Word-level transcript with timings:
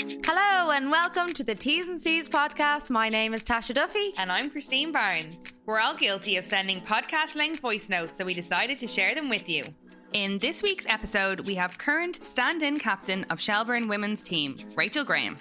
Hello 0.00 0.70
and 0.70 0.90
welcome 0.90 1.30
to 1.34 1.44
the 1.44 1.54
T's 1.54 1.86
and 1.86 2.00
C's 2.00 2.26
podcast. 2.26 2.88
My 2.88 3.10
name 3.10 3.34
is 3.34 3.44
Tasha 3.44 3.74
Duffy. 3.74 4.14
And 4.16 4.32
I'm 4.32 4.48
Christine 4.48 4.92
Barnes. 4.92 5.60
We're 5.66 5.78
all 5.78 5.94
guilty 5.94 6.38
of 6.38 6.46
sending 6.46 6.80
podcast 6.80 7.34
length 7.34 7.60
voice 7.60 7.90
notes, 7.90 8.16
so 8.16 8.24
we 8.24 8.32
decided 8.32 8.78
to 8.78 8.88
share 8.88 9.14
them 9.14 9.28
with 9.28 9.46
you. 9.46 9.62
In 10.14 10.38
this 10.38 10.62
week's 10.62 10.86
episode, 10.88 11.40
we 11.40 11.54
have 11.56 11.76
current 11.76 12.24
stand 12.24 12.62
in 12.62 12.78
captain 12.78 13.24
of 13.24 13.38
Shelbourne 13.38 13.88
women's 13.88 14.22
team, 14.22 14.56
Rachel 14.74 15.04
Graham. 15.04 15.36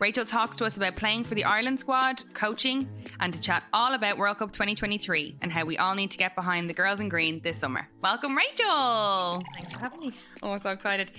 Rachel 0.00 0.26
talks 0.26 0.58
to 0.58 0.66
us 0.66 0.76
about 0.76 0.96
playing 0.96 1.24
for 1.24 1.34
the 1.34 1.44
Ireland 1.44 1.80
squad, 1.80 2.22
coaching, 2.34 2.86
and 3.20 3.32
to 3.32 3.40
chat 3.40 3.64
all 3.72 3.94
about 3.94 4.18
World 4.18 4.36
Cup 4.36 4.52
2023 4.52 5.38
and 5.40 5.50
how 5.50 5.64
we 5.64 5.78
all 5.78 5.94
need 5.94 6.10
to 6.10 6.18
get 6.18 6.34
behind 6.34 6.68
the 6.68 6.74
girls 6.74 7.00
in 7.00 7.08
green 7.08 7.40
this 7.42 7.56
summer. 7.56 7.88
Welcome, 8.02 8.36
Rachel! 8.36 9.42
Thanks 9.54 9.72
for 9.72 9.78
having 9.78 10.00
me. 10.00 10.12
Oh, 10.42 10.58
so 10.58 10.70
excited. 10.72 11.10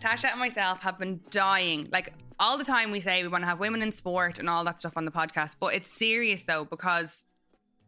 Tasha 0.00 0.30
and 0.30 0.40
myself 0.40 0.82
have 0.82 0.98
been 0.98 1.20
dying. 1.30 1.88
Like 1.92 2.12
all 2.38 2.58
the 2.58 2.64
time, 2.64 2.90
we 2.90 3.00
say 3.00 3.22
we 3.22 3.28
want 3.28 3.42
to 3.42 3.48
have 3.48 3.60
women 3.60 3.82
in 3.82 3.92
sport 3.92 4.38
and 4.38 4.48
all 4.48 4.64
that 4.64 4.80
stuff 4.80 4.96
on 4.96 5.04
the 5.04 5.10
podcast, 5.10 5.56
but 5.60 5.74
it's 5.74 5.90
serious 5.90 6.44
though 6.44 6.64
because 6.64 7.26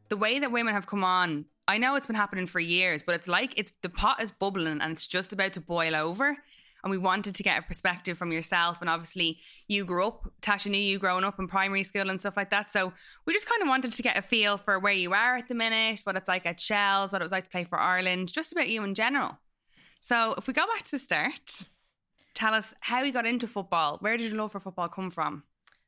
the 0.09 0.17
way 0.17 0.39
that 0.39 0.53
women 0.53 0.75
have 0.75 0.87
come 0.87 1.05
on, 1.05 1.45
I 1.69 1.79
know 1.79 1.95
it's 1.95 2.07
been 2.07 2.17
happening 2.17 2.47
for 2.47 2.61
years, 2.61 3.03
but 3.03 3.15
it's 3.15 3.29
like 3.29 3.59
it's 3.59 3.73
the 3.83 3.89
pot 3.89 4.23
is 4.23 4.31
bubbling 4.31 4.81
and 4.81 4.93
it's 4.93 5.07
just 5.07 5.33
about 5.33 5.53
to 5.55 5.61
boil 5.61 5.97
over. 5.97 6.37
And 6.85 6.91
we 6.93 6.99
wanted 6.99 7.35
to 7.35 7.43
get 7.43 7.59
a 7.59 7.63
perspective 7.63 8.17
from 8.17 8.31
yourself. 8.31 8.81
And 8.81 8.89
obviously, 8.89 9.41
you 9.67 9.85
grew 9.85 10.07
up, 10.07 10.31
Tasha 10.41 10.71
knew 10.71 10.79
you 10.79 11.01
growing 11.01 11.25
up 11.25 11.41
in 11.41 11.49
primary 11.49 11.83
school 11.83 12.11
and 12.11 12.21
stuff 12.21 12.37
like 12.37 12.51
that. 12.51 12.71
So 12.71 12.93
we 13.25 13.33
just 13.33 13.49
kind 13.49 13.61
of 13.61 13.67
wanted 13.67 13.91
to 13.91 14.03
get 14.03 14.17
a 14.17 14.23
feel 14.23 14.57
for 14.57 14.79
where 14.79 14.93
you 14.93 15.13
are 15.13 15.35
at 15.35 15.49
the 15.49 15.55
minute, 15.57 16.03
what 16.05 16.15
it's 16.15 16.29
like 16.29 16.47
at 16.47 16.61
Shels, 16.61 17.13
what 17.13 17.21
it 17.21 17.25
was 17.25 17.33
like 17.33 17.45
to 17.45 17.51
play 17.51 17.65
for 17.65 17.81
Ireland, 17.81 18.33
just 18.33 18.53
about 18.53 18.69
you 18.69 18.85
in 18.85 18.95
general. 18.95 19.37
So 19.99 20.35
if 20.39 20.47
we 20.47 20.55
go 20.55 20.65
back 20.67 20.85
to 20.85 20.91
the 20.93 20.99
start, 21.01 21.65
tell 22.37 22.55
us 22.55 22.73
how 22.81 23.03
you 23.03 23.13
got 23.13 23.27
into 23.27 23.49
football. 23.49 23.97
Where 23.99 24.17
did 24.17 24.29
your 24.31 24.39
love 24.39 24.53
for 24.53 24.61
football 24.61 24.89
come 24.89 25.11
from? 25.11 25.43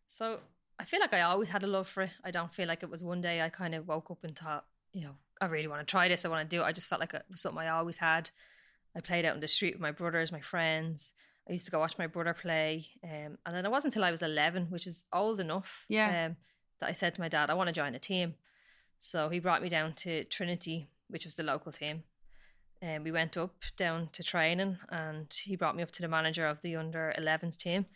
So 0.09 0.41
I 0.80 0.84
feel 0.84 0.98
like 1.01 1.12
I 1.15 1.21
always 1.23 1.48
had 1.48 1.62
a 1.62 1.66
love 1.66 1.87
for 1.88 2.02
it. 2.05 2.11
I 2.24 2.30
don't 2.30 2.52
feel 2.52 2.66
like 2.66 2.82
it 2.82 2.90
was 2.90 3.05
one 3.05 3.21
day 3.21 3.40
I 3.43 3.49
kind 3.51 3.74
of 3.74 3.87
woke 3.87 4.10
up 4.10 4.24
and 4.24 4.37
thought, 4.37 4.65
you 4.93 5.02
know, 5.02 5.15
I 5.40 5.46
really 5.46 5.68
want 5.68 5.87
to 5.87 5.90
try 5.90 6.09
this. 6.09 6.24
I 6.24 6.29
want 6.29 6.49
to 6.49 6.57
do 6.57 6.63
it. 6.63 6.66
I 6.66 6.73
just 6.73 6.88
felt 6.88 7.01
like 7.01 7.15
it 7.15 7.23
was 7.30 7.40
something 7.40 7.60
I 7.63 7.68
always 7.68 7.96
had. 7.99 8.30
I 8.96 9.01
played 9.01 9.24
out 9.24 9.35
in 9.35 9.40
the 9.40 9.46
street 9.49 9.74
with 9.74 9.82
my 9.82 9.93
brothers, 9.93 10.32
my 10.32 10.40
friends. 10.40 11.15
I 11.49 11.52
used 11.52 11.66
to 11.66 11.71
go 11.71 11.79
watch 11.79 11.99
my 11.99 12.07
brother 12.07 12.35
play. 12.35 12.87
Um, 13.05 13.38
and 13.46 13.55
then 13.55 13.65
it 13.65 13.71
wasn't 13.71 13.95
until 13.95 14.05
I 14.05 14.10
was 14.10 14.23
11, 14.23 14.66
which 14.71 14.87
is 14.87 15.05
old 15.12 15.40
enough, 15.40 15.85
Yeah. 15.88 16.27
um, 16.27 16.37
that 16.80 16.88
I 16.88 16.93
said 16.93 17.15
to 17.15 17.21
my 17.21 17.29
dad, 17.29 17.51
I 17.51 17.55
want 17.55 17.68
to 17.68 17.73
join 17.73 17.95
a 17.95 17.99
team. 17.99 18.35
So 19.01 19.29
he 19.29 19.38
brought 19.38 19.62
me 19.62 19.68
down 19.68 19.93
to 19.95 20.24
Trinity, 20.24 20.88
which 21.09 21.24
was 21.24 21.35
the 21.37 21.43
local 21.43 21.71
team. 21.73 22.02
And 22.80 23.02
we 23.02 23.10
went 23.10 23.37
up 23.37 23.54
down 23.76 24.09
to 24.12 24.23
training, 24.23 24.79
and 24.90 25.26
he 25.43 25.57
brought 25.57 25.74
me 25.76 25.82
up 25.82 25.90
to 25.93 26.02
the 26.02 26.09
manager 26.09 26.46
of 26.46 26.60
the 26.62 26.76
under 26.76 27.12
11s 27.18 27.57
team. 27.57 27.87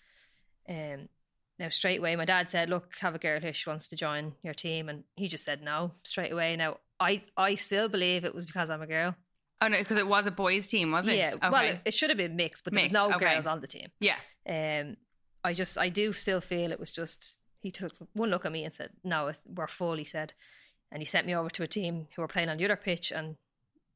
Um, 0.69 1.09
now, 1.59 1.69
straight 1.69 1.99
away, 2.01 2.17
my 2.17 2.25
dad 2.25 2.51
said, 2.51 2.69
Look, 2.69 2.95
have 3.01 3.15
a 3.15 3.19
girl 3.19 3.41
here. 3.41 3.53
She 3.53 3.71
wants 3.71 3.89
to 3.89 3.97
join 3.97 4.33
your 4.43 4.55
team. 4.55 4.89
And 4.89 5.05
he 5.15 5.29
just 5.29 5.45
said 5.45 5.63
no 5.63 5.93
straight 6.03 6.33
away. 6.33 6.57
Now, 6.57 6.79
I, 6.99 7.23
I 7.37 7.55
still 7.55 7.89
believe 7.89 8.25
it 8.25 8.35
was 8.35 8.45
because 8.47 8.71
I'm 8.71 8.83
a 8.83 8.87
girl. 8.87 9.15
Oh 9.61 9.69
no, 9.69 9.79
because 9.79 9.99
it 9.99 10.07
was 10.09 10.27
a 10.27 10.33
boys' 10.33 10.67
team, 10.69 10.91
was 10.91 11.07
it? 11.07 11.15
Yeah, 11.17 11.31
Okay. 11.37 11.51
well, 11.51 11.65
it, 11.65 11.81
it 11.85 11.95
should 11.95 12.11
have 12.11 12.17
been 12.17 12.35
mixed, 12.35 12.65
but 12.65 12.73
there 12.73 12.83
Mixed, 12.83 12.95
was 12.95 13.11
no 13.11 13.15
okay. 13.17 13.35
girls 13.35 13.47
on 13.47 13.61
the 13.61 13.69
team. 13.69 13.89
yeah. 14.01 14.17
Um, 14.49 14.97
I 15.45 15.55
just, 15.55 15.79
I 15.79 15.89
do 15.89 16.13
still 16.13 16.41
feel 16.41 16.73
it 16.73 16.81
was 16.81 16.91
just 16.91 17.37
he 17.61 17.71
took 17.71 17.93
one 18.15 18.31
look 18.31 18.45
at 18.45 18.51
me 18.51 18.65
and 18.65 18.75
said, 18.75 18.91
"No, 19.05 19.31
we're 19.47 19.69
full." 19.69 19.95
He 19.97 20.05
said, 20.05 20.33
and 20.91 21.01
he 21.01 21.07
sent 21.07 21.29
me 21.29 21.35
over 21.37 21.49
to 21.51 21.63
a 21.63 21.69
team 21.69 22.09
who 22.17 22.23
were 22.23 22.29
playing 22.29 22.49
on 22.49 22.57
the 22.57 22.65
other 22.65 22.75
pitch, 22.77 23.13
and 23.13 23.37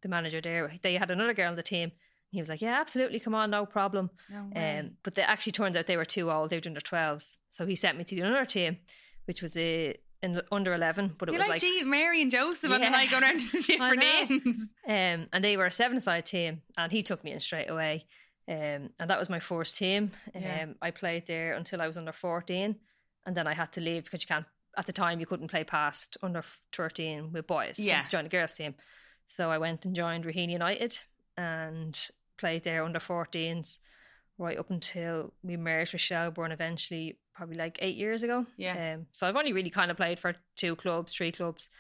the 0.06 0.10
manager 0.16 0.40
there, 0.40 0.72
they 0.82 0.94
had 0.94 1.10
another 1.10 1.34
girl 1.34 1.48
on 1.50 1.56
the 1.56 1.62
team. 1.62 1.90
He 2.30 2.40
was 2.40 2.48
like, 2.48 2.60
"Yeah, 2.62 2.80
absolutely, 2.80 3.20
come 3.20 3.34
on, 3.34 3.50
no 3.50 3.66
problem." 3.66 4.10
No 4.30 4.50
Um, 4.54 4.90
but 5.02 5.14
they 5.14 5.22
actually 5.22 5.52
turns 5.52 5.76
out 5.76 5.86
they 5.86 5.96
were 5.96 6.04
too 6.04 6.30
old; 6.30 6.50
they 6.50 6.56
were 6.58 6.62
under 6.66 6.80
twelves. 6.80 7.38
So 7.50 7.66
he 7.66 7.74
sent 7.76 7.96
me 7.98 8.04
to 8.04 8.14
the 8.14 8.22
other 8.22 8.44
team, 8.44 8.78
which 9.26 9.42
was 9.42 9.56
a 9.56 9.96
in 10.22 10.40
under 10.50 10.74
eleven, 10.74 11.14
but 11.18 11.28
it 11.28 11.32
You're 11.32 11.40
was 11.42 11.48
like, 11.48 11.62
like 11.62 11.86
Mary 11.86 12.22
and 12.22 12.30
Joseph, 12.30 12.70
and 12.72 12.82
then 12.82 12.92
Yeah. 12.92 12.98
I 12.98 13.06
go 13.06 13.20
down 13.20 13.38
to 13.38 13.52
the 13.52 13.62
different 13.66 13.98
names. 14.00 14.74
Um, 14.88 15.28
and 15.32 15.42
they 15.44 15.56
were 15.56 15.66
a 15.66 15.70
seven-side 15.70 16.24
team, 16.26 16.62
and 16.78 16.90
he 16.90 17.02
took 17.02 17.22
me 17.22 17.32
in 17.32 17.40
straight 17.40 17.70
away. 17.70 18.06
Um, 18.48 18.90
and 19.00 19.08
that 19.10 19.18
was 19.18 19.28
my 19.28 19.40
first 19.40 19.76
team. 19.76 20.10
Um, 20.34 20.42
Yeah. 20.42 20.66
I 20.82 20.90
played 20.90 21.26
there 21.26 21.54
until 21.54 21.80
I 21.82 21.86
was 21.86 21.96
under 21.96 22.12
fourteen, 22.12 22.76
and 23.24 23.36
then 23.36 23.46
I 23.46 23.54
had 23.54 23.72
to 23.74 23.80
leave 23.80 24.04
because 24.04 24.22
you 24.22 24.28
can't. 24.28 24.46
At 24.78 24.86
the 24.86 24.92
time, 24.92 25.20
you 25.20 25.26
couldn't 25.26 25.48
play 25.48 25.64
past 25.64 26.16
under 26.22 26.42
thirteen 26.72 27.32
with 27.32 27.46
boys. 27.46 27.78
Yeah. 27.78 28.02
you 28.02 28.08
joined 28.10 28.26
a 28.26 28.30
girls 28.30 28.54
team. 28.54 28.74
So 29.26 29.50
I 29.50 29.58
went 29.58 29.84
and 29.84 29.94
joined 29.94 30.24
Raheny 30.24 30.50
United 30.50 30.98
and 31.36 31.98
played 32.38 32.64
there 32.64 32.84
under 32.84 32.98
14s 32.98 33.80
right 34.38 34.58
up 34.58 34.70
until 34.70 35.32
we 35.42 35.56
merged 35.56 35.92
with 35.92 36.02
Shelbourne 36.02 36.52
eventually, 36.52 37.18
probably 37.34 37.56
like 37.56 37.78
eight 37.80 37.96
years 37.96 38.22
ago. 38.22 38.46
Yeah. 38.56 38.94
Um, 38.94 39.06
so 39.12 39.26
I've 39.26 39.36
only 39.36 39.52
really 39.52 39.70
kind 39.70 39.90
of 39.90 39.96
played 39.96 40.18
for 40.18 40.34
two 40.56 40.76
clubs, 40.76 41.12
three 41.12 41.32
clubs, 41.32 41.70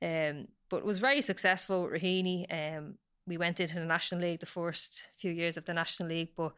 um, 0.00 0.46
but 0.68 0.84
was 0.84 0.98
very 0.98 1.20
successful 1.20 1.84
with 1.84 1.92
Raheny. 1.92 2.46
Um, 2.50 2.94
we 3.26 3.36
went 3.36 3.60
into 3.60 3.74
the 3.74 3.84
National 3.84 4.20
League 4.20 4.40
the 4.40 4.46
first 4.46 5.02
few 5.16 5.32
years 5.32 5.56
of 5.56 5.64
the 5.64 5.74
National 5.74 6.08
League, 6.08 6.30
but 6.36 6.52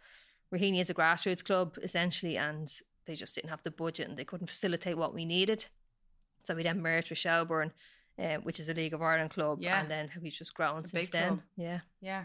Raheny 0.53 0.81
is 0.81 0.91
a 0.91 0.95
grassroots 0.95 1.45
club 1.45 1.77
essentially, 1.83 2.37
and 2.37 2.71
they 3.06 3.15
just 3.15 3.35
didn't 3.35 3.51
have 3.51 3.62
the 3.62 3.71
budget 3.71 4.09
and 4.09 4.17
they 4.17 4.25
couldn't 4.25 4.49
facilitate 4.49 4.97
what 4.97 5.15
we 5.15 5.25
needed. 5.25 5.65
So 6.43 6.55
we 6.55 6.62
then 6.62 6.83
merged 6.83 7.11
with 7.11 7.19
Shelbourne, 7.19 7.73
um, 8.19 8.43
which 8.43 8.60
is 8.60 8.69
a 8.69 8.75
League 8.75 8.94
of 8.94 9.03
Ireland 9.03 9.31
club, 9.31 9.59
Yeah. 9.60 9.81
and 9.81 9.91
then 9.91 10.10
we've 10.22 10.32
just 10.32 10.54
grown 10.54 10.78
It's 10.78 10.91
since 10.93 11.10
then. 11.10 11.28
club. 11.28 11.43
Yeah. 11.56 11.81
Yeah. 12.00 12.25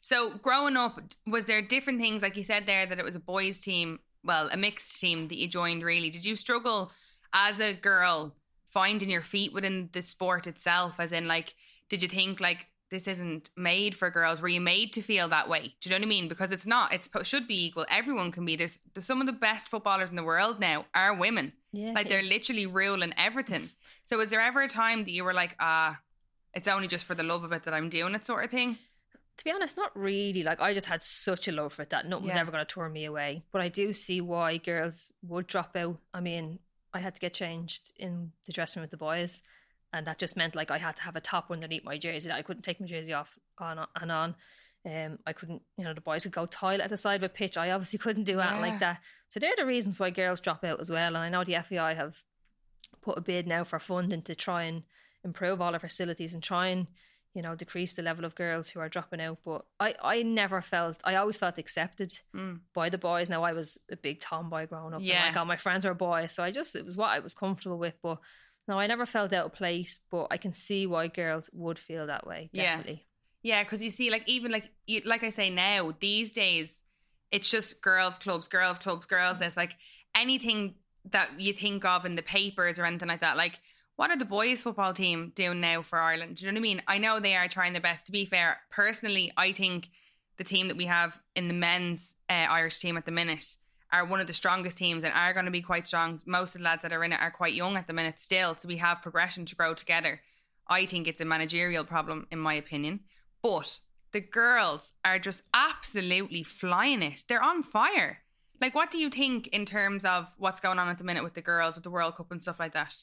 So 0.00 0.36
growing 0.38 0.76
up, 0.76 1.00
was 1.26 1.46
there 1.46 1.62
different 1.62 2.00
things 2.00 2.22
like 2.22 2.36
you 2.36 2.44
said 2.44 2.66
there 2.66 2.86
that 2.86 2.98
it 2.98 3.04
was 3.04 3.16
a 3.16 3.20
boys' 3.20 3.58
team, 3.58 3.98
well, 4.24 4.48
a 4.52 4.56
mixed 4.56 5.00
team 5.00 5.28
that 5.28 5.36
you 5.38 5.48
joined? 5.48 5.82
Really, 5.82 6.10
did 6.10 6.24
you 6.24 6.36
struggle 6.36 6.92
as 7.32 7.60
a 7.60 7.72
girl 7.74 8.34
finding 8.70 9.10
your 9.10 9.22
feet 9.22 9.52
within 9.52 9.88
the 9.92 10.02
sport 10.02 10.46
itself? 10.46 11.00
As 11.00 11.12
in, 11.12 11.26
like, 11.26 11.54
did 11.88 12.02
you 12.02 12.08
think 12.08 12.40
like 12.40 12.66
this 12.90 13.08
isn't 13.08 13.50
made 13.56 13.94
for 13.96 14.10
girls? 14.10 14.40
Were 14.40 14.48
you 14.48 14.60
made 14.60 14.92
to 14.92 15.02
feel 15.02 15.28
that 15.28 15.48
way? 15.48 15.74
Do 15.80 15.88
you 15.88 15.90
know 15.90 15.96
what 15.96 16.06
I 16.06 16.08
mean? 16.08 16.28
Because 16.28 16.52
it's 16.52 16.66
not. 16.66 16.92
It's 16.92 17.08
it 17.12 17.26
should 17.26 17.48
be 17.48 17.66
equal. 17.66 17.86
Everyone 17.90 18.30
can 18.30 18.44
be. 18.44 18.54
There's, 18.54 18.78
there's 18.94 19.06
some 19.06 19.20
of 19.20 19.26
the 19.26 19.32
best 19.32 19.68
footballers 19.68 20.10
in 20.10 20.16
the 20.16 20.22
world 20.22 20.60
now 20.60 20.84
are 20.94 21.14
women. 21.14 21.52
Yeah. 21.76 21.92
Like 21.92 22.08
they're 22.08 22.22
literally 22.22 22.66
ruling 22.66 23.12
everything. 23.16 23.68
So 24.04 24.18
was 24.18 24.30
there 24.30 24.40
ever 24.40 24.62
a 24.62 24.68
time 24.68 25.04
that 25.04 25.10
you 25.10 25.24
were 25.24 25.34
like, 25.34 25.56
ah, 25.60 25.98
it's 26.54 26.68
only 26.68 26.88
just 26.88 27.04
for 27.04 27.14
the 27.14 27.22
love 27.22 27.44
of 27.44 27.52
it 27.52 27.64
that 27.64 27.74
I'm 27.74 27.88
doing 27.90 28.14
it, 28.14 28.24
sort 28.24 28.44
of 28.44 28.50
thing? 28.50 28.78
to 29.36 29.44
be 29.44 29.52
honest, 29.52 29.76
not 29.76 29.96
really. 29.96 30.42
Like 30.42 30.60
I 30.60 30.72
just 30.72 30.86
had 30.86 31.02
such 31.02 31.48
a 31.48 31.52
love 31.52 31.74
for 31.74 31.82
it 31.82 31.90
that 31.90 32.06
nothing 32.06 32.26
was 32.26 32.36
ever 32.36 32.50
going 32.50 32.64
to 32.64 32.74
turn 32.74 32.92
me 32.92 33.04
away. 33.04 33.42
But 33.52 33.60
I 33.60 33.68
do 33.68 33.92
see 33.92 34.20
why 34.20 34.56
girls 34.56 35.12
would 35.22 35.46
drop 35.46 35.76
out. 35.76 35.98
I 36.14 36.20
mean, 36.20 36.58
I 36.94 37.00
had 37.00 37.14
to 37.14 37.20
get 37.20 37.34
changed 37.34 37.92
in 37.98 38.32
the 38.46 38.52
dressing 38.52 38.80
room 38.80 38.84
with 38.84 38.90
the 38.90 38.96
boys, 38.96 39.42
and 39.92 40.06
that 40.06 40.18
just 40.18 40.36
meant 40.36 40.56
like 40.56 40.70
I 40.70 40.78
had 40.78 40.96
to 40.96 41.02
have 41.02 41.16
a 41.16 41.20
top 41.20 41.50
underneath 41.50 41.84
my 41.84 41.98
jersey. 41.98 42.28
that 42.28 42.36
I 42.36 42.42
couldn't 42.42 42.62
take 42.62 42.80
my 42.80 42.86
jersey 42.86 43.12
off 43.12 43.38
on 43.58 43.86
and 44.00 44.12
on. 44.12 44.34
Um, 44.86 45.18
I 45.26 45.32
couldn't, 45.32 45.62
you 45.76 45.82
know, 45.84 45.94
the 45.94 46.00
boys 46.00 46.22
could 46.22 46.32
go 46.32 46.46
toilet 46.46 46.80
at 46.82 46.90
the 46.90 46.96
side 46.96 47.16
of 47.16 47.24
a 47.24 47.28
pitch. 47.28 47.56
I 47.56 47.72
obviously 47.72 47.98
couldn't 47.98 48.24
do 48.24 48.38
anything 48.38 48.60
Yeah. 48.64 48.70
like 48.70 48.78
that. 48.80 49.02
So 49.28 49.40
they're 49.40 49.56
the 49.56 49.66
reasons 49.66 49.98
why 49.98 50.10
girls 50.10 50.38
drop 50.40 50.62
out 50.64 50.80
as 50.80 50.90
well. 50.90 51.08
And 51.08 51.16
I 51.18 51.28
know 51.28 51.42
the 51.42 51.60
FAI 51.62 51.94
have 51.94 52.22
put 53.02 53.18
a 53.18 53.20
bid 53.20 53.46
now 53.48 53.64
for 53.64 53.78
funding 53.80 54.22
to 54.22 54.34
try 54.36 54.64
and 54.64 54.84
improve 55.24 55.60
all 55.60 55.72
our 55.72 55.80
facilities 55.80 56.34
and 56.34 56.42
try 56.42 56.68
and 56.68 56.86
you 57.34 57.42
know 57.42 57.54
decrease 57.54 57.94
the 57.94 58.02
level 58.02 58.24
of 58.24 58.34
girls 58.34 58.70
who 58.70 58.80
are 58.80 58.88
dropping 58.88 59.20
out 59.20 59.38
but 59.44 59.66
i 59.78 59.94
i 60.02 60.22
never 60.22 60.62
felt 60.62 60.96
i 61.04 61.16
always 61.16 61.36
felt 61.36 61.58
accepted 61.58 62.10
Mm. 62.34 62.60
by 62.74 62.88
the 62.88 62.96
boys 62.96 63.28
now 63.28 63.42
i 63.42 63.52
was 63.52 63.76
a 63.90 63.96
big 63.96 64.20
tomboy 64.20 64.66
growing 64.66 64.94
up 64.94 65.00
Yeah. 65.02 65.16
and 65.26 65.34
like 65.34 65.36
all 65.38 65.44
my 65.44 65.56
friends 65.56 65.84
were 65.84 65.92
boys 65.94 66.32
so 66.32 66.42
i 66.42 66.50
just 66.50 66.74
it 66.76 66.84
was 66.84 66.96
what 66.96 67.10
i 67.10 67.18
was 67.18 67.34
comfortable 67.34 67.76
with 67.78 67.94
but 68.02 68.18
no 68.68 68.78
i 68.78 68.86
never 68.86 69.04
felt 69.04 69.32
out 69.34 69.46
of 69.46 69.52
place 69.52 70.00
but 70.10 70.28
i 70.30 70.38
can 70.38 70.54
see 70.54 70.86
why 70.86 71.08
girls 71.08 71.50
would 71.52 71.78
feel 71.78 72.06
that 72.06 72.26
way 72.26 72.48
definitely 72.54 72.92
Yeah, 72.94 73.05
because 73.54 73.82
you 73.82 73.90
see, 73.90 74.10
like 74.10 74.24
even 74.26 74.50
like 74.50 74.70
you, 74.86 75.02
like 75.04 75.22
I 75.22 75.30
say 75.30 75.50
now, 75.50 75.94
these 76.00 76.32
days, 76.32 76.82
it's 77.30 77.48
just 77.48 77.80
girls' 77.80 78.18
clubs, 78.18 78.48
girls' 78.48 78.78
clubs, 78.78 79.06
girls. 79.06 79.38
There's 79.38 79.56
like 79.56 79.76
anything 80.14 80.74
that 81.10 81.38
you 81.38 81.52
think 81.52 81.84
of 81.84 82.04
in 82.04 82.16
the 82.16 82.22
papers 82.22 82.78
or 82.78 82.84
anything 82.84 83.08
like 83.08 83.20
that. 83.20 83.36
Like, 83.36 83.60
what 83.96 84.10
are 84.10 84.16
the 84.16 84.24
boys' 84.24 84.62
football 84.62 84.92
team 84.92 85.32
doing 85.34 85.60
now 85.60 85.82
for 85.82 85.98
Ireland? 85.98 86.36
Do 86.36 86.46
you 86.46 86.52
know 86.52 86.56
what 86.56 86.60
I 86.60 86.68
mean? 86.68 86.82
I 86.86 86.98
know 86.98 87.20
they 87.20 87.36
are 87.36 87.48
trying 87.48 87.72
their 87.72 87.82
best. 87.82 88.06
To 88.06 88.12
be 88.12 88.24
fair, 88.24 88.58
personally, 88.70 89.32
I 89.36 89.52
think 89.52 89.90
the 90.38 90.44
team 90.44 90.68
that 90.68 90.76
we 90.76 90.86
have 90.86 91.20
in 91.34 91.48
the 91.48 91.54
men's 91.54 92.16
uh, 92.28 92.32
Irish 92.32 92.78
team 92.78 92.96
at 92.96 93.04
the 93.04 93.12
minute 93.12 93.56
are 93.92 94.04
one 94.04 94.20
of 94.20 94.26
the 94.26 94.32
strongest 94.32 94.76
teams 94.76 95.04
and 95.04 95.14
are 95.14 95.32
going 95.32 95.44
to 95.44 95.50
be 95.50 95.62
quite 95.62 95.86
strong. 95.86 96.20
Most 96.26 96.54
of 96.54 96.60
the 96.60 96.64
lads 96.64 96.82
that 96.82 96.92
are 96.92 97.04
in 97.04 97.12
it 97.12 97.20
are 97.20 97.30
quite 97.30 97.54
young 97.54 97.76
at 97.76 97.86
the 97.86 97.92
minute 97.92 98.20
still, 98.20 98.56
so 98.56 98.68
we 98.68 98.76
have 98.78 99.02
progression 99.02 99.46
to 99.46 99.56
grow 99.56 99.74
together. 99.74 100.20
I 100.68 100.86
think 100.86 101.06
it's 101.06 101.20
a 101.20 101.24
managerial 101.24 101.84
problem, 101.84 102.26
in 102.30 102.38
my 102.38 102.54
opinion. 102.54 103.00
But 103.58 103.80
the 104.12 104.20
girls 104.20 104.94
are 105.04 105.18
just 105.18 105.42
absolutely 105.54 106.42
flying 106.42 107.02
it. 107.02 107.24
They're 107.28 107.42
on 107.42 107.62
fire. 107.62 108.18
Like, 108.60 108.74
what 108.74 108.90
do 108.90 108.98
you 108.98 109.10
think 109.10 109.48
in 109.48 109.66
terms 109.66 110.04
of 110.04 110.26
what's 110.38 110.60
going 110.60 110.78
on 110.78 110.88
at 110.88 110.98
the 110.98 111.04
minute 111.04 111.22
with 111.24 111.34
the 111.34 111.42
girls, 111.42 111.74
with 111.74 111.84
the 111.84 111.90
World 111.90 112.16
Cup 112.16 112.32
and 112.32 112.40
stuff 112.42 112.58
like 112.58 112.72
that? 112.72 112.94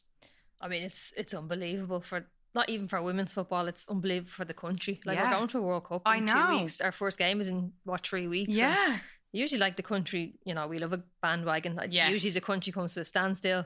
I 0.59 0.67
mean, 0.67 0.83
it's 0.83 1.13
it's 1.17 1.33
unbelievable 1.33 2.01
for 2.01 2.25
not 2.55 2.69
even 2.69 2.87
for 2.87 3.01
women's 3.01 3.33
football. 3.33 3.67
It's 3.67 3.87
unbelievable 3.89 4.31
for 4.31 4.45
the 4.45 4.53
country. 4.53 4.99
Like 5.05 5.17
Yeah. 5.17 5.29
we're 5.31 5.35
going 5.37 5.47
to 5.49 5.57
a 5.59 5.61
World 5.61 5.83
Cup 5.85 6.01
I 6.05 6.17
in 6.17 6.25
know. 6.25 6.33
two 6.47 6.59
weeks. 6.61 6.81
Our 6.81 6.91
first 6.91 7.17
game 7.19 7.41
is 7.41 7.47
in 7.47 7.73
what 7.83 8.05
three 8.07 8.27
weeks. 8.27 8.57
and 8.59 8.99
usually 9.31 9.59
like 9.59 9.75
the 9.75 9.83
country, 9.83 10.35
you 10.45 10.53
know, 10.53 10.67
we 10.67 10.79
love 10.79 10.93
a 10.93 11.03
bandwagon. 11.21 11.75
Like, 11.75 11.91
Yes. 11.93 12.11
Usually 12.11 12.31
the 12.31 12.41
country 12.41 12.71
comes 12.73 12.93
to 12.93 13.01
a 13.01 13.05
standstill. 13.05 13.65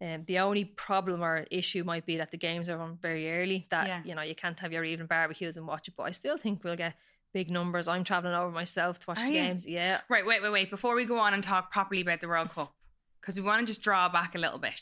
Um, 0.00 0.24
the 0.26 0.40
only 0.40 0.64
problem 0.64 1.22
or 1.22 1.46
issue 1.50 1.82
might 1.82 2.04
be 2.04 2.18
that 2.18 2.30
the 2.30 2.36
games 2.36 2.68
are 2.68 2.78
on 2.78 2.98
very 3.00 3.30
early. 3.32 3.66
That 3.70 3.86
Yeah. 3.86 4.02
you 4.04 4.14
know 4.14 4.22
you 4.22 4.34
can't 4.34 4.58
have 4.60 4.72
your 4.72 4.84
evening 4.84 5.06
barbecues 5.06 5.56
and 5.56 5.66
watch 5.66 5.88
it. 5.88 5.94
But 5.96 6.04
I 6.04 6.10
still 6.10 6.36
think 6.36 6.62
we'll 6.64 6.76
get 6.76 6.94
big 7.32 7.50
numbers. 7.50 7.88
I'm 7.88 8.04
traveling 8.04 8.34
over 8.34 8.50
myself 8.50 8.98
to 9.00 9.06
watch 9.08 9.18
Are 9.20 9.26
the 9.26 9.32
you? 9.32 9.40
games. 9.42 9.66
Yeah, 9.66 10.00
Right, 10.08 10.24
wait, 10.26 10.42
wait, 10.42 10.50
wait. 10.52 10.70
Before 10.70 10.94
we 10.94 11.04
go 11.06 11.18
on 11.18 11.32
and 11.34 11.42
talk 11.42 11.70
properly 11.70 12.00
about 12.02 12.20
the 12.20 12.28
World 12.28 12.50
Cup, 12.50 12.74
because 13.20 13.36
we 13.36 13.42
want 13.46 13.60
to 13.60 13.66
just 13.66 13.82
draw 13.82 14.08
back 14.08 14.34
a 14.34 14.38
little 14.38 14.58
bit. 14.58 14.80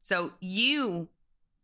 So 0.00 0.32
you 0.40 1.08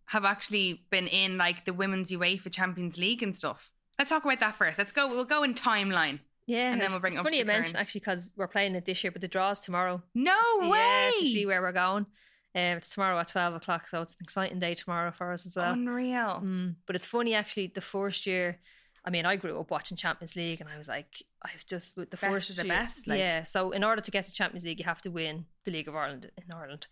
have 0.07 0.25
actually 0.25 0.83
been 0.91 1.07
in 1.09 1.37
like 1.39 1.65
the 1.65 1.73
women's 1.73 2.11
UEFA 2.13 2.53
Champions 2.53 2.99
League 2.99 3.23
and 3.23 3.35
stuff. 3.35 3.73
Let's 3.99 4.11
talk 4.11 4.25
about 4.25 4.39
that 4.41 4.55
first. 4.55 4.79
Let's 4.79 4.93
go. 4.93 5.09
We'll 5.09 5.25
go 5.25 5.43
in 5.43 5.55
timeline. 5.55 6.21
yeah. 6.47 6.71
And 6.73 6.81
then 6.81 6.91
we'll 6.93 7.01
bring 7.01 7.15
it's 7.15 7.17
it 7.17 7.21
up 7.21 7.27
funny 7.27 7.39
you 7.39 7.45
the 7.45 7.49
mention 7.49 7.73
current. 7.73 7.81
actually 7.87 8.01
because 8.01 8.33
we're 8.37 8.47
playing 8.47 8.75
it 8.77 8.85
this 8.85 9.03
year, 9.03 9.11
but 9.11 9.21
the 9.21 9.27
draw's 9.29 9.59
tomorrow. 9.59 10.01
No 10.15 10.37
way. 10.61 11.11
Yeah, 11.17 11.21
to 11.21 11.25
see 11.27 11.47
where 11.47 11.61
we're 11.63 11.73
going. 11.73 12.07
Um, 12.57 12.79
it's 12.79 12.91
tomorrow 12.91 13.19
at 13.19 13.29
twelve 13.29 13.55
o'clock, 13.55 13.87
so 13.87 14.01
it's 14.01 14.15
an 14.15 14.19
exciting 14.23 14.59
day 14.59 14.73
tomorrow 14.75 15.13
for 15.13 15.31
us 15.31 15.45
as 15.47 15.57
well. 15.57 15.73
Unreal. 15.75 16.41
Mm, 16.43 16.75
but 16.87 16.97
it's 16.97 17.07
funny 17.07 17.35
actually. 17.35 17.67
The 17.69 17.83
first 17.83 18.27
year, 18.27 18.59
I 19.05 19.11
mean, 19.11 19.27
I 19.27 19.37
grew 19.37 19.61
up 19.61 19.71
watching 19.71 19.97
Champions 19.97 20.35
League, 20.37 20.61
and 20.63 20.69
I 20.71 20.79
was 20.79 20.89
like, 20.89 21.23
I 21.45 21.51
just 21.69 21.97
with 21.99 22.11
the 22.11 22.17
Best 22.17 22.33
first 22.33 22.51
of 22.51 22.57
the 22.57 22.65
year- 22.67 22.75
best, 22.75 23.07
like- 23.07 23.19
yeah. 23.19 23.43
So 23.43 23.73
in 23.73 23.85
order 23.85 24.01
to 24.01 24.11
get 24.11 24.25
to 24.25 24.33
Champions 24.33 24.65
League, 24.65 24.79
you 24.79 24.87
have 24.87 25.03
to 25.03 25.11
win 25.11 25.45
the 25.65 25.71
League 25.71 25.87
of 25.89 25.95
Ireland 25.95 26.31
in 26.39 26.51
Ireland. 26.53 26.87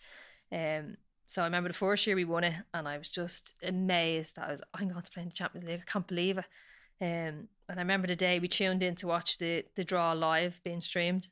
Um, 0.53 0.97
so 1.25 1.41
I 1.41 1.47
remember 1.47 1.71
the 1.71 1.75
first 1.75 2.07
year 2.07 2.15
we 2.15 2.27
won 2.27 2.45
it, 2.45 2.55
and 2.75 2.87
I 2.87 2.99
was 2.99 3.09
just 3.09 3.55
amazed. 3.63 4.39
I 4.39 4.51
was, 4.51 4.61
I'm 4.75 4.89
going 4.89 5.03
to 5.03 5.11
play 5.11 5.23
in 5.23 5.31
the 5.31 5.35
Champions 5.35 5.67
League. 5.67 5.81
I 5.81 5.91
can't 5.91 6.07
believe 6.07 6.37
it. 6.37 6.45
Um, 7.01 7.49
and 7.69 7.79
I 7.79 7.83
remember 7.83 8.07
the 8.07 8.15
day 8.17 8.39
we 8.39 8.49
tuned 8.49 8.83
in 8.83 8.95
to 8.97 9.07
watch 9.07 9.39
the 9.39 9.65
the 9.77 9.83
draw 9.85 10.13
live 10.13 10.61
being 10.63 10.83
streamed, 10.83 11.29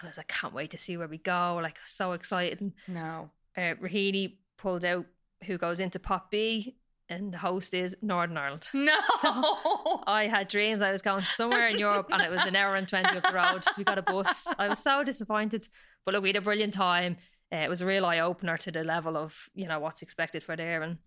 and 0.00 0.08
I 0.08 0.10
was 0.10 0.16
like, 0.16 0.28
can't 0.28 0.52
wait 0.54 0.70
to 0.72 0.78
see 0.78 0.96
where 0.96 1.06
we 1.08 1.18
go. 1.18 1.58
Like 1.62 1.78
so 1.84 2.12
excited. 2.12 2.72
No. 2.88 3.30
uh, 3.56 3.74
Raheny 3.80 4.36
pulled 4.56 4.84
out 4.84 5.04
who 5.44 5.56
goes 5.58 5.80
into 5.80 5.98
Pot 5.98 6.30
B, 6.30 6.76
and 7.08 7.32
the 7.32 7.38
host 7.38 7.72
is 7.74 7.96
Northern 8.02 8.36
Ireland. 8.36 8.68
No. 8.74 10.02
I 10.06 10.26
had 10.30 10.48
dreams 10.48 10.82
I 10.82 10.92
was 10.92 11.02
going 11.02 11.22
somewhere 11.22 11.68
in 11.68 11.78
Europe, 11.78 12.08
and 12.10 12.22
it 12.22 12.30
was 12.30 12.44
an 12.46 12.56
hour 12.56 12.76
and 12.76 12.86
twenty 12.88 13.16
up 13.16 13.22
the 13.24 13.34
road. 13.34 13.64
We 13.76 13.84
got 13.84 13.98
a 13.98 14.02
bus. 14.02 14.46
I 14.58 14.68
was 14.68 14.78
so 14.78 15.02
disappointed, 15.04 15.68
but 16.04 16.14
look, 16.14 16.22
we 16.22 16.28
had 16.30 16.36
a 16.36 16.40
brilliant 16.40 16.74
time. 16.74 17.16
Uh, 17.52 17.56
it 17.58 17.68
was 17.68 17.80
a 17.80 17.86
real 17.86 18.06
eye 18.06 18.20
opener 18.20 18.56
to 18.58 18.70
the 18.70 18.84
level 18.84 19.16
of 19.16 19.48
you 19.54 19.66
know 19.66 19.80
what's 19.80 20.02
expected 20.02 20.42
for 20.42 20.56
there, 20.56 20.82
and 20.82 20.98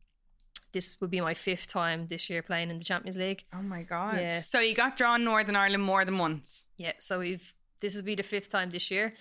this 0.72 0.98
would 1.00 1.12
be 1.12 1.22
my 1.22 1.34
fifth 1.34 1.68
time 1.68 2.08
this 2.08 2.30
year 2.30 2.42
playing 2.42 2.70
in 2.72 2.80
the 2.80 2.84
Champions 2.84 3.16
League. 3.18 3.46
oh 3.54 3.62
my 3.62 3.84
god. 3.84 4.18
Yeah. 4.20 4.42
So 4.42 4.60
you 4.60 4.74
got 4.76 4.98
drawn 4.98 5.24
Northern 5.24 5.56
Ireland 5.56 5.84
more 5.84 6.04
than 6.04 6.18
once. 6.18 6.68
Yeah, 6.78 6.94
so 7.00 7.20
we've 7.20 7.54
this 7.84 7.96
will 7.96 8.02
be 8.04 8.16
the 8.16 8.24
fifth 8.24 8.50
time 8.50 8.72
this 8.72 8.90
year. 8.90 9.14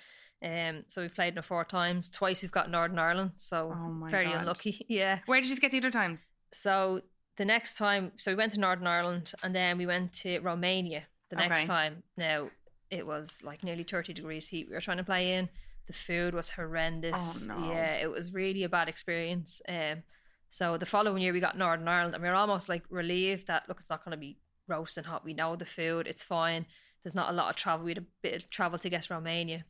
Um, 0.43 0.85
so 0.89 1.03
we've 1.03 1.15
played 1.15 1.35
in 1.35 1.39
it 1.39 1.45
four 1.45 1.65
times. 1.65 2.09
Twice 2.09 2.43
we've 2.43 2.51
got 2.51 2.71
Northern 2.71 2.99
Ireland, 2.99 3.33
so 3.37 3.73
Oh 3.77 4.07
very 4.09 4.27
God. 4.27 4.41
unlucky. 4.41 4.85
Yeah. 4.89 5.19
Where 5.27 5.41
did 5.41 5.51
you 5.51 5.57
get 5.57 5.71
the 5.73 5.79
other 5.79 5.91
times? 5.91 6.23
So 6.53 7.01
the 7.37 7.45
next 7.45 7.75
time, 7.77 8.13
so 8.17 8.31
we 8.31 8.37
went 8.37 8.53
to 8.53 8.61
Northern 8.61 8.87
Ireland 8.87 9.33
and 9.43 9.55
then 9.55 9.79
we 9.79 9.87
went 9.87 10.13
to 10.23 10.39
Romania 10.41 11.03
the 11.31 11.37
next 11.37 11.61
Okay. 11.61 11.67
time. 11.67 12.03
Now 12.17 12.51
it 12.91 13.07
was 13.07 13.43
like 13.45 13.65
nearly 13.65 13.85
30 13.85 14.13
degrees 14.13 14.49
heat 14.49 14.69
we 14.69 14.75
were 14.75 14.81
trying 14.81 14.99
to 14.99 15.05
play 15.05 15.35
in. 15.35 15.49
The 15.87 15.93
food 15.93 16.35
was 16.35 16.49
horrendous. 16.49 17.49
Oh, 17.51 17.55
no. 17.55 17.69
Yeah, 17.73 17.95
it 17.95 18.11
was 18.11 18.33
really 18.33 18.63
a 18.65 18.69
bad 18.69 18.89
experience. 18.89 19.61
Um, 19.69 20.03
so 20.51 20.77
the 20.77 20.87
following 20.87 21.23
year 21.23 21.33
we 21.33 21.41
got 21.41 21.57
Northern 21.59 21.89
Ireland 21.89 22.15
and 22.15 22.23
we 22.23 22.29
were 22.29 22.35
almost 22.35 22.69
like 22.69 22.85
relieved 22.91 23.47
that 23.47 23.69
look, 23.69 23.81
it's 23.81 23.91
not 23.91 24.05
going 24.05 24.13
to 24.13 24.21
be 24.29 24.39
roasting 24.69 25.05
hot. 25.05 25.25
We 25.25 25.35
know 25.35 25.57
the 25.57 25.65
food, 25.65 26.07
it's 26.07 26.23
fine. 26.25 26.67
There's 27.03 27.15
not 27.15 27.31
a 27.31 27.33
lot 27.33 27.51
of 27.51 27.57
travel. 27.57 27.85
We 27.85 27.91
had 27.93 27.99
a 27.99 28.07
bit 28.23 28.35
of 28.35 28.51
travel 28.51 28.79
to 28.79 28.89
get 28.91 29.03
to 29.03 29.15
Romania, 29.15 29.65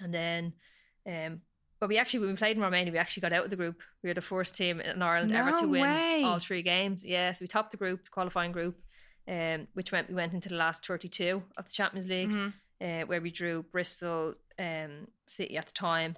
and 0.00 0.12
then, 0.12 0.52
um, 1.06 1.40
but 1.80 1.88
we 1.88 1.98
actually 1.98 2.20
when 2.20 2.30
we 2.30 2.36
played 2.36 2.56
in 2.56 2.62
Romania, 2.62 2.92
we 2.92 2.98
actually 2.98 3.20
got 3.20 3.32
out 3.32 3.44
of 3.44 3.50
the 3.50 3.56
group. 3.56 3.80
We 4.02 4.10
were 4.10 4.14
the 4.14 4.20
first 4.20 4.54
team 4.56 4.80
in 4.80 5.00
Ireland 5.02 5.32
ever 5.32 5.52
to 5.58 5.66
win 5.68 5.82
way. 5.82 6.22
all 6.24 6.38
three 6.40 6.62
games. 6.62 7.04
Yeah, 7.04 7.32
so 7.32 7.42
we 7.42 7.46
topped 7.46 7.70
the 7.70 7.76
group, 7.76 8.10
qualifying 8.10 8.50
group, 8.52 8.76
um, 9.28 9.68
which 9.74 9.92
meant 9.92 10.08
we 10.08 10.14
went 10.16 10.32
into 10.34 10.48
the 10.48 10.56
last 10.56 10.84
32 10.86 11.42
of 11.56 11.64
the 11.66 11.70
Champions 11.70 12.08
League, 12.08 12.30
Mhm. 12.30 12.52
uh, 12.80 13.06
where 13.06 13.20
we 13.20 13.30
drew 13.30 13.62
Bristol 13.62 14.34
um, 14.58 15.06
City 15.26 15.56
at 15.56 15.66
the 15.66 15.72
time. 15.72 16.16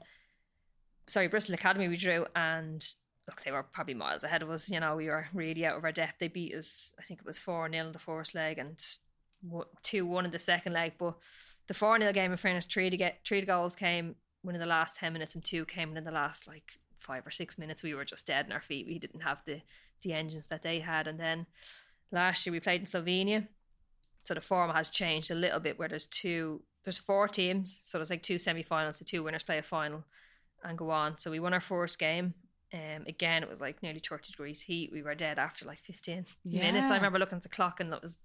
Sorry, 1.09 1.29
Bristol 1.29 1.55
Academy 1.55 1.89
we 1.89 1.97
drew, 1.99 2.25
and 2.35 2.83
look, 3.29 3.43
they 3.43 3.51
were 3.53 3.63
probably 3.65 3.95
miles 3.95 4.25
ahead 4.25 4.43
of 4.43 4.49
us. 4.51 4.71
You 4.71 4.81
know, 4.81 4.97
we 4.97 5.09
were 5.09 5.27
really 5.35 5.67
out 5.67 5.77
of 5.77 5.85
our 5.85 5.93
depth. 5.93 6.19
They 6.21 6.29
beat 6.29 6.55
us, 6.55 6.95
I 6.99 7.03
think 7.03 7.21
it 7.21 7.27
was 7.27 7.39
4 7.39 7.69
0 7.71 7.87
in 7.87 7.93
the 7.93 7.99
first 7.99 8.35
leg 8.35 8.59
and 8.59 8.83
2 9.83 10.07
1 10.07 10.25
in 10.25 10.31
the 10.31 10.39
second 10.39 10.73
leg. 10.73 10.95
But 10.99 11.15
the 11.67 11.75
4 11.75 11.99
0 11.99 12.13
game, 12.13 12.31
in 12.31 12.37
fairness, 12.37 12.65
three 12.65 12.91
to 12.91 12.97
get 12.97 13.21
three 13.27 13.41
the 13.41 13.47
goals 13.47 13.77
came 13.77 14.15
within 14.43 14.61
the 14.61 14.67
last 14.67 14.97
10 14.97 15.13
minutes, 15.13 15.35
and 15.35 15.45
two 15.45 15.65
came 15.65 15.97
in 15.97 16.05
the 16.05 16.11
last 16.11 16.47
like 16.49 16.79
five 17.01 17.27
or 17.27 17.31
six 17.31 17.59
minutes. 17.59 17.83
We 17.83 17.95
were 17.95 18.05
just 18.05 18.27
dead 18.27 18.47
in 18.47 18.53
our 18.53 18.61
feet. 18.61 18.87
We 18.87 18.99
didn't 18.99 19.21
have 19.21 19.39
the, 19.47 19.61
the 20.03 20.13
engines 20.13 20.47
that 20.49 20.63
they 20.63 20.79
had. 20.79 21.07
And 21.07 21.19
then 21.19 21.47
last 22.13 22.47
year 22.47 22.53
we 22.53 22.61
played 22.61 22.81
in 22.81 22.87
Slovenia. 22.87 23.47
So 24.23 24.35
the 24.35 24.41
form 24.41 24.71
has 24.71 24.91
changed 24.91 25.31
a 25.31 25.35
little 25.35 25.61
bit 25.61 25.79
where 25.79 25.89
there's 25.89 26.07
two, 26.07 26.63
there's 26.85 26.99
four 26.99 27.27
teams. 27.27 27.81
So 27.85 27.99
there's 27.99 28.11
like 28.11 28.23
two 28.23 28.39
semi 28.39 28.63
finals, 28.63 28.99
the 28.99 29.05
two 29.05 29.23
winners 29.23 29.43
play 29.43 29.59
a 29.59 29.63
final 29.63 30.05
and 30.63 30.77
go 30.77 30.91
on. 30.91 31.19
So 31.19 31.31
we 31.31 31.41
won 31.41 31.55
our 31.55 31.61
first 31.61 31.99
game. 31.99 32.35
Um, 32.73 33.05
again, 33.09 33.43
it 33.43 33.49
was 33.49 33.61
like 33.61 33.83
nearly 33.83 33.99
30 33.99 34.31
degrees 34.31 34.61
heat. 34.61 34.93
We 34.93 35.03
were 35.03 35.15
dead 35.15 35.39
after 35.39 35.65
like 35.65 35.81
15 35.81 36.25
minutes. 36.47 36.91
I 36.91 36.97
remember 36.97 37.19
looking 37.19 37.37
at 37.37 37.43
the 37.43 37.49
clock 37.49 37.81
and 37.81 37.93
it 37.93 38.03
was, 38.03 38.25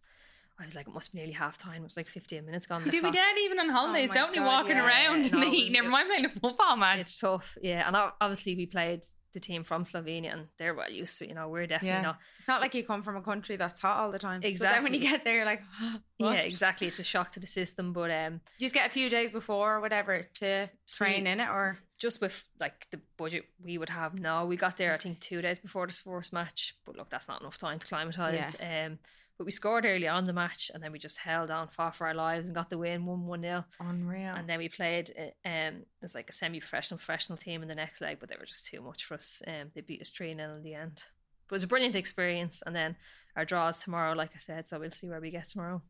I 0.59 0.65
was 0.65 0.75
like, 0.75 0.87
it 0.87 0.93
must 0.93 1.11
be 1.11 1.17
nearly 1.19 1.33
half 1.33 1.57
time. 1.57 1.81
It 1.81 1.85
was 1.85 1.97
like 1.97 2.07
15 2.07 2.45
minutes 2.45 2.65
gone. 2.65 2.83
Do 2.87 3.01
we 3.01 3.11
dead 3.11 3.35
even 3.43 3.59
on 3.59 3.69
holidays? 3.69 4.09
my 4.09 4.15
don't 4.15 4.31
we 4.31 4.39
walking 4.39 4.77
yeah. 4.77 4.87
around 4.87 5.25
in 5.25 5.31
No, 5.31 5.39
the 5.41 5.47
heat? 5.49 5.63
was- 5.65 5.71
Never 5.73 5.89
mind 5.89 6.07
playing 6.07 6.25
a 6.25 6.29
football 6.29 6.77
match. 6.77 6.99
It's 6.99 7.19
tough, 7.19 7.57
yeah. 7.61 7.85
And 7.87 7.95
obviously, 8.21 8.55
we 8.55 8.65
played 8.65 9.01
the 9.33 9.41
team 9.41 9.65
from 9.65 9.83
Slovenia, 9.83 10.31
and 10.31 10.47
they're 10.57 10.73
well 10.73 10.89
used 10.89 11.17
to 11.17 11.25
it. 11.25 11.27
You 11.27 11.35
know, 11.35 11.49
we're 11.49 11.67
definitely 11.67 11.89
Yeah. 11.89 12.01
not. 12.03 12.19
It's 12.37 12.47
not 12.47 12.61
like 12.61 12.73
you 12.73 12.85
come 12.85 13.01
from 13.01 13.17
a 13.17 13.21
country 13.21 13.57
that's 13.57 13.81
hot 13.81 13.97
all 13.99 14.11
the 14.13 14.17
time. 14.19 14.39
Exactly. 14.43 14.57
So 14.57 14.73
then 14.73 14.83
when 14.83 14.93
you 14.93 15.01
get 15.01 15.25
there, 15.25 15.35
you're 15.35 15.45
like, 15.45 15.61
what? 16.19 16.33
Yeah, 16.35 16.39
exactly. 16.39 16.87
It's 16.87 16.99
a 16.99 17.03
shock 17.03 17.31
to 17.31 17.41
the 17.41 17.47
system, 17.47 17.91
but 17.91 18.09
um, 18.11 18.35
You 18.57 18.65
just 18.67 18.73
get 18.73 18.87
a 18.87 18.93
few 18.93 19.09
days 19.09 19.31
before 19.31 19.75
or 19.75 19.81
whatever 19.81 20.25
to 20.35 20.69
train 20.89 21.25
See- 21.25 21.29
in 21.31 21.41
it, 21.41 21.49
or 21.49 21.77
just 21.99 22.21
with 22.21 22.47
like 22.61 22.87
the 22.91 23.01
budget 23.17 23.43
we 23.61 23.77
would 23.77 23.89
have 23.89 24.17
now, 24.17 24.45
we 24.45 24.55
got 24.55 24.77
there 24.77 24.93
I 24.93 24.97
think 24.99 25.19
two 25.19 25.41
days 25.41 25.59
before 25.59 25.85
this 25.85 25.99
first 25.99 26.31
match. 26.31 26.73
But 26.85 26.95
look, 26.95 27.09
that's 27.09 27.27
not 27.27 27.41
enough 27.41 27.57
time 27.57 27.79
to 27.79 27.87
climatise. 27.87 28.55
Um, 28.85 28.99
but 29.37 29.45
we 29.45 29.51
scored 29.51 29.85
early 29.85 30.07
on 30.07 30.25
the 30.25 30.33
match, 30.33 30.71
and 30.73 30.81
then 30.81 30.91
we 30.91 30.99
just 30.99 31.17
held 31.17 31.51
on, 31.51 31.67
fought 31.67 31.95
for 31.95 32.07
our 32.07 32.13
lives, 32.13 32.47
and 32.47 32.55
got 32.55 32.69
the 32.69 32.77
win, 32.77 33.05
one 33.05 33.25
one 33.25 33.41
nil. 33.41 33.65
Unreal. 33.79 34.33
And 34.35 34.47
then 34.47 34.59
we 34.59 34.69
played 34.69 35.13
uh, 35.17 35.47
um 35.47 35.83
as 36.01 36.15
like 36.15 36.29
a 36.29 36.33
semi-professional 36.33 36.97
professional 36.97 37.37
team 37.37 37.61
in 37.61 37.67
the 37.67 37.75
next 37.75 38.01
leg, 38.01 38.17
but 38.19 38.29
they 38.29 38.35
were 38.39 38.45
just 38.45 38.67
too 38.67 38.81
much 38.81 39.05
for 39.05 39.15
us. 39.15 39.41
Um, 39.47 39.71
they 39.73 39.81
beat 39.81 40.01
us 40.01 40.09
three 40.09 40.33
0 40.33 40.55
in 40.55 40.63
the 40.63 40.75
end. 40.75 41.03
But 41.47 41.53
it 41.53 41.57
was 41.57 41.63
a 41.63 41.67
brilliant 41.67 41.95
experience. 41.95 42.63
And 42.65 42.75
then 42.75 42.95
our 43.35 43.45
draws 43.45 43.79
tomorrow, 43.79 44.13
like 44.13 44.31
I 44.35 44.39
said, 44.39 44.67
so 44.67 44.79
we'll 44.79 44.91
see 44.91 45.09
where 45.09 45.21
we 45.21 45.31
get 45.31 45.49
tomorrow. 45.49 45.81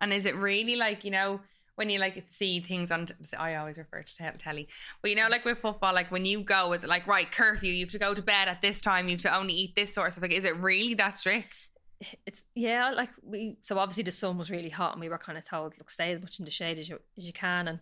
And 0.00 0.12
is 0.12 0.26
it 0.26 0.34
really 0.34 0.76
like 0.76 1.04
you 1.04 1.10
know 1.10 1.40
when 1.76 1.90
you 1.90 1.98
like 1.98 2.24
see 2.30 2.60
things 2.60 2.90
on? 2.90 3.08
I 3.38 3.56
always 3.56 3.76
refer 3.76 4.02
to 4.02 4.16
tel- 4.16 4.32
telly, 4.38 4.68
but 5.02 5.10
you 5.10 5.16
know, 5.16 5.28
like 5.28 5.44
with 5.44 5.58
football, 5.58 5.92
like 5.92 6.10
when 6.10 6.24
you 6.24 6.42
go, 6.42 6.72
is 6.72 6.84
it 6.84 6.88
like 6.88 7.06
right 7.06 7.30
curfew? 7.30 7.70
You 7.70 7.84
have 7.84 7.92
to 7.92 7.98
go 7.98 8.14
to 8.14 8.22
bed 8.22 8.48
at 8.48 8.62
this 8.62 8.80
time. 8.80 9.08
You 9.08 9.16
have 9.16 9.22
to 9.22 9.36
only 9.36 9.52
eat 9.52 9.74
this 9.74 9.92
sort 9.92 10.06
of 10.06 10.14
stuff. 10.14 10.22
Like, 10.22 10.32
is 10.32 10.44
it 10.44 10.56
really 10.56 10.94
that 10.94 11.18
strict? 11.18 11.68
It's 12.26 12.44
yeah, 12.54 12.90
like 12.90 13.10
we 13.22 13.56
so 13.62 13.78
obviously 13.78 14.04
the 14.04 14.12
sun 14.12 14.38
was 14.38 14.50
really 14.50 14.68
hot, 14.68 14.92
and 14.92 15.00
we 15.00 15.08
were 15.08 15.18
kind 15.18 15.38
of 15.38 15.44
told, 15.44 15.76
look, 15.78 15.90
stay 15.90 16.12
as 16.12 16.20
much 16.20 16.38
in 16.38 16.44
the 16.44 16.50
shade 16.50 16.78
as 16.78 16.88
you 16.88 17.00
as 17.18 17.24
you 17.26 17.32
can. 17.32 17.68
And 17.68 17.80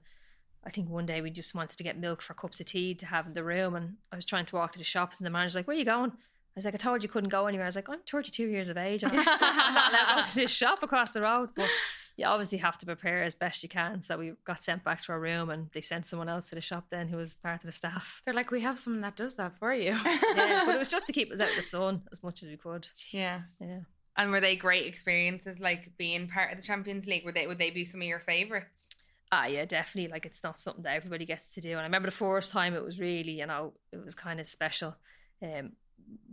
I 0.65 0.71
think 0.71 0.89
one 0.89 1.07
day 1.07 1.21
we 1.21 1.31
just 1.31 1.55
wanted 1.55 1.77
to 1.79 1.85
get 1.85 1.99
milk 1.99 2.23
for 2.23 2.35
cups 2.35 2.61
of 2.61 2.67
tea 2.67 2.95
to 2.97 3.07
have 3.07 3.27
in 3.27 3.35
the 3.35 3.45
room, 3.45 3.75
and 3.75 3.97
I 4.13 4.17
was 4.17 4.25
trying 4.25 4.47
to 4.47 4.57
walk 4.57 4.73
to 4.73 4.79
the 4.79 4.85
shops, 4.85 5.19
and 5.19 5.27
the 5.27 5.31
manager's 5.31 5.57
like, 5.57 5.67
"Where 5.67 5.77
are 5.77 5.79
you 5.79 5.85
going?" 5.85 6.11
I 6.11 6.57
was 6.57 6.65
like, 6.65 6.75
"I 6.75 6.79
told 6.79 7.03
you 7.03 7.09
couldn't 7.09 7.31
go 7.31 7.47
anywhere." 7.47 7.67
I 7.67 7.69
was 7.69 7.77
like, 7.77 7.89
"I'm 7.89 8.01
32 8.07 8.47
years 8.47 8.69
of 8.69 8.77
age. 8.77 9.05
I'm 9.05 9.15
not 9.15 9.27
allowed 9.27 10.09
to 10.09 10.15
go 10.15 10.29
to 10.29 10.35
this 10.35 10.51
shop 10.51 10.83
across 10.83 11.13
the 11.13 11.23
road." 11.23 11.51
But 11.55 11.69
you 12.17 12.27
obviously 12.27 12.59
have 12.59 12.79
to 12.79 12.87
prepare 12.87 13.23
as 13.23 13.35
best 13.35 13.63
you 13.63 13.69
can. 13.69 14.03
So 14.03 14.19
we 14.19 14.33
got 14.45 14.63
sent 14.63 14.85
back 14.85 15.03
to 15.03 15.13
our 15.13 15.21
room, 15.21 15.51
and 15.51 15.71
they 15.73 15.81
sent 15.81 16.07
someone 16.07 16.29
else 16.29 16.49
to 16.51 16.55
the 16.55 16.61
shop 16.61 16.87
then 16.91 17.09
who 17.09 17.17
was 17.17 17.37
part 17.37 17.63
of 17.63 17.67
the 17.67 17.73
staff. 17.73 18.23
they're 18.25 18.35
like, 18.35 18.51
we 18.51 18.61
have 18.61 18.79
someone 18.79 19.03
that 19.03 19.17
does 19.17 19.35
that 19.37 19.59
for 19.59 19.73
you. 19.73 19.99
Yeah, 20.37 20.63
but 20.67 20.75
it 20.75 20.79
was 20.79 20.89
just 20.97 21.07
to 21.07 21.13
keep 21.13 21.33
us 21.33 21.41
out 21.41 21.51
of 21.51 21.57
the 21.57 21.63
sun 21.63 22.03
as 22.13 22.23
much 22.23 22.43
as 22.43 22.49
we 22.49 22.57
could. 22.57 22.87
Yeah. 23.11 23.41
Yeah. 23.61 23.81
And 24.17 24.31
were 24.31 24.41
they 24.41 24.57
great 24.57 24.87
experiences? 24.87 25.61
Like 25.61 25.97
being 25.97 26.29
part 26.29 26.53
of 26.53 26.59
the 26.59 26.65
Champions 26.65 27.07
League? 27.07 27.25
Were 27.25 27.33
they 27.33 27.47
would 27.47 27.59
they 27.59 27.71
be 27.71 27.85
some 27.85 28.03
of 28.03 28.07
your 28.07 28.21
favorites? 28.21 28.91
Ah, 29.31 29.47
yeah, 29.47 29.65
definitely. 29.65 30.13
Like 30.13 30.27
it's 30.27 30.43
not 30.43 30.59
something 30.59 30.83
that 30.83 30.95
everybody 30.95 31.25
gets 31.25 31.55
to 31.55 31.63
do. 31.63 31.71
And 31.71 31.81
I 31.81 31.85
remember 31.85 32.09
the 32.09 32.17
first 32.17 32.53
time 32.53 32.75
it 32.75 32.85
was 32.85 33.01
really, 33.01 33.33
you 33.33 33.47
know, 33.47 33.73
it 33.91 34.05
was 34.05 34.15
kind 34.15 34.39
of 34.41 34.47
special. 34.47 34.95
Um, 35.43 35.73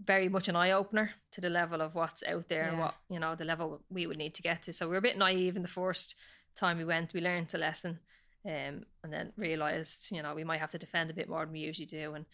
very 0.03 0.29
much 0.29 0.47
an 0.47 0.55
eye 0.55 0.71
opener 0.71 1.11
to 1.31 1.41
the 1.41 1.49
level 1.49 1.81
of 1.81 1.95
what's 1.95 2.23
out 2.27 2.47
there 2.49 2.63
and 2.63 2.79
what 2.79 2.95
you 3.09 3.19
know 3.19 3.35
the 3.35 3.45
level 3.45 3.81
we 3.89 4.07
would 4.07 4.17
need 4.17 4.35
to 4.35 4.41
get 4.41 4.63
to. 4.63 4.73
So 4.73 4.87
we 4.87 4.91
were 4.91 4.97
a 4.97 5.01
bit 5.01 5.17
naive 5.17 5.55
in 5.55 5.61
the 5.61 5.67
first 5.67 6.15
time 6.55 6.77
we 6.77 6.85
went. 6.85 7.13
We 7.13 7.21
learned 7.21 7.53
a 7.53 7.57
lesson, 7.57 7.99
um, 8.45 8.83
and 9.03 9.11
then 9.11 9.31
realized, 9.37 10.11
you 10.11 10.21
know, 10.21 10.33
we 10.35 10.43
might 10.43 10.59
have 10.59 10.71
to 10.71 10.77
defend 10.77 11.09
a 11.09 11.13
bit 11.13 11.29
more 11.29 11.45
than 11.45 11.53
we 11.53 11.59
usually 11.59 11.85
do. 11.85 12.13
And 12.13 12.25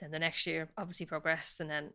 then 0.00 0.10
the 0.10 0.18
next 0.18 0.46
year, 0.46 0.68
obviously 0.78 1.06
progressed, 1.06 1.60
and 1.60 1.68
then 1.68 1.90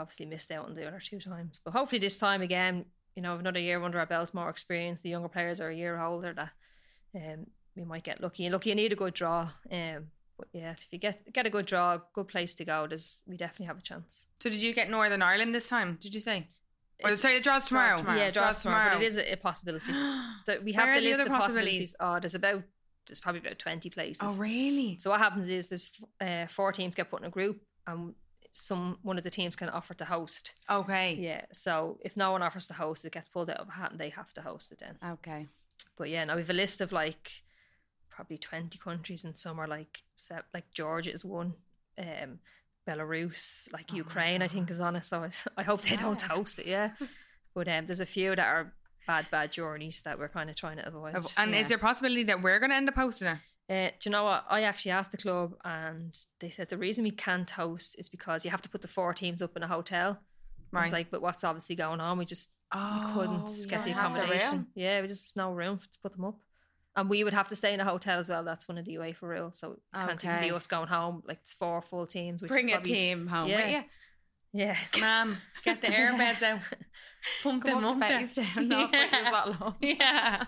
obviously 0.00 0.26
missed 0.26 0.50
out 0.50 0.66
on 0.66 0.74
the 0.74 0.86
other 0.86 1.00
two 1.00 1.20
times. 1.20 1.60
But 1.64 1.72
hopefully 1.72 1.98
this 1.98 2.18
time 2.18 2.42
again, 2.42 2.84
you 3.14 3.22
know, 3.22 3.36
another 3.36 3.60
year 3.60 3.82
under 3.82 3.98
our 3.98 4.06
belt, 4.06 4.34
more 4.34 4.50
experience. 4.50 5.00
The 5.00 5.10
younger 5.10 5.28
players 5.28 5.60
are 5.60 5.68
a 5.70 5.74
year 5.74 6.00
older. 6.00 6.34
That 6.34 6.50
um, 7.14 7.46
we 7.74 7.84
might 7.84 8.04
get 8.04 8.20
lucky. 8.20 8.48
Look, 8.50 8.66
you 8.66 8.74
need 8.74 8.92
a 8.92 8.96
good 8.96 9.14
draw. 9.14 9.48
Um, 9.70 10.06
but 10.38 10.48
yeah, 10.52 10.72
if 10.72 10.86
you 10.90 10.98
get 10.98 11.32
get 11.32 11.46
a 11.46 11.50
good 11.50 11.66
draw, 11.66 11.98
good 12.12 12.28
place 12.28 12.54
to 12.54 12.64
go, 12.64 12.86
there's 12.86 13.22
we 13.26 13.36
definitely 13.36 13.66
have 13.66 13.78
a 13.78 13.82
chance. 13.82 14.26
So 14.40 14.50
did 14.50 14.62
you 14.62 14.74
get 14.74 14.90
Northern 14.90 15.22
Ireland 15.22 15.54
this 15.54 15.68
time? 15.68 15.96
Did 16.00 16.14
you 16.14 16.20
say? 16.20 16.46
Or 17.02 17.10
It's- 17.10 17.20
sorry, 17.20 17.34
the 17.36 17.40
draws 17.42 17.66
tomorrow. 17.66 17.98
tomorrow. 17.98 18.18
Yeah, 18.18 18.30
draws 18.30 18.44
Draws 18.56 18.62
tomorrow, 18.62 18.94
but 18.94 19.02
it 19.02 19.06
is 19.06 19.18
a, 19.18 19.32
a 19.32 19.36
possibility. 19.36 19.92
So 20.46 20.60
we 20.62 20.72
have 20.74 20.88
are 20.88 20.94
the 20.94 21.00
the 21.00 21.08
list 21.08 21.20
other 21.22 21.32
of 21.32 21.38
possibilities. 21.40 21.92
possibilities? 21.92 21.96
Oh, 22.00 22.20
there's 22.20 22.34
about 22.34 22.62
there's 23.06 23.20
probably 23.20 23.40
about 23.40 23.58
twenty 23.58 23.88
places. 23.90 24.22
oh, 24.22 24.36
really? 24.36 24.98
So 25.00 25.10
what 25.10 25.20
happens 25.20 25.48
is 25.48 25.68
there's 25.70 25.90
uh, 26.20 26.46
four 26.48 26.70
teams 26.72 26.94
get 26.94 27.10
put 27.10 27.20
in 27.22 27.26
a 27.26 27.30
group, 27.30 27.60
and 27.86 28.14
some 28.58 28.96
one 29.02 29.18
of 29.18 29.24
the 29.24 29.30
teams 29.30 29.54
can 29.54 29.68
offer 29.68 29.92
to 29.94 30.04
host. 30.04 30.54
Okay. 30.70 31.14
Yeah. 31.20 31.42
So 31.52 31.98
if 32.00 32.16
no 32.16 32.32
one 32.32 32.42
offers 32.42 32.66
to 32.68 32.72
host, 32.74 33.04
it 33.04 33.12
gets 33.12 33.28
pulled 33.28 33.50
out 33.50 33.58
of 33.58 33.68
a 33.68 33.72
hat, 33.72 33.90
and 33.90 34.00
they 34.00 34.08
have 34.08 34.32
to 34.34 34.40
host 34.40 34.72
it 34.72 34.78
then. 34.78 34.96
Okay. 35.14 35.46
But 35.98 36.08
yeah, 36.08 36.24
now 36.24 36.36
we've 36.36 36.48
a 36.48 36.54
list 36.54 36.80
of 36.80 36.90
like 36.90 37.30
probably 38.08 38.38
twenty 38.38 38.78
countries, 38.78 39.24
and 39.24 39.38
some 39.38 39.58
are 39.58 39.66
like 39.66 40.02
like 40.54 40.64
Georgia 40.72 41.12
is 41.12 41.22
one, 41.24 41.52
um, 41.98 42.38
Belarus, 42.88 43.70
like 43.74 43.86
Oh 43.92 43.96
Ukraine, 43.96 44.40
I 44.40 44.48
think 44.48 44.70
is 44.70 44.80
on 44.80 44.96
it. 44.96 45.04
So 45.04 45.22
I, 45.24 45.30
I 45.58 45.62
hope 45.62 45.82
they 45.82 45.96
don't 45.96 46.20
host 46.22 46.58
it. 46.58 46.66
Yeah. 46.66 46.90
But 47.54 47.68
um, 47.68 47.86
there's 47.86 48.00
a 48.00 48.06
few 48.06 48.36
that 48.36 48.46
are 48.46 48.74
bad, 49.06 49.26
bad 49.30 49.50
journeys 49.50 50.02
that 50.02 50.18
we're 50.18 50.28
kind 50.28 50.50
of 50.50 50.56
trying 50.56 50.76
to 50.76 50.86
avoid. 50.86 51.14
And 51.38 51.54
Yeah. 51.54 51.60
is 51.60 51.68
there 51.68 51.78
a 51.78 51.80
possibility 51.80 52.24
that 52.24 52.42
we're 52.42 52.58
going 52.58 52.68
to 52.68 52.76
end 52.76 52.86
up 52.90 52.96
hosting 52.96 53.28
it? 53.28 53.38
Uh, 53.68 53.88
do 53.98 54.08
you 54.08 54.10
know 54.12 54.24
what? 54.24 54.44
I 54.48 54.62
actually 54.62 54.92
asked 54.92 55.10
the 55.10 55.16
club, 55.16 55.54
and 55.64 56.16
they 56.40 56.50
said 56.50 56.68
the 56.68 56.78
reason 56.78 57.02
we 57.04 57.10
can't 57.10 57.50
host 57.50 57.96
is 57.98 58.08
because 58.08 58.44
you 58.44 58.50
have 58.50 58.62
to 58.62 58.68
put 58.68 58.80
the 58.82 58.88
four 58.88 59.12
teams 59.12 59.42
up 59.42 59.56
in 59.56 59.62
a 59.62 59.68
hotel. 59.68 60.18
I 60.72 60.76
Right. 60.76 60.82
was 60.84 60.92
like, 60.92 61.10
but 61.10 61.22
what's 61.22 61.42
obviously 61.44 61.74
going 61.76 62.00
on? 62.00 62.18
We 62.18 62.24
just 62.26 62.50
oh, 62.72 63.02
we 63.06 63.12
couldn't 63.12 63.48
you 63.58 63.66
get 63.66 63.82
the 63.84 63.90
accommodation. 63.92 64.66
Yeah, 64.74 65.00
we 65.00 65.08
just 65.08 65.36
no 65.36 65.52
room 65.52 65.78
to 65.78 65.98
put 66.02 66.12
them 66.12 66.24
up, 66.26 66.38
and 66.96 67.08
we 67.10 67.24
would 67.24 67.34
have 67.34 67.48
to 67.48 67.56
stay 67.56 67.74
in 67.74 67.80
a 67.80 67.84
hotel 67.84 68.18
as 68.20 68.28
well. 68.28 68.44
That's 68.44 68.68
one 68.68 68.78
of 68.78 68.84
the 68.84 68.94
UEFA 68.96 69.22
rules, 69.22 69.58
so 69.58 69.72
it 69.72 69.78
can't 69.94 70.22
even 70.24 70.40
be 70.40 70.52
us 70.52 70.66
going 70.66 70.88
home. 70.88 71.22
Like 71.26 71.38
it's 71.42 71.54
four 71.54 71.82
full 71.82 72.06
teams. 72.06 72.42
Which 72.42 72.50
Bring 72.50 72.68
is 72.68 72.78
a 72.78 72.80
team 72.82 73.26
home. 73.26 73.48
Yeah. 73.48 73.68
Yeah. 73.68 73.82
Yeah, 74.52 74.76
Ma'am, 75.00 75.36
get 75.64 75.82
the 75.82 75.88
air 75.98 76.16
beds 76.16 76.42
out. 76.42 76.60
Pump 77.42 77.64
Come 77.64 77.82
them 77.82 77.84
up 77.84 77.98
the 77.98 78.42
down. 78.42 78.68
Not 78.68 78.90
put 78.90 78.98
Yeah. 79.00 79.20
yours 79.20 79.30
that 79.30 79.60
low. 79.60 79.74
Yeah. 79.80 80.44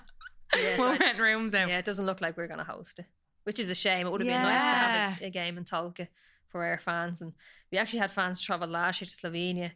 Yeah, 0.57 0.77
we'll 0.79 0.97
rent 0.97 1.19
rooms 1.19 1.55
out. 1.55 1.69
yeah. 1.69 1.79
It 1.79 1.85
doesn't 1.85 2.07
look 2.07 2.21
like 2.21 2.37
we're 2.37 2.47
going 2.47 2.59
to 2.59 2.65
host 2.65 2.99
it, 2.99 3.07
which 3.45 3.59
is 3.59 3.71
a 3.71 3.75
shame. 3.75 4.07
It 4.07 4.11
would 4.11 4.21
have 4.21 4.29
been 4.29 4.43
nice 4.43 4.63
to 4.63 4.67
have 4.67 5.23
a, 5.23 5.27
a 5.27 5.31
game 5.31 5.59
in 5.59 5.65
Tolka 5.65 6.09
for 6.49 6.65
our 6.65 6.79
fans, 6.79 7.21
and 7.23 7.33
we 7.71 7.79
actually 7.79 7.99
had 8.01 8.11
fans 8.11 8.41
travel 8.41 8.69
last 8.69 9.01
year 9.01 9.09
to 9.09 9.15
Slovenia, 9.15 9.71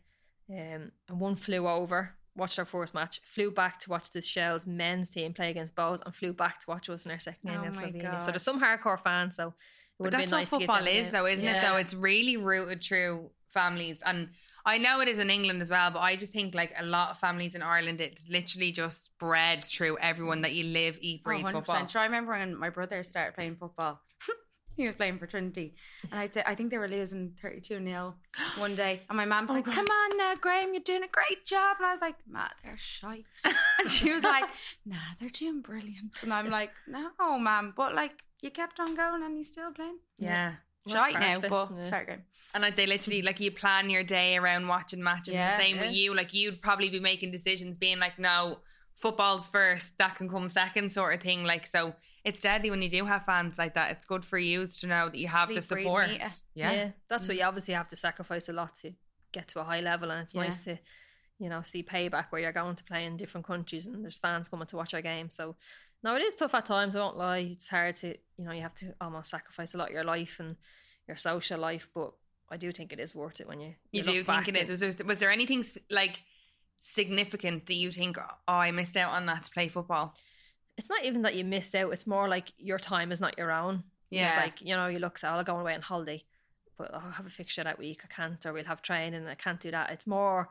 um, 0.50 0.90
and 1.08 1.20
one 1.20 1.36
flew 1.36 1.68
over, 1.68 2.14
watched 2.34 2.58
our 2.58 2.64
first 2.64 2.94
match, 2.94 3.20
flew 3.24 3.50
back 3.50 3.78
to 3.80 3.90
watch 3.90 4.10
the 4.10 4.22
Shels 4.22 4.66
men's 4.66 5.10
team 5.10 5.34
play 5.34 5.50
against 5.50 5.74
Bohs, 5.74 6.00
and 6.04 6.14
flew 6.14 6.32
back 6.32 6.60
to 6.60 6.66
watch 6.70 6.88
us 6.88 7.04
in 7.04 7.12
our 7.12 7.18
second 7.20 7.48
game 7.50 7.58
Oh 7.58 7.60
against 7.60 7.78
Slovenia. 7.78 8.22
So 8.22 8.30
there's 8.30 8.42
some 8.42 8.60
hardcore 8.60 8.98
fans, 9.00 9.36
so 9.36 9.48
it 9.48 10.02
would 10.02 10.14
have 10.14 10.22
been 10.22 10.30
nice 10.30 10.50
what 10.50 10.60
to 10.60 10.66
get 10.66 10.72
football 10.74 10.88
is, 10.88 11.10
though, 11.10 11.26
isn't 11.26 11.46
it? 11.46 11.60
Though 11.60 11.76
it's 11.76 11.94
really 11.94 12.36
rooted 12.38 12.82
through 12.82 13.30
families, 13.52 13.98
and 14.04 14.28
I 14.64 14.78
know 14.78 15.00
it 15.00 15.08
is 15.08 15.18
in 15.18 15.30
England 15.30 15.60
as 15.62 15.70
well. 15.70 15.90
But 15.90 16.00
I 16.00 16.16
just 16.16 16.32
think 16.32 16.54
like 16.54 16.72
a 16.78 16.84
lot 16.84 17.10
of 17.10 17.18
families 17.18 17.54
in 17.54 17.62
Ireland, 17.62 18.00
it's 18.00 18.28
literally 18.28 18.72
just 18.72 19.16
bred 19.18 19.64
through 19.64 19.98
everyone 19.98 20.40
that 20.42 20.52
you 20.52 20.64
live, 20.64 20.98
eat, 21.00 21.20
Oh, 21.24 21.28
breathe 21.28 21.44
100%. 21.44 21.52
football. 21.52 21.86
Sure, 21.86 22.00
I 22.00 22.04
remember 22.04 22.32
when 22.32 22.56
my 22.56 22.70
brother 22.70 23.02
started 23.02 23.34
playing 23.34 23.56
football. 23.56 24.00
he 24.76 24.86
was 24.86 24.94
playing 24.96 25.18
for 25.18 25.26
Trinity. 25.26 25.74
And 26.10 26.20
I, 26.20 26.28
said 26.30 26.44
I 26.46 26.54
think 26.54 26.70
they 26.70 26.78
were 26.78 26.88
losing 26.88 27.34
32 27.42 27.84
0 27.84 28.14
one 28.58 28.74
day. 28.76 29.00
And 29.08 29.16
my 29.16 29.24
mom's 29.24 29.50
Oh, 29.50 29.54
like, 29.54 29.64
God. 29.64 29.74
Come 29.74 29.86
on 29.86 30.16
now, 30.16 30.34
Graham, 30.40 30.72
you're 30.72 30.82
doing 30.82 31.02
a 31.02 31.08
great 31.08 31.44
job. 31.44 31.76
And 31.78 31.86
I 31.86 31.92
was 31.92 32.00
like, 32.00 32.16
Ma, 32.28 32.46
they're 32.64 32.78
shy. 32.78 33.24
And 33.80 33.90
she 33.90 34.12
was 34.12 34.22
like, 34.22 34.44
Nah, 34.86 34.96
they're 35.18 35.28
doing 35.30 35.60
brilliant. 35.60 36.22
And 36.22 36.32
I'm 36.32 36.50
like, 36.50 36.70
No, 36.86 37.38
ma'am. 37.38 37.74
But 37.76 37.94
like, 37.94 38.22
you 38.42 38.50
kept 38.50 38.78
on 38.80 38.94
going 38.94 39.22
and 39.24 39.36
you 39.36 39.44
still 39.44 39.72
playing. 39.72 39.98
Yeah. 40.18 40.54
Well, 40.86 40.94
that's 40.96 41.06
Shy 41.06 41.12
part 41.12 41.42
now, 41.42 41.48
but 41.48 41.76
yeah. 41.78 41.90
sorry, 41.90 42.04
Graham. 42.06 42.22
And 42.54 42.62
like 42.62 42.76
they 42.76 42.86
literally 42.86 43.22
like 43.22 43.40
you 43.40 43.50
plan 43.50 43.88
your 43.88 44.02
day 44.04 44.36
around 44.36 44.66
watching 44.68 45.02
matches. 45.02 45.34
Yeah, 45.34 45.56
the 45.56 45.62
same 45.62 45.78
with 45.78 45.92
you. 45.92 46.14
Like 46.14 46.34
you'd 46.34 46.60
probably 46.60 46.90
be 46.90 47.00
making 47.00 47.30
decisions, 47.30 47.78
being 47.78 47.98
like, 47.98 48.18
no, 48.18 48.58
football's 48.96 49.48
first, 49.48 49.96
that 49.98 50.16
can 50.16 50.28
come 50.28 50.48
second, 50.48 50.92
sort 50.92 51.14
of 51.14 51.22
thing. 51.22 51.44
Like 51.44 51.66
so, 51.66 51.94
it's 52.24 52.40
deadly 52.40 52.70
when 52.70 52.82
you 52.82 52.90
do 52.90 53.04
have 53.04 53.24
fans 53.24 53.58
like 53.58 53.74
that. 53.74 53.92
It's 53.92 54.04
good 54.04 54.24
for 54.24 54.38
you 54.38 54.66
to 54.66 54.86
know 54.86 55.08
that 55.08 55.16
you 55.18 55.28
have 55.28 55.48
the 55.48 55.62
Sleep, 55.62 55.76
breathe, 55.78 55.84
support. 55.86 56.04
and 56.04 56.12
eat 56.14 56.22
it. 56.22 56.40
Yeah. 56.54 56.90
that's 57.08 57.26
what 57.28 57.36
Mm. 57.36 57.40
you 57.40 57.44
obviously 57.46 57.74
have 57.74 57.88
to 57.88 57.96
sacrifice 57.96 58.48
a 58.48 58.52
lot 58.52 58.76
to 58.76 58.92
get 59.32 59.48
to 59.48 59.60
a 59.60 59.64
high 59.64 59.80
level, 59.80 60.10
and 60.10 60.20
it's 60.22 60.34
Yeah. 60.34 60.42
nice 60.42 60.62
to, 60.64 60.78
you 61.38 61.48
know, 61.48 61.62
see 61.62 61.82
payback 61.82 62.26
where 62.30 62.40
you're 62.42 62.52
going 62.52 62.76
to 62.76 62.84
play 62.84 63.06
in 63.06 63.16
different 63.16 63.46
countries 63.46 63.86
and 63.86 64.04
there's 64.04 64.18
fans 64.18 64.48
coming 64.48 64.66
to 64.66 64.76
watch 64.76 64.92
our 64.94 65.00
game. 65.02 65.30
So, 65.30 65.56
no, 66.02 66.16
it 66.16 66.22
is 66.22 66.34
tough 66.34 66.54
at 66.54 66.66
times. 66.66 66.96
I 66.96 67.00
won't 67.00 67.16
lie. 67.16 67.50
It's 67.52 67.68
hard 67.68 67.94
to, 67.96 68.08
you 68.08 68.44
know, 68.44 68.52
you 68.52 68.62
have 68.62 68.74
to 68.74 68.94
almost 69.00 69.30
sacrifice 69.30 69.74
a 69.74 69.78
lot 69.78 69.88
of 69.88 69.94
your 69.94 70.04
life 70.04 70.38
and 70.40 70.56
your 71.06 71.16
social 71.16 71.58
life, 71.58 71.88
but 71.94 72.12
I 72.50 72.56
do 72.56 72.72
think 72.72 72.92
it 72.92 73.00
is 73.00 73.14
worth 73.14 73.40
it 73.40 73.48
when 73.48 73.60
you 73.60 73.74
You, 73.92 74.02
do 74.02 74.24
think 74.24 74.48
it 74.48 74.56
is. 74.56 74.68
Was 74.68 74.96
there, 74.96 75.06
was 75.06 75.18
there 75.18 75.30
anything 75.30 75.64
like 75.90 76.20
significant 76.78 77.66
that 77.66 77.74
you 77.74 77.90
think, 77.90 78.18
oh, 78.18 78.52
I 78.52 78.70
missed 78.72 78.96
out 78.96 79.12
on 79.12 79.26
that 79.26 79.44
to 79.44 79.50
play 79.50 79.68
football? 79.68 80.14
It's 80.76 80.90
not 80.90 81.04
even 81.04 81.22
that 81.22 81.34
you 81.34 81.44
missed 81.44 81.74
out. 81.74 81.92
It's 81.92 82.06
more 82.06 82.28
like 82.28 82.52
your 82.58 82.78
time 82.78 83.12
is 83.12 83.20
not 83.20 83.38
your 83.38 83.52
own. 83.52 83.84
Yeah. 84.10 84.26
It's 84.26 84.36
like, 84.36 84.62
you 84.62 84.74
know, 84.76 84.86
you 84.88 84.98
look, 84.98 85.18
so 85.18 85.28
oh, 85.28 85.32
I'll 85.32 85.44
go 85.44 85.58
away 85.58 85.74
on 85.74 85.82
holiday, 85.82 86.22
but 86.76 86.90
oh, 86.92 87.00
I'll 87.04 87.12
have 87.12 87.26
a 87.26 87.30
fixture 87.30 87.64
that 87.64 87.78
week. 87.78 88.02
I 88.04 88.12
can't, 88.12 88.44
or 88.44 88.52
we'll 88.52 88.64
have 88.64 88.82
training. 88.82 89.26
I 89.26 89.34
can't 89.34 89.60
do 89.60 89.70
that. 89.70 89.90
It's 89.90 90.06
more, 90.06 90.48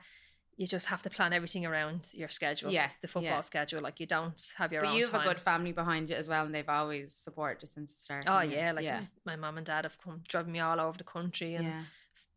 you 0.58 0.67
just 0.67 0.86
have 0.88 1.01
to 1.03 1.10
plan 1.10 1.34
everything 1.34 1.65
around 1.65 2.01
your 2.12 2.29
schedule. 2.29 2.72
Yeah, 2.72 2.89
The 3.01 3.08
football 3.08 3.38
yeah. 3.38 3.41
schedule. 3.41 3.81
Like 3.81 4.00
you 4.00 4.05
don't 4.05 4.39
have 4.58 4.72
your 4.72 4.84
But 4.84 4.93
you 4.93 5.01
have 5.01 5.12
time. 5.12 5.22
a 5.22 5.25
good 5.25 5.39
family 5.39 5.72
behind 5.72 6.10
you 6.10 6.15
as 6.15 6.27
well, 6.27 6.46
and 6.46 6.53
they've 6.53 6.67
always 6.70 7.13
supported 7.13 7.63
you 7.63 7.67
since 7.67 7.93
the 7.93 8.01
start. 8.01 8.25
Oh 8.27 8.41
yeah, 8.41 8.72
like 8.72 8.86
yeah, 8.86 9.01
my 9.25 9.36
mum 9.36 9.58
and 9.58 9.65
dad 9.65 9.86
have 9.86 9.98
come 10.00 10.22
driven 10.27 10.51
me 10.51 10.60
all 10.60 10.79
over 10.79 10.98
the 10.98 11.03
country, 11.03 11.55
and 11.55 11.65
yeah. 11.67 11.81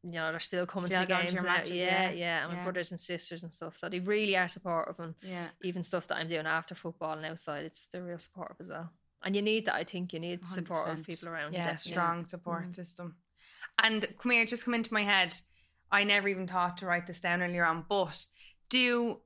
you 0.03 0.13
know 0.13 0.31
they're 0.31 0.41
still 0.41 0.65
coming 0.67 0.87
Still 0.87 1.03
to 1.03 1.07
the 1.09 1.15
to 1.15 1.21
games 1.23 1.33
your 1.35 1.43
matches, 1.43 1.73
yeah, 1.73 2.11
yeah, 2.13 2.45
and 2.49 2.57
my 2.57 2.63
brothers 2.63 2.93
and 2.93 3.01
sisters 3.01 3.43
and 3.43 3.53
stuff. 3.53 3.77
So 3.77 3.89
they 3.89 4.01
really 4.01 4.37
are 4.37 4.49
supportive, 4.49 5.01
and 5.01 5.15
yeah. 5.23 5.49
even 5.63 5.83
stuff 5.83 6.07
that 6.09 6.17
I'm 6.17 6.29
doing 6.29 6.47
after 6.47 6.75
football 6.75 7.17
and 7.17 7.27
outside, 7.27 7.65
it's 7.65 7.89
they're 7.89 8.03
real 8.03 8.19
supportive 8.19 8.57
as 8.61 8.69
well. 8.71 8.91
And 9.23 9.35
you 9.35 9.43
need 9.43 9.67
that. 9.67 9.75
I 9.75 9.85
think 9.85 10.13
you 10.13 10.21
need 10.21 10.47
supportive 10.47 10.99
100%. 10.99 11.07
people 11.07 11.29
around 11.31 11.53
you. 11.55 11.59
yeah, 11.59 11.65
definitely. 11.73 11.93
strong 11.93 12.25
support 12.27 12.65
Mhm. 12.69 12.75
system. 12.75 13.17
And 13.83 14.07
come 14.19 14.33
here, 14.33 14.45
just 14.45 14.65
come 14.65 14.75
into 14.75 14.93
my 14.93 15.03
head. 15.03 15.35
I 15.95 16.05
never 16.05 16.29
even 16.29 16.47
thought 16.47 16.79
to 16.79 16.87
write 16.87 17.07
this 17.07 17.21
down 17.21 17.43
earlier 17.43 17.65
on, 17.65 17.85
but 17.89 18.27
do 18.69 19.21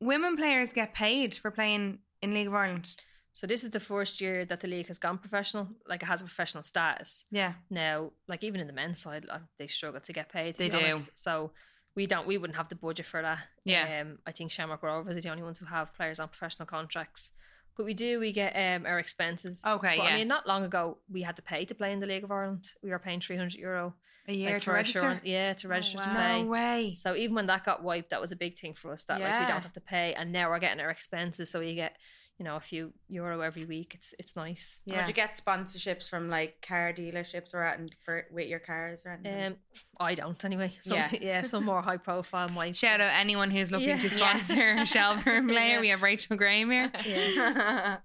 women 0.00 0.36
players 0.36 0.72
get 0.72 0.94
paid 0.94 1.34
for 1.34 1.50
playing 1.50 1.98
in 2.22 2.34
League 2.34 2.46
of 2.46 2.54
Ireland? 2.54 2.94
So 3.34 3.46
this 3.46 3.64
is 3.64 3.70
the 3.70 3.80
first 3.80 4.20
year 4.20 4.44
that 4.44 4.60
the 4.60 4.68
league 4.68 4.86
has 4.86 4.98
gone 4.98 5.18
professional, 5.18 5.68
like 5.88 6.02
it 6.02 6.06
has 6.06 6.22
a 6.22 6.24
professional 6.24 6.62
status. 6.62 7.24
Yeah. 7.30 7.54
Now, 7.68 8.12
like 8.28 8.44
even 8.44 8.60
in 8.60 8.66
the 8.68 8.72
men's 8.72 9.00
side, 9.00 9.26
they 9.58 9.66
struggle 9.66 10.00
to 10.00 10.12
get 10.12 10.28
paid. 10.28 10.54
To 10.54 10.58
They 10.58 10.68
do. 10.68 10.78
honest. 10.78 11.10
So 11.14 11.50
we 11.96 12.06
don't, 12.06 12.26
we 12.26 12.38
wouldn't 12.38 12.56
have 12.56 12.68
the 12.68 12.76
budget 12.76 13.06
for 13.06 13.20
that. 13.20 13.40
Yeah. 13.64 14.02
Um, 14.02 14.18
I 14.26 14.32
think 14.32 14.52
Shamrock 14.52 14.82
Rovers 14.82 15.16
are 15.16 15.20
the 15.20 15.30
only 15.30 15.42
ones 15.42 15.58
who 15.58 15.66
have 15.66 15.94
players 15.94 16.20
on 16.20 16.28
professional 16.28 16.66
contracts. 16.66 17.32
But 17.76 17.86
we 17.86 17.94
do, 17.94 18.20
we 18.20 18.32
get 18.32 18.52
um 18.54 18.86
our 18.86 19.00
expenses. 19.00 19.64
Okay, 19.66 19.96
But, 19.98 20.04
yeah. 20.04 20.10
I 20.10 20.16
mean, 20.16 20.28
not 20.28 20.46
long 20.46 20.64
ago 20.64 20.98
we 21.10 21.22
had 21.22 21.36
to 21.36 21.42
pay 21.42 21.64
to 21.64 21.74
play 21.74 21.92
in 21.92 21.98
the 21.98 22.06
League 22.06 22.24
of 22.24 22.30
Ireland. 22.30 22.68
We 22.84 22.90
were 22.90 23.00
paying 23.00 23.20
three 23.20 23.36
hundred 23.36 23.58
euro 23.58 23.94
A 24.26 24.32
year 24.34 24.52
like, 24.54 24.60
to 24.62 24.64
for 24.64 24.72
register? 24.72 24.98
insurance- 25.00 25.24
Yeah, 25.24 25.52
to 25.54 25.68
register 25.68 25.98
to 25.98 26.04
wow. 26.04 26.14
play. 26.14 26.42
No 26.42 26.48
way. 26.48 26.94
So 26.94 27.14
even 27.14 27.34
when 27.36 27.46
that 27.46 27.64
got 27.64 27.82
wiped, 27.82 28.10
that 28.10 28.20
was 28.20 28.32
a 28.32 28.36
big 28.36 28.58
thing 28.58 28.74
for 28.74 28.92
us. 28.92 29.04
That 29.04 29.20
like 29.20 29.40
we 29.40 29.46
don't 29.46 29.62
have 29.62 29.72
to 29.74 29.80
pay, 29.80 30.14
and 30.14 30.32
now 30.32 30.50
we're 30.50 30.58
getting 30.60 30.80
our 30.80 30.90
expenses, 30.90 31.50
so 31.50 31.60
you 31.60 31.74
get 31.74 31.96
you 32.38 32.44
know 32.44 32.56
a 32.56 32.60
few 32.60 32.92
euro 33.08 33.42
every 33.42 33.64
week. 33.64 33.94
It's 33.94 34.14
it's 34.18 34.34
nice. 34.34 34.80
Yeah. 34.86 34.94
Yeah. 34.94 35.00
Would 35.02 35.08
you 35.08 35.14
get 35.14 35.38
sponsorships 35.46 36.08
from 36.08 36.30
like 36.30 36.60
car 36.66 36.92
dealerships 36.92 37.52
or 37.54 37.64
anything 37.64 37.90
for 38.04 38.26
with 38.32 38.48
your 38.48 38.58
cars 38.60 39.04
or 39.06 39.12
anything? 39.12 39.52
Um, 39.52 39.56
I 40.00 40.14
don't 40.14 40.42
anyway. 40.44 40.72
Some, 40.80 40.96
yeah, 40.96 41.10
Yeah. 41.20 41.42
some 41.42 41.64
more 41.64 41.82
high 41.82 41.98
profile 41.98 42.48
might. 42.48 42.74
Shout 42.84 43.00
out 43.00 43.12
anyone 43.14 43.50
who's 43.50 43.70
looking 43.70 43.90
Yeah. 43.90 43.98
to 43.98 44.10
sponsor 44.10 44.70
a 44.78 44.86
Shelbourne 44.86 45.46
player. 45.48 45.74
Yeah. 45.74 45.80
We 45.80 45.88
have 45.90 46.02
Rachel 46.02 46.36
Graham 46.36 46.70
here. 46.70 46.90
Yeah. 47.06 47.98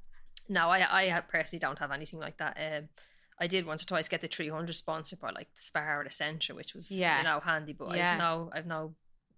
No, 0.50 0.70
I 0.70 1.08
I 1.18 1.22
personally 1.22 1.60
don't 1.60 1.80
have 1.80 1.92
anything 1.92 2.20
like 2.20 2.38
that. 2.38 2.58
Um, 2.60 2.90
I 3.40 3.48
did 3.48 3.66
once 3.66 3.84
or 3.84 3.88
twice 3.88 4.08
get 4.10 4.22
the 4.22 4.28
three 4.28 4.50
hundred 4.50 4.74
sponsored 4.76 5.20
by 5.20 5.32
like 5.32 5.54
the 5.56 5.62
Spar 5.62 6.02
or 6.02 6.04
the 6.04 6.10
Centra, 6.10 6.56
which 6.56 6.74
was 6.74 6.92
Yeah. 6.92 7.20
you 7.20 7.24
know 7.24 7.40
handy, 7.40 7.74
but 7.74 7.96
Yeah. 7.96 8.14
I've 8.14 8.20
no 8.20 8.52
I've 8.54 8.66
no 8.66 8.96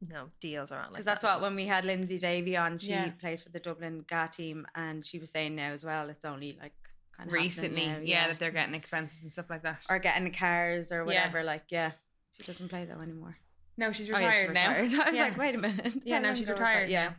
no 0.07 0.29
deals 0.39 0.71
around 0.71 0.85
like 0.85 0.91
Because 0.93 1.05
that's 1.05 1.21
that. 1.21 1.35
what 1.35 1.41
when 1.43 1.55
we 1.55 1.67
had 1.67 1.83
Lyndsey 1.83 2.19
Davey 2.19 2.57
on, 2.57 2.79
she 2.79 2.89
Yeah. 2.89 3.11
plays 3.19 3.43
for 3.43 3.49
the 3.49 3.59
Dublin 3.59 4.03
GA 4.09 4.27
team, 4.31 4.65
and 4.75 5.05
she 5.05 5.19
was 5.19 5.29
saying 5.29 5.55
now 5.55 5.71
as 5.71 5.83
well, 5.85 6.09
it's 6.09 6.25
only 6.25 6.57
like 6.59 6.73
kind 7.15 7.29
of 7.29 7.33
Recently, 7.33 7.85
yeah, 8.09 8.27
that 8.29 8.39
they're 8.39 8.49
getting 8.51 8.73
expenses 8.73 9.21
and 9.23 9.31
stuff 9.31 9.49
like 9.49 9.61
that. 9.61 9.85
or 9.89 9.99
getting 9.99 10.23
the 10.23 10.31
cars 10.31 10.91
or 10.91 10.99
Yeah. 10.99 11.03
whatever. 11.05 11.43
Like, 11.43 11.65
yeah, 11.69 11.91
she 12.31 12.43
doesn't 12.43 12.69
play 12.69 12.85
though 12.85 12.99
anymore. 13.01 13.37
no, 13.77 13.91
she's 13.91 14.09
Oh, 14.09 14.17
yeah, 14.17 14.31
she's 14.31 14.47
retired 14.49 14.53
now. 14.55 14.81
retired. 14.81 14.93
I 15.05 15.09
was 15.09 15.17
Yeah. 15.17 15.23
like, 15.25 15.37
wait 15.37 15.53
a 15.55 15.57
minute. 15.59 15.93
Yeah, 16.03 16.17
no, 16.19 16.33
she's 16.35 16.47
that? 16.47 16.53
retired 16.53 16.89
Yeah, 16.89 17.13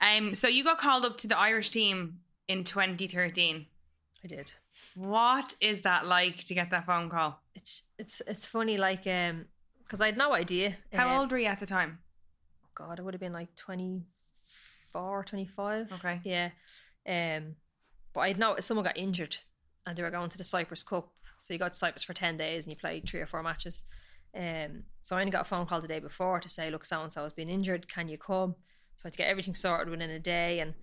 Um, 0.00 0.34
so 0.34 0.48
you 0.48 0.64
got 0.64 0.78
called 0.78 1.04
up 1.04 1.18
to 1.18 1.26
the 1.28 1.36
Irish 1.38 1.70
team 1.72 2.20
in 2.46 2.64
2013. 2.64 3.66
I 4.24 4.26
did. 4.26 4.52
What 4.94 5.54
is 5.60 5.82
that 5.82 6.06
like 6.06 6.44
to 6.44 6.54
get 6.54 6.70
that 6.70 6.86
phone 6.86 7.08
call? 7.08 7.40
It's 7.54 7.82
it's 7.98 8.20
it's 8.26 8.46
funny 8.46 8.76
like 8.76 9.06
um 9.06 9.46
because 9.84 10.00
I 10.00 10.06
had 10.06 10.18
no 10.18 10.34
idea. 10.34 10.76
How 10.92 11.08
um, 11.08 11.20
old 11.20 11.32
were 11.32 11.38
you 11.38 11.46
at 11.46 11.60
the 11.60 11.66
time? 11.66 11.98
God, 12.74 13.00
I 13.00 13.02
would 13.02 13.14
have 13.14 13.20
been 13.20 13.32
like 13.32 13.54
24, 13.56 15.24
25. 15.24 15.92
Okay. 15.94 16.20
Yeah. 16.22 16.50
Um, 17.08 17.56
but 18.12 18.20
I 18.20 18.32
know 18.34 18.56
someone 18.60 18.84
got 18.84 18.98
injured 18.98 19.36
and 19.86 19.96
they 19.96 20.02
were 20.02 20.10
going 20.10 20.28
to 20.30 20.38
the 20.38 20.44
Cyprus 20.44 20.82
Cup. 20.82 21.10
So 21.38 21.54
you 21.54 21.58
go 21.58 21.68
to 21.68 21.74
Cyprus 21.74 22.04
for 22.04 22.12
ten 22.12 22.36
days 22.36 22.64
and 22.64 22.70
you 22.70 22.76
play 22.76 23.00
three 23.00 23.20
or 23.20 23.26
four 23.26 23.42
matches. 23.42 23.84
Um, 24.36 24.82
so 25.02 25.16
I 25.16 25.20
only 25.20 25.30
got 25.30 25.42
a 25.42 25.44
phone 25.44 25.66
call 25.66 25.80
the 25.80 25.88
day 25.88 26.00
before 26.00 26.40
to 26.40 26.48
say, 26.48 26.70
look, 26.70 26.84
so 26.84 27.00
and 27.00 27.10
so 27.10 27.22
has 27.22 27.32
been 27.32 27.48
injured. 27.48 27.88
Can 27.88 28.08
you 28.08 28.18
come? 28.18 28.54
So 28.96 29.06
I 29.06 29.08
had 29.08 29.12
to 29.12 29.18
get 29.18 29.28
everything 29.28 29.54
sorted 29.54 29.88
within 29.88 30.10
a 30.10 30.18
day. 30.18 30.60
And 30.60 30.74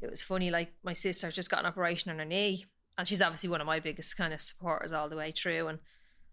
it 0.00 0.08
was 0.08 0.22
funny, 0.22 0.50
like 0.50 0.72
my 0.84 0.92
sister 0.92 1.30
just 1.30 1.50
got 1.50 1.60
an 1.60 1.66
operation 1.66 2.10
on 2.10 2.18
her 2.18 2.24
knee, 2.24 2.64
and 2.98 3.06
she's 3.06 3.22
obviously 3.22 3.48
one 3.48 3.60
of 3.60 3.66
my 3.66 3.80
biggest 3.80 4.16
kind 4.16 4.32
of 4.32 4.40
supporters 4.40 4.92
all 4.92 5.08
the 5.08 5.16
way 5.16 5.30
through. 5.32 5.68
And 5.68 5.78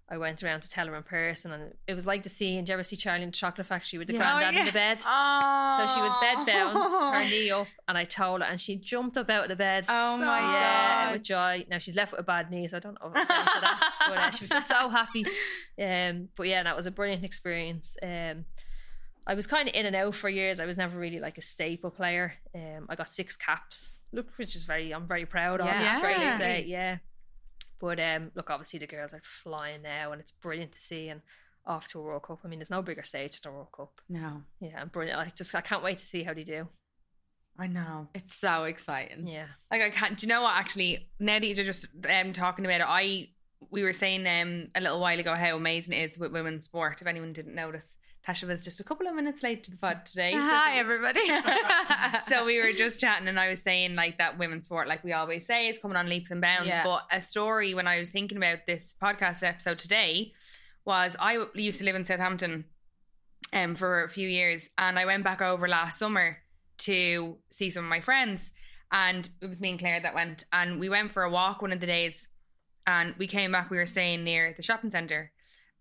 I 0.10 0.18
went 0.18 0.44
around 0.44 0.62
to 0.62 0.70
tell 0.70 0.86
her 0.88 0.96
in 0.96 1.04
person, 1.04 1.52
and 1.54 1.74
it 1.88 1.94
was 1.94 2.06
like 2.06 2.24
the 2.24 2.30
scene. 2.30 2.64
Did 2.66 2.70
you 2.70 2.74
ever 2.74 2.84
see 2.84 2.98
Charlie 2.98 3.24
in 3.24 3.30
the 3.30 3.34
Chocolate 3.34 3.66
Factory 3.66 3.98
with 4.00 4.08
the 4.10 4.14
Yeah. 4.16 4.20
granddad 4.38 4.56
Oh, 4.56 4.60
in 4.60 4.66
the 4.66 4.72
bed? 4.72 5.02
Oh. 5.08 5.76
So 5.88 5.94
she 5.96 6.02
was 6.02 6.14
bed 6.22 6.46
bound, 6.46 6.78
her 6.78 7.24
knee 7.30 7.52
up, 7.52 7.68
and 7.88 7.98
I 7.98 8.04
told 8.04 8.42
her, 8.42 8.48
and 8.48 8.60
she 8.60 8.76
jumped 8.76 9.18
up 9.18 9.30
out 9.30 9.44
of 9.44 9.50
the 9.50 9.56
bed. 9.56 9.86
Oh 9.90 10.18
So- 10.18 10.26
my 10.26 10.40
yeah, 10.40 11.06
god. 11.06 11.14
with 11.14 11.24
joy. 11.24 11.66
Now 11.70 11.78
she's 11.80 11.96
left 11.96 12.12
with 12.12 12.20
a 12.20 12.24
bad 12.24 12.52
knee, 12.52 12.68
so 12.68 12.78
I 12.78 12.80
don't 12.82 12.98
know 13.02 13.08
if 13.16 13.28
that. 13.28 13.94
But 14.10 14.18
uh, 14.18 14.32
she 14.32 14.44
was 14.44 14.50
just 14.50 14.68
so 14.68 14.90
happy. 14.90 15.26
Um, 15.84 16.30
but 16.36 16.48
yeah, 16.48 16.62
that 16.64 16.76
was 16.76 16.86
a 16.86 16.92
brilliant 16.92 17.24
experience. 17.24 17.98
Um, 18.04 18.46
I 19.26 19.36
was 19.36 19.48
kind 19.48 19.70
of 19.70 19.76
in 19.76 19.86
and 19.86 19.96
out 19.96 20.16
for 20.16 20.28
years. 20.30 20.60
I 20.60 20.66
was 20.66 20.78
never 20.78 21.00
really 21.00 21.20
like 21.20 21.38
a 21.38 21.42
staple 21.42 21.92
player. 21.92 22.34
Um, 22.54 22.88
I 22.90 22.96
got 22.96 23.12
six 23.12 23.38
caps, 23.38 24.00
look, 24.12 24.28
which 24.38 24.56
is 24.56 24.66
very, 24.66 24.94
I'm 24.94 25.08
very 25.08 25.26
proud 25.26 25.62
of. 25.62 25.68
Yeah. 25.68 25.96
It's 25.96 26.04
great 26.04 26.18
Yeah. 26.20 26.32
to 26.32 26.38
say, 26.38 26.66
yeah. 26.68 26.98
But 27.80 28.00
um, 28.00 28.32
look, 28.36 28.50
obviously 28.50 28.80
the 28.80 28.88
girls 28.88 29.14
are 29.14 29.22
flying 29.24 29.82
now, 29.82 30.12
and 30.12 30.22
it's 30.22 30.32
brilliant 30.32 30.74
to 30.74 30.80
see. 30.82 31.10
And 31.10 31.22
off 31.66 31.88
to 31.88 32.00
a 32.00 32.02
World 32.02 32.24
Cup. 32.24 32.40
I 32.44 32.50
mean, 32.50 32.60
there's 32.60 32.70
no 32.70 32.82
bigger 32.82 33.04
stage 33.04 33.40
than 33.40 33.54
a 33.54 33.56
World 33.56 33.72
Cup. 33.72 34.02
No, 34.10 34.44
Yeah, 34.60 34.82
and 34.82 34.92
brilliant. 34.92 35.18
I 35.20 35.32
just 35.34 35.56
I 35.56 35.62
can't 35.62 35.82
wait 35.84 35.98
to 36.00 36.04
see 36.06 36.22
how 36.24 36.34
they 36.34 36.44
do. 36.44 36.68
I 37.58 37.68
know. 37.68 38.10
it's 38.14 38.36
so 38.36 38.66
exciting. 38.66 39.28
Yeah. 39.28 39.46
Like 39.72 39.82
I 39.82 39.90
can't. 39.90 40.18
Do 40.18 40.26
you 40.26 40.30
know 40.34 40.42
what? 40.42 40.56
Actually, 40.58 41.08
now 41.20 41.40
that 41.40 41.46
you're 41.48 41.64
just 41.66 41.88
um 42.10 42.34
talking 42.34 42.66
about 42.66 42.82
it, 42.82 42.88
I 42.90 43.30
we 43.70 43.84
were 43.84 43.94
saying 43.94 44.28
um 44.28 44.68
a 44.76 44.82
little 44.82 45.00
while 45.00 45.18
ago 45.18 45.36
how 45.36 45.56
amazing 45.56 45.94
it 45.94 46.12
is 46.12 46.18
with 46.18 46.32
women's 46.34 46.66
sport. 46.66 47.00
If 47.00 47.08
anyone 47.08 47.32
didn't 47.32 47.56
notice, 47.56 47.96
Tasha 48.28 48.48
was 48.48 48.62
just 48.62 48.80
a 48.80 48.84
couple 48.84 49.06
of 49.06 49.16
minutes 49.16 49.44
late 49.44 49.66
to 49.66 49.72
the 49.72 49.78
pod 49.78 50.06
today. 50.06 50.32
so 50.32 50.40
Hi, 50.40 50.78
everybody. 50.78 51.20
so 52.24 52.46
we 52.46 52.62
were 52.62 52.72
just 52.78 53.00
chatting 53.00 53.28
and 53.28 53.38
I 53.40 53.50
was 53.50 53.62
saying 53.62 53.96
like 53.96 54.18
that 54.20 54.38
women's 54.38 54.66
sport, 54.66 54.88
like 54.88 55.04
we 55.04 55.12
always 55.12 55.46
say, 55.46 55.68
it's 55.68 55.80
coming 55.80 55.98
on 55.98 56.08
leaps 56.08 56.32
and 56.32 56.40
bounds. 56.40 56.70
Yeah. 56.70 56.86
But 56.86 57.02
a 57.12 57.22
story 57.22 57.74
when 57.74 57.86
I 57.86 58.00
was 58.00 58.12
thinking 58.12 58.38
about 58.38 58.60
this 58.66 58.96
podcast 59.02 59.46
episode 59.46 59.78
today 59.78 60.32
was 60.86 61.18
I 61.20 61.46
used 61.54 61.80
to 61.80 61.86
live 61.86 61.96
in 61.96 62.06
Southampton 62.06 62.64
um, 63.52 63.76
for 63.76 64.04
a 64.04 64.10
few 64.10 64.30
years 64.30 64.70
and 64.78 64.98
I 64.98 65.06
went 65.06 65.26
back 65.26 65.42
over 65.42 65.68
last 65.68 66.00
summer 66.00 66.38
to 66.80 67.38
see 67.52 67.70
some 67.70 67.84
of 67.84 67.90
my 67.90 68.00
friends 68.00 68.54
and 68.94 69.28
it 69.42 69.48
was 69.48 69.60
me 69.60 69.72
and 69.72 69.80
Claire 69.80 70.00
that 70.00 70.16
went 70.16 70.46
and 70.54 70.80
we 70.80 70.88
went 70.88 71.12
for 71.12 71.24
a 71.24 71.30
walk 71.30 71.62
one 71.62 71.74
of 71.74 71.82
the 71.82 71.88
days 71.88 72.30
and 72.88 73.16
we 73.18 73.28
came 73.28 73.52
back 73.52 73.70
we 73.70 73.78
were 73.78 73.86
staying 73.86 74.24
near 74.24 74.54
the 74.56 74.64
shopping 74.64 74.90
centre 74.90 75.33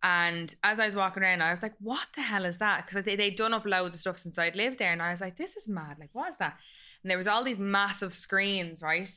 and 0.02 0.54
as 0.64 0.80
I 0.80 0.86
was 0.86 0.96
walking 0.96 1.22
around, 1.22 1.42
I 1.42 1.50
was 1.50 1.62
like, 1.62 1.74
what 1.80 2.06
the 2.14 2.22
hell 2.22 2.44
is 2.44 2.58
that? 2.58 2.84
Because 2.86 3.04
they, 3.04 3.14
they'd 3.16 3.36
done 3.36 3.54
up 3.54 3.64
loads 3.64 3.94
of 3.94 4.00
stuff 4.00 4.18
since 4.18 4.38
I'd 4.38 4.56
lived 4.56 4.78
there. 4.78 4.92
And 4.92 5.00
I 5.00 5.10
was 5.10 5.20
like, 5.20 5.36
this 5.36 5.56
is 5.56 5.68
mad. 5.68 5.96
Like, 6.00 6.10
what 6.12 6.30
is 6.30 6.38
that? 6.38 6.58
And 7.02 7.10
there 7.10 7.18
was 7.18 7.28
all 7.28 7.44
these 7.44 7.58
massive 7.58 8.14
screens, 8.14 8.82
right? 8.82 9.10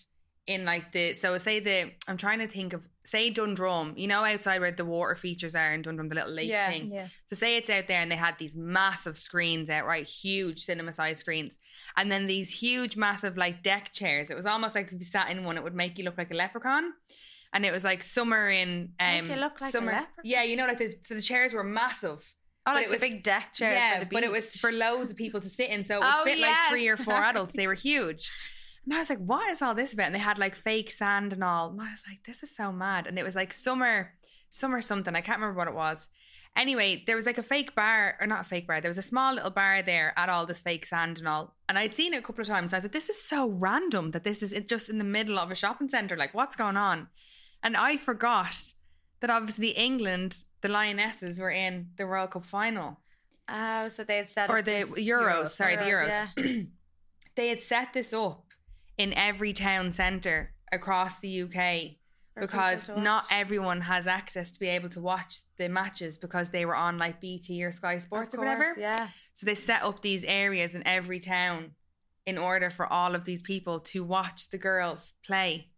In 0.47 0.63
like 0.63 0.91
the, 0.91 1.13
so 1.13 1.35
say 1.39 1.59
the, 1.59 1.91
I'm 2.07 2.17
trying 2.17 2.37
to 2.37 2.47
think 2.47 2.73
of, 2.73 2.83
say 3.03 3.31
Dundrum, 3.31 3.93
you 3.97 4.07
know, 4.07 4.23
outside 4.23 4.59
where 4.61 4.71
the 4.71 4.85
water 4.85 5.15
features 5.15 5.55
are 5.55 5.73
in 5.73 5.81
Dundrum, 5.81 6.07
the 6.07 6.15
little 6.15 6.31
lake 6.31 6.49
Yeah. 6.49 6.69
thing. 6.69 6.91
Yeah. 6.93 7.07
So 7.25 7.35
say 7.35 7.57
it's 7.57 7.69
out 7.71 7.87
there 7.87 7.99
and 7.99 8.11
they 8.11 8.15
had 8.15 8.37
these 8.37 8.55
massive 8.55 9.17
screens 9.17 9.71
out, 9.71 9.85
right? 9.87 10.05
Huge 10.05 10.65
cinema 10.65 10.93
size 10.93 11.17
screens. 11.17 11.57
And 11.97 12.11
then 12.11 12.27
these 12.27 12.51
huge, 12.51 12.95
massive 12.95 13.37
like 13.37 13.63
deck 13.63 13.91
chairs. 13.91 14.29
It 14.29 14.35
was 14.35 14.45
almost 14.45 14.75
like 14.75 14.87
if 14.87 14.93
you 14.93 15.05
sat 15.05 15.31
in 15.31 15.43
one, 15.45 15.57
it 15.57 15.63
would 15.63 15.73
make 15.73 15.97
you 15.97 16.03
look 16.05 16.17
like 16.19 16.29
a 16.31 16.35
leprechaun. 16.35 16.93
And 17.55 17.65
it 17.65 17.71
was 17.71 17.83
like 17.83 18.03
summer 18.03 18.49
in 18.49 18.91
um 18.99 19.27
Make 19.27 19.29
you 19.35 19.41
look 19.41 19.59
like 19.61 19.71
summer. 19.71 20.05
Yeah, 20.23 20.43
you 20.43 20.55
know, 20.57 20.67
like 20.67 20.77
the 20.77 20.93
so 21.05 21.15
the 21.15 21.21
chairs 21.21 21.53
were 21.53 21.63
massive. 21.63 22.19
Oh, 22.67 22.73
But 22.73 22.75
like 22.75 22.83
it 22.85 22.87
the 22.89 22.93
was- 22.95 23.01
big 23.01 23.23
deck 23.23 23.53
chairs 23.53 23.75
yeah, 23.75 23.93
for 23.93 23.99
the 24.01 24.05
beach. 24.07 24.13
but 24.17 24.23
it 24.23 24.31
was 24.31 24.49
for 24.57 24.71
loads 24.71 25.11
of 25.11 25.17
people 25.17 25.39
to 25.41 25.49
sit 25.49 25.69
in, 25.69 25.85
so 25.85 25.95
it 25.95 25.99
would 26.01 26.07
Oh, 26.13 26.23
fit 26.25 26.39
like 26.39 26.57
three 26.69 26.87
or 26.87 26.97
four 26.97 27.13
adults. 27.15 27.55
They 27.55 27.67
were 27.67 27.73
huge. 27.75 28.31
And 28.85 28.93
I 28.93 28.99
was 28.99 29.09
like, 29.09 29.19
what 29.19 29.49
is 29.49 29.61
all 29.63 29.73
this 29.73 29.93
about? 29.93 30.07
And 30.07 30.15
they 30.15 30.19
had 30.19 30.37
like 30.37 30.53
fake 30.55 30.91
sand 30.91 31.33
and 31.33 31.43
all. 31.43 31.69
And 31.71 31.81
I 31.81 31.89
was 31.89 32.03
like, 32.07 32.19
this 32.25 32.43
is 32.43 32.55
so 32.55 32.71
mad. 32.71 33.07
And 33.07 33.17
it 33.17 33.23
was 33.23 33.35
like 33.35 33.51
summer, 33.53 34.11
summer 34.51 34.79
something. 34.81 35.15
I 35.15 35.21
can't 35.21 35.39
remember 35.39 35.57
what 35.57 35.67
it 35.67 35.73
was. 35.73 36.07
Anyway, 36.55 37.03
there 37.07 37.15
was 37.15 37.25
like 37.25 37.37
a 37.39 37.43
fake 37.43 37.73
bar, 37.75 38.15
or 38.21 38.27
not 38.27 38.41
a 38.41 38.43
fake 38.43 38.65
bar. 38.67 38.79
There 38.81 38.89
was 38.89 38.97
a 38.99 39.01
small 39.01 39.33
little 39.33 39.49
bar 39.51 39.81
there 39.81 40.13
at 40.17 40.29
all 40.29 40.45
this 40.45 40.61
fake 40.61 40.85
sand 40.85 41.17
and 41.19 41.27
all. 41.27 41.53
And 41.67 41.77
I'd 41.79 41.93
seen 41.93 42.13
it 42.13 42.17
a 42.17 42.21
couple 42.21 42.41
of 42.41 42.47
times. 42.47 42.73
I 42.73 42.77
was 42.77 42.85
like, 42.85 42.91
this 42.93 43.09
is 43.09 43.21
so 43.21 43.49
random 43.49 44.11
that 44.11 44.23
this 44.23 44.41
is 44.43 44.53
it 44.53 44.69
just 44.69 44.89
in 44.89 44.97
the 44.97 45.03
middle 45.03 45.37
of 45.39 45.51
a 45.51 45.55
shopping 45.55 45.89
centre. 45.89 46.15
Like, 46.15 46.33
what's 46.33 46.55
going 46.55 46.77
on? 46.77 47.07
And 47.65 47.75
I 47.75 47.97
forgot 47.97 48.55
that 49.19 49.29
obviously 49.29 49.69
England, 49.69 50.43
the 50.61 50.69
Lionesses, 50.69 51.39
were 51.39 51.51
in 51.51 51.87
the 51.97 52.05
World 52.05 52.31
Cup 52.31 52.45
final 52.45 52.97
Oh, 53.47 53.89
so 53.89 54.03
they 54.03 54.17
had 54.17 54.29
set 54.29 54.49
or 54.49 54.59
up 54.59 54.65
the 54.65 54.89
these 54.95 55.07
Euros, 55.07 55.49
sorry, 55.49 55.75
the 55.75 55.83
Euros. 55.83 56.07
yeah. 56.07 56.61
they 57.35 57.49
had 57.49 57.61
set 57.61 57.93
this 57.93 58.13
up 58.13 58.45
in 58.97 59.13
every 59.13 59.53
town 59.53 59.91
centre 59.91 60.51
across 60.71 61.19
the 61.19 61.43
UK 61.43 61.97
For 62.33 62.41
because 62.41 62.89
not 62.97 63.25
everyone 63.29 63.81
has 63.81 64.07
access 64.07 64.53
to 64.53 64.59
be 64.59 64.67
able 64.67 64.89
to 64.89 64.99
watch 64.99 65.41
the 65.57 65.69
matches 65.69 66.17
because 66.17 66.49
they 66.49 66.65
were 66.65 66.75
on 66.75 66.97
like 66.97 67.21
BT 67.21 67.63
or 67.63 67.71
Sky 67.71 67.99
Sports 67.99 68.33
Of 68.33 68.39
or 68.39 68.45
whatever. 68.45 68.75
Yeah. 68.79 69.09
So 69.33 69.45
they 69.45 69.55
set 69.55 69.83
up 69.83 70.01
these 70.01 70.23
areas 70.23 70.73
in 70.73 70.85
every 70.87 71.19
town 71.19 71.71
in 72.25 72.39
order 72.39 72.71
for 72.71 72.91
all 72.91 73.13
of 73.13 73.25
these 73.25 73.43
people 73.43 73.81
to 73.81 74.03
watch 74.03 74.49
the 74.49 74.57
girls 74.57 75.13
play. 75.23 75.69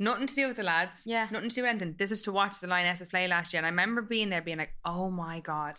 Nothing 0.00 0.26
to 0.26 0.34
do 0.34 0.48
with 0.48 0.56
the 0.56 0.62
lads. 0.62 1.02
Yeah. 1.04 1.28
Nothing 1.30 1.50
to 1.50 1.54
do 1.54 1.62
with 1.62 1.68
anything. 1.68 1.94
This 1.98 2.10
is 2.10 2.22
to 2.22 2.32
watch 2.32 2.58
the 2.58 2.66
Lionesses 2.66 3.06
play 3.06 3.28
last 3.28 3.52
year. 3.52 3.58
And 3.58 3.66
I 3.66 3.68
remember 3.68 4.00
being 4.00 4.30
there 4.30 4.40
being 4.40 4.56
like, 4.56 4.74
oh 4.84 5.10
my 5.10 5.40
God, 5.40 5.78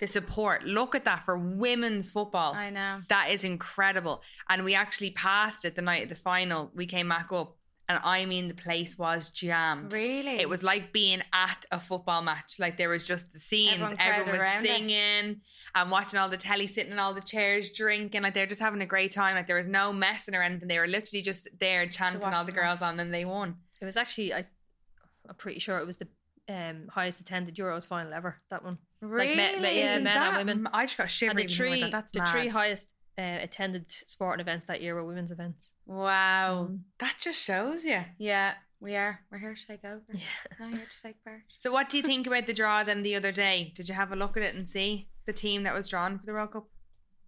the 0.00 0.06
support. 0.08 0.64
Look 0.64 0.96
at 0.96 1.04
that 1.04 1.24
for 1.24 1.38
women's 1.38 2.10
football. 2.10 2.54
I 2.54 2.70
know. 2.70 3.00
That 3.08 3.30
is 3.30 3.44
incredible. 3.44 4.22
And 4.48 4.64
we 4.64 4.74
actually 4.74 5.12
passed 5.12 5.64
it 5.64 5.76
the 5.76 5.82
night 5.82 6.02
of 6.02 6.08
the 6.08 6.16
final. 6.16 6.72
We 6.74 6.86
came 6.86 7.08
back 7.08 7.28
up, 7.32 7.55
and 7.88 8.00
I 8.02 8.24
mean, 8.26 8.48
the 8.48 8.54
place 8.54 8.98
was 8.98 9.30
jammed. 9.30 9.92
Really? 9.92 10.40
It 10.40 10.48
was 10.48 10.62
like 10.62 10.92
being 10.92 11.22
at 11.32 11.64
a 11.70 11.78
football 11.78 12.20
match. 12.22 12.56
Like 12.58 12.76
there 12.76 12.88
was 12.88 13.04
just 13.04 13.32
the 13.32 13.38
scenes, 13.38 13.74
Everyone 13.80 13.96
everyone, 14.00 14.32
was 14.32 14.40
around 14.42 14.64
it. 14.64 14.68
singing 14.68 15.40
and 15.74 15.90
watching 15.90 16.18
all 16.18 16.28
the 16.28 16.36
telly, 16.36 16.66
sitting 16.66 16.92
in 16.92 16.98
all 16.98 17.14
the 17.14 17.20
chairs, 17.20 17.70
drinking. 17.70 18.22
Like 18.22 18.34
they're 18.34 18.46
just 18.46 18.60
having 18.60 18.82
a 18.82 18.86
great 18.86 19.12
time. 19.12 19.36
Like 19.36 19.46
there 19.46 19.56
was 19.56 19.68
no 19.68 19.92
messing 19.92 20.34
or 20.34 20.42
anything. 20.42 20.66
They 20.68 20.78
were 20.78 20.88
literally 20.88 21.22
just 21.22 21.48
there 21.60 21.86
chanting 21.86 22.24
all 22.24 22.44
the 22.44 22.52
girls 22.52 22.82
on, 22.82 22.98
and 22.98 23.14
they 23.14 23.24
won. 23.24 23.54
It 23.80 23.84
was 23.84 23.96
actually 23.96 24.34
I 24.34 24.44
I'm 25.28 25.34
pretty 25.36 25.60
sure 25.60 25.78
it 25.78 25.86
was 25.86 25.96
the 25.96 26.08
um, 26.48 26.88
highest 26.88 27.20
attended 27.20 27.56
Euros 27.56 27.86
final 27.88 28.12
ever. 28.12 28.36
That 28.50 28.62
one. 28.64 28.78
really. 29.00 29.34
Like, 29.34 29.56
me- 29.56 29.62
me- 29.62 29.78
yeah, 29.78 29.86
Isn't 29.92 30.04
men 30.04 30.16
and 30.16 30.36
women. 30.36 30.68
I 30.72 30.86
just 30.86 30.96
got 30.96 31.22
And 31.22 31.38
the 31.38 31.46
three 31.46 31.78
about 31.78 31.86
that. 31.86 31.90
That's 31.92 32.10
the 32.12 32.18
mad. 32.20 32.28
three 32.28 32.48
highest 32.48 32.94
uh, 33.18 33.38
attended 33.42 33.90
sporting 34.06 34.40
events 34.40 34.66
that 34.66 34.82
year 34.82 34.94
were 34.94 35.04
women's 35.04 35.30
events. 35.30 35.72
Wow. 35.86 36.68
Mm. 36.70 36.80
That 36.98 37.16
just 37.20 37.42
shows 37.42 37.84
you. 37.84 38.00
Yeah, 38.18 38.54
we 38.80 38.94
are. 38.96 39.20
We're 39.30 39.38
here 39.38 39.54
to 39.54 39.66
take 39.66 39.84
over. 39.84 40.02
Yeah. 40.12 40.20
Not 40.60 40.70
here 40.70 40.86
to 40.90 41.02
take 41.02 41.22
part. 41.24 41.42
So, 41.56 41.72
what 41.72 41.88
do 41.88 41.96
you 41.96 42.02
think 42.02 42.26
about 42.26 42.46
the 42.46 42.52
draw 42.54 42.84
then 42.84 43.02
the 43.02 43.14
other 43.16 43.32
day? 43.32 43.72
Did 43.74 43.88
you 43.88 43.94
have 43.94 44.12
a 44.12 44.16
look 44.16 44.36
at 44.36 44.42
it 44.42 44.54
and 44.54 44.68
see 44.68 45.08
the 45.26 45.32
team 45.32 45.62
that 45.64 45.74
was 45.74 45.88
drawn 45.88 46.18
for 46.18 46.26
the 46.26 46.32
World 46.32 46.52
Cup? 46.52 46.68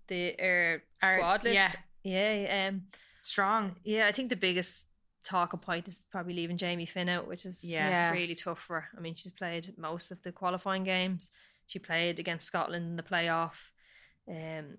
The 0.09 0.35
uh, 0.39 1.07
Our- 1.07 1.19
squad 1.19 1.45
list. 1.45 1.55
yeah. 1.55 1.73
Yeah. 2.05 2.69
Um. 2.69 2.83
Strong. 3.23 3.77
Yeah. 3.85 4.07
I 4.07 4.13
think 4.13 4.29
the 4.31 4.37
biggest 4.37 4.87
talking 5.25 5.61
point 5.61 5.89
is 5.89 6.03
probably 6.11 6.33
leaving 6.35 6.57
Jamie 6.57 6.87
Finn 6.87 7.09
out, 7.09 7.27
which 7.29 7.45
is 7.45 7.63
Yeah. 7.65 7.89
Yeah. 7.89 8.13
really 8.13 8.35
tough 8.35 8.61
for 8.61 8.81
her. 8.81 8.89
I 8.97 9.01
mean, 9.01 9.15
she's 9.15 9.33
played 9.33 9.75
most 9.77 10.11
of 10.11 10.23
the 10.23 10.33
qualifying 10.33 10.85
games. 10.85 11.31
She 11.67 11.79
played 11.79 12.19
against 12.19 12.47
Scotland 12.47 12.87
in 12.87 12.97
the 12.97 13.03
playoff. 13.03 13.71
Um, 14.27 14.79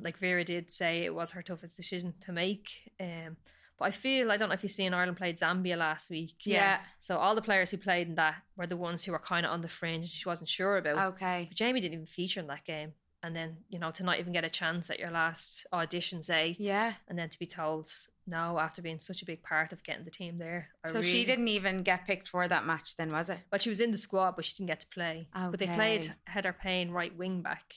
like 0.00 0.18
Vera 0.18 0.44
did 0.44 0.70
say, 0.70 1.04
it 1.04 1.14
was 1.14 1.30
her 1.32 1.42
toughest 1.42 1.76
decision 1.76 2.14
to 2.22 2.32
make. 2.32 2.90
Um, 3.00 3.36
but 3.78 3.86
I 3.86 3.90
feel 3.90 4.32
I 4.32 4.36
don't 4.38 4.48
know 4.48 4.54
if 4.54 4.62
you've 4.62 4.72
seen 4.72 4.94
Ireland 4.94 5.18
played 5.18 5.36
Zambia 5.36 5.76
last 5.76 6.08
week. 6.10 6.34
Yeah. 6.46 6.78
So 6.98 7.18
all 7.18 7.34
the 7.34 7.42
players 7.42 7.70
who 7.70 7.76
played 7.76 8.08
in 8.08 8.14
that 8.14 8.36
were 8.56 8.66
the 8.66 8.76
ones 8.76 9.04
who 9.04 9.12
were 9.12 9.18
kind 9.18 9.44
of 9.44 9.52
on 9.52 9.60
the 9.60 9.68
fringe. 9.68 10.08
She 10.10 10.28
wasn't 10.28 10.48
sure 10.48 10.78
about. 10.78 11.14
Okay. 11.14 11.46
But 11.48 11.56
Jamie 11.56 11.80
didn't 11.80 11.94
even 11.94 12.06
feature 12.06 12.40
in 12.40 12.46
that 12.46 12.64
game. 12.64 12.92
And 13.22 13.34
then 13.36 13.56
you 13.70 13.78
know 13.78 13.90
to 13.90 14.02
not 14.04 14.18
even 14.18 14.32
get 14.32 14.44
a 14.44 14.50
chance 14.50 14.88
at 14.88 14.98
your 14.98 15.10
last 15.10 15.66
audition, 15.72 16.22
say, 16.22 16.56
Yeah. 16.58 16.94
and 17.08 17.18
then 17.18 17.28
to 17.28 17.38
be 17.38 17.46
told 17.46 17.90
no 18.26 18.58
after 18.58 18.82
being 18.82 18.98
such 19.00 19.22
a 19.22 19.24
big 19.26 19.42
part 19.42 19.72
of 19.72 19.82
getting 19.82 20.04
the 20.04 20.10
team 20.10 20.38
there. 20.38 20.68
I 20.84 20.88
So 20.92 21.02
she 21.02 21.24
didn't 21.24 21.48
even 21.48 21.82
get 21.82 22.06
picked 22.06 22.28
for 22.28 22.46
that 22.48 22.64
match, 22.66 22.96
then, 22.96 23.08
was 23.10 23.28
it? 23.28 23.38
But 23.50 23.62
she 23.62 23.68
was 23.68 23.80
in 23.80 23.90
the 23.90 23.98
squad, 23.98 24.36
but 24.36 24.44
she 24.44 24.54
didn't 24.54 24.68
get 24.68 24.80
to 24.80 24.86
play. 24.88 25.28
But 25.34 25.58
they 25.58 25.66
played 25.66 26.04
Okay. 26.04 26.14
Heather 26.26 26.52
Payne, 26.52 26.90
right 26.90 27.14
wing 27.16 27.42
back, 27.42 27.74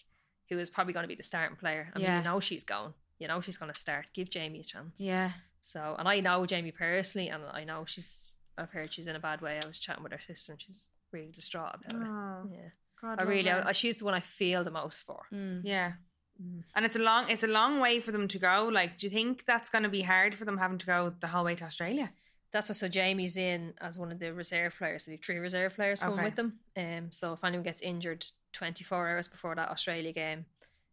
who 0.50 0.58
is 0.60 0.70
probably 0.70 0.94
going 0.94 1.04
to 1.04 1.08
be 1.08 1.16
the 1.16 1.24
starting 1.24 1.56
player. 1.58 1.92
I 1.96 2.00
mean, 2.00 2.18
you 2.18 2.24
know 2.24 2.40
she's 2.40 2.64
going. 2.64 2.94
You 3.20 3.28
know 3.28 3.42
she's 3.42 3.58
going 3.58 3.72
to 3.72 3.80
start. 3.80 4.08
Give 4.14 4.30
Jamie 4.30 4.62
a 4.62 4.64
chance. 4.64 5.00
Yeah. 5.00 5.32
So, 5.62 5.96
and 6.00 6.08
I 6.08 6.20
know 6.22 6.46
Jamie 6.46 6.72
personally, 6.72 7.30
and 7.30 7.44
I 7.52 7.64
know 7.66 7.84
she's. 7.86 8.36
I've 8.58 8.72
heard 8.72 8.94
she's 8.94 9.08
in 9.08 9.16
a 9.16 9.20
bad 9.20 9.42
way. 9.42 9.60
I 9.64 9.68
was 9.68 9.80
chatting 9.80 10.04
with 10.04 10.12
her 10.12 10.22
sister, 10.22 10.52
and 10.54 10.62
she's 10.62 10.90
really 11.12 11.32
distraught 11.32 11.76
about 11.76 12.02
Oh, 12.02 12.48
it. 12.50 12.54
Yeah, 12.56 12.70
God 13.02 13.20
I 13.20 13.24
really. 13.24 13.50
I, 13.50 13.72
she's 13.74 13.98
the 13.98 14.06
one 14.06 14.14
I 14.14 14.20
feel 14.22 14.64
the 14.64 14.72
most 14.72 15.06
for. 15.06 15.22
Mm. 15.34 15.62
yeah. 15.64 15.94
Mm. 16.42 16.64
And 16.76 16.86
it's 16.86 16.96
a 16.96 17.00
long, 17.00 17.30
it's 17.30 17.44
a 17.44 17.48
long 17.48 17.82
way 17.82 18.00
for 18.00 18.12
them 18.14 18.28
to 18.30 18.40
go. 18.40 18.70
Like, 18.72 18.98
do 18.98 19.08
you 19.08 19.12
think 19.12 19.46
that's 19.46 19.70
going 19.70 19.84
to 19.84 19.90
be 19.90 20.02
hard 20.02 20.36
for 20.36 20.46
them 20.46 20.58
having 20.58 20.78
to 20.78 20.86
go 20.86 21.14
the 21.20 21.28
whole 21.28 21.44
way 21.44 21.56
to 21.56 21.66
Australia? 21.66 22.10
That's 22.54 22.70
what. 22.70 22.78
So 22.78 22.88
Jamie's 22.88 23.36
in 23.38 23.74
as 23.82 24.00
one 24.00 24.12
of 24.12 24.20
the 24.20 24.34
reserve 24.34 24.76
players. 24.78 25.04
So 25.06 25.12
they 25.12 25.16
have 25.18 25.24
three 25.26 25.38
reserve 25.38 25.76
players 25.76 26.00
coming 26.02 26.20
Okay. 26.20 26.26
with 26.28 26.36
them. 26.36 26.60
Um, 26.78 27.12
so 27.12 27.34
if 27.34 27.44
anyone 27.44 27.64
gets 27.64 27.82
injured 27.82 28.26
24 28.54 29.10
hours 29.10 29.28
before 29.28 29.56
that 29.56 29.70
Australia 29.70 30.12
game, 30.14 30.46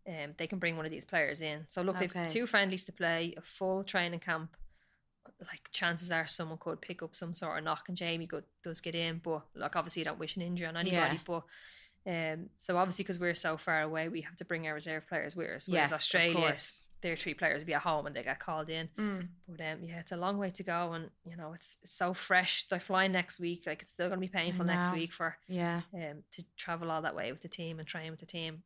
um, 0.09 0.35
they 0.37 0.47
can 0.47 0.59
bring 0.59 0.77
one 0.77 0.87
of 0.87 0.93
these 0.93 1.05
players 1.05 1.41
in. 1.41 1.65
So 1.69 1.83
look, 1.83 1.97
Okay. 1.97 2.07
they've 2.07 2.33
two 2.33 2.47
friendlies 2.47 2.85
to 2.85 2.93
play, 2.93 3.35
a 3.37 3.41
full 3.41 3.85
training 3.85 4.21
camp. 4.21 4.57
Like 5.41 5.69
chances 5.73 6.11
are 6.11 6.27
someone 6.27 6.59
could 6.59 6.81
pick 6.81 7.03
up 7.03 7.15
some 7.17 7.35
sort 7.35 7.59
of 7.59 7.65
knock, 7.65 7.89
and 7.89 7.97
Jamie 7.97 8.29
does 8.63 8.81
get 8.81 8.95
in. 8.95 9.21
But 9.23 9.43
like 9.55 9.75
obviously, 9.77 10.01
you 10.01 10.05
don't 10.05 10.19
wish 10.19 10.37
an 10.37 10.43
injury 10.43 10.67
on 10.69 10.77
anybody. 10.77 11.17
Yeah. 11.17 11.21
But 11.27 11.43
um, 12.07 12.49
so 12.57 12.77
obviously 12.77 13.03
because 13.03 13.19
we're 13.19 13.35
so 13.35 13.57
far 13.57 13.83
away, 13.83 14.09
we 14.09 14.21
have 14.23 14.37
to 14.37 14.45
bring 14.45 14.67
our 14.67 14.75
reserve 14.75 15.07
players 15.09 15.35
with 15.37 15.49
us. 15.51 15.69
Yes, 15.69 15.91
Whereas 15.91 15.93
of 15.93 15.97
Australia. 15.97 16.57
Their 17.07 17.17
three 17.17 17.35
players 17.35 17.61
would 17.61 17.67
be 17.67 17.75
at 17.75 17.83
home 17.83 18.07
and 18.07 18.17
they 18.17 18.25
get 18.25 18.41
called 18.41 18.69
in. 18.69 18.89
Mm. 18.99 19.29
But 19.49 19.61
um, 19.61 19.79
yeah, 19.83 20.01
it's 20.01 20.11
a 20.13 20.17
long 20.17 20.39
way 20.39 20.51
to 20.51 20.63
go, 20.65 20.93
and 20.93 21.09
you 21.25 21.37
know 21.37 21.53
it's, 21.55 21.79
it's 21.83 21.93
so 21.93 22.13
fresh. 22.13 22.67
They're 22.69 22.81
flying 22.81 23.13
next 23.13 23.39
week. 23.39 23.63
Like 23.67 23.83
it's 23.83 23.93
still 23.93 24.09
going 24.09 24.21
to 24.21 24.27
be 24.27 24.33
painful 24.33 24.65
next 24.65 24.93
week 24.93 25.13
for 25.13 25.37
Yeah, 25.49 25.83
um 25.95 26.25
to 26.33 26.45
travel 26.57 26.91
all 26.91 27.03
that 27.03 27.15
way 27.15 27.31
with 27.31 27.43
the 27.43 27.49
team 27.49 27.79
and 27.79 27.87
train 27.87 28.11
with 28.11 28.21
the 28.21 28.27
team. 28.27 28.63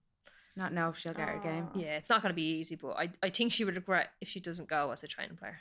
not 0.56 0.72
know 0.72 0.88
if 0.88 0.98
she'll 0.98 1.12
get 1.12 1.28
her 1.28 1.38
game. 1.38 1.68
Yeah, 1.74 1.96
it's 1.98 2.08
not 2.08 2.22
going 2.22 2.30
to 2.32 2.36
be 2.36 2.58
easy, 2.58 2.76
but 2.76 2.92
I 2.92 3.10
I 3.22 3.28
think 3.28 3.52
she 3.52 3.64
would 3.64 3.76
regret 3.76 4.10
if 4.20 4.28
she 4.28 4.40
doesn't 4.40 4.68
go 4.68 4.90
as 4.90 5.02
a 5.02 5.06
training 5.06 5.36
player. 5.36 5.58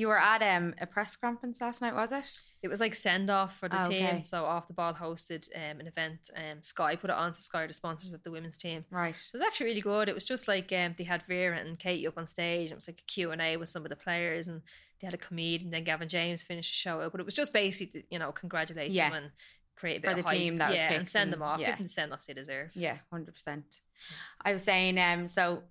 You 0.00 0.08
were 0.08 0.18
at 0.18 0.42
um, 0.42 0.74
a 0.80 0.86
press 0.86 1.14
conference 1.14 1.60
last 1.60 1.82
night, 1.82 1.94
was 1.94 2.10
it? 2.10 2.26
It 2.62 2.68
was 2.68 2.80
like 2.80 2.94
send 2.94 3.30
off 3.30 3.58
for 3.58 3.68
the 3.68 3.82
Oh, 3.82 3.86
okay. 3.86 4.10
team. 4.12 4.24
So 4.24 4.46
off 4.46 4.66
the 4.66 4.72
ball 4.72 4.94
hosted 4.94 5.46
um, 5.54 5.78
an 5.78 5.86
event. 5.86 6.30
Um, 6.34 6.62
Sky 6.62 6.96
put 6.96 7.10
it 7.10 7.16
on 7.16 7.32
to 7.32 7.40
Sky, 7.42 7.66
the 7.66 7.74
sponsors 7.74 8.14
of 8.14 8.22
the 8.22 8.30
women's 8.30 8.56
team. 8.56 8.84
Right. 8.90 9.14
It 9.14 9.32
was 9.34 9.42
actually 9.42 9.66
really 9.66 9.80
good. 9.82 10.08
It 10.08 10.14
was 10.14 10.24
just 10.24 10.48
like 10.48 10.72
um, 10.72 10.94
they 10.96 11.04
had 11.04 11.22
Vera 11.28 11.58
and 11.58 11.78
Katie 11.78 12.06
up 12.06 12.16
on 12.16 12.26
stage. 12.26 12.70
It 12.72 12.76
was 12.76 12.88
like 12.88 12.98
a 13.00 13.12
Q 13.12 13.32
and 13.32 13.42
A 13.42 13.58
with 13.58 13.68
some 13.68 13.84
of 13.84 13.90
the 13.90 13.96
players, 13.96 14.48
and 14.48 14.62
they 15.00 15.06
had 15.06 15.12
a 15.12 15.18
comedian. 15.18 15.70
Then 15.70 15.84
Gavin 15.84 16.08
James 16.08 16.42
finished 16.42 16.70
the 16.72 16.76
show 16.76 17.02
out, 17.02 17.12
but 17.12 17.20
it 17.20 17.24
was 17.26 17.34
just 17.34 17.52
basically 17.52 18.00
to, 18.00 18.06
you 18.10 18.18
know 18.18 18.32
congratulate 18.32 18.90
Yeah. 18.92 19.10
them 19.10 19.22
and 19.24 19.32
create 19.76 19.98
a 19.98 20.00
bit 20.00 20.12
For 20.12 20.18
of 20.18 20.24
the 20.24 20.30
hype. 20.30 20.38
team 20.38 20.56
that 20.58 20.70
was 20.70 20.76
yeah, 20.78 20.92
and 20.94 21.06
send 21.06 21.30
them 21.30 21.42
and- 21.42 21.50
off. 21.50 21.60
yeah. 21.60 21.66
Give 21.72 21.76
them 21.76 21.86
the 21.86 21.92
send 21.92 22.12
off 22.14 22.24
they 22.26 22.32
deserve. 22.32 22.70
Yeah, 22.74 22.96
hundred 23.12 23.32
percent. 23.34 23.64
I 24.42 24.54
was 24.54 24.62
saying, 24.62 24.98
um, 24.98 25.28
so 25.28 25.62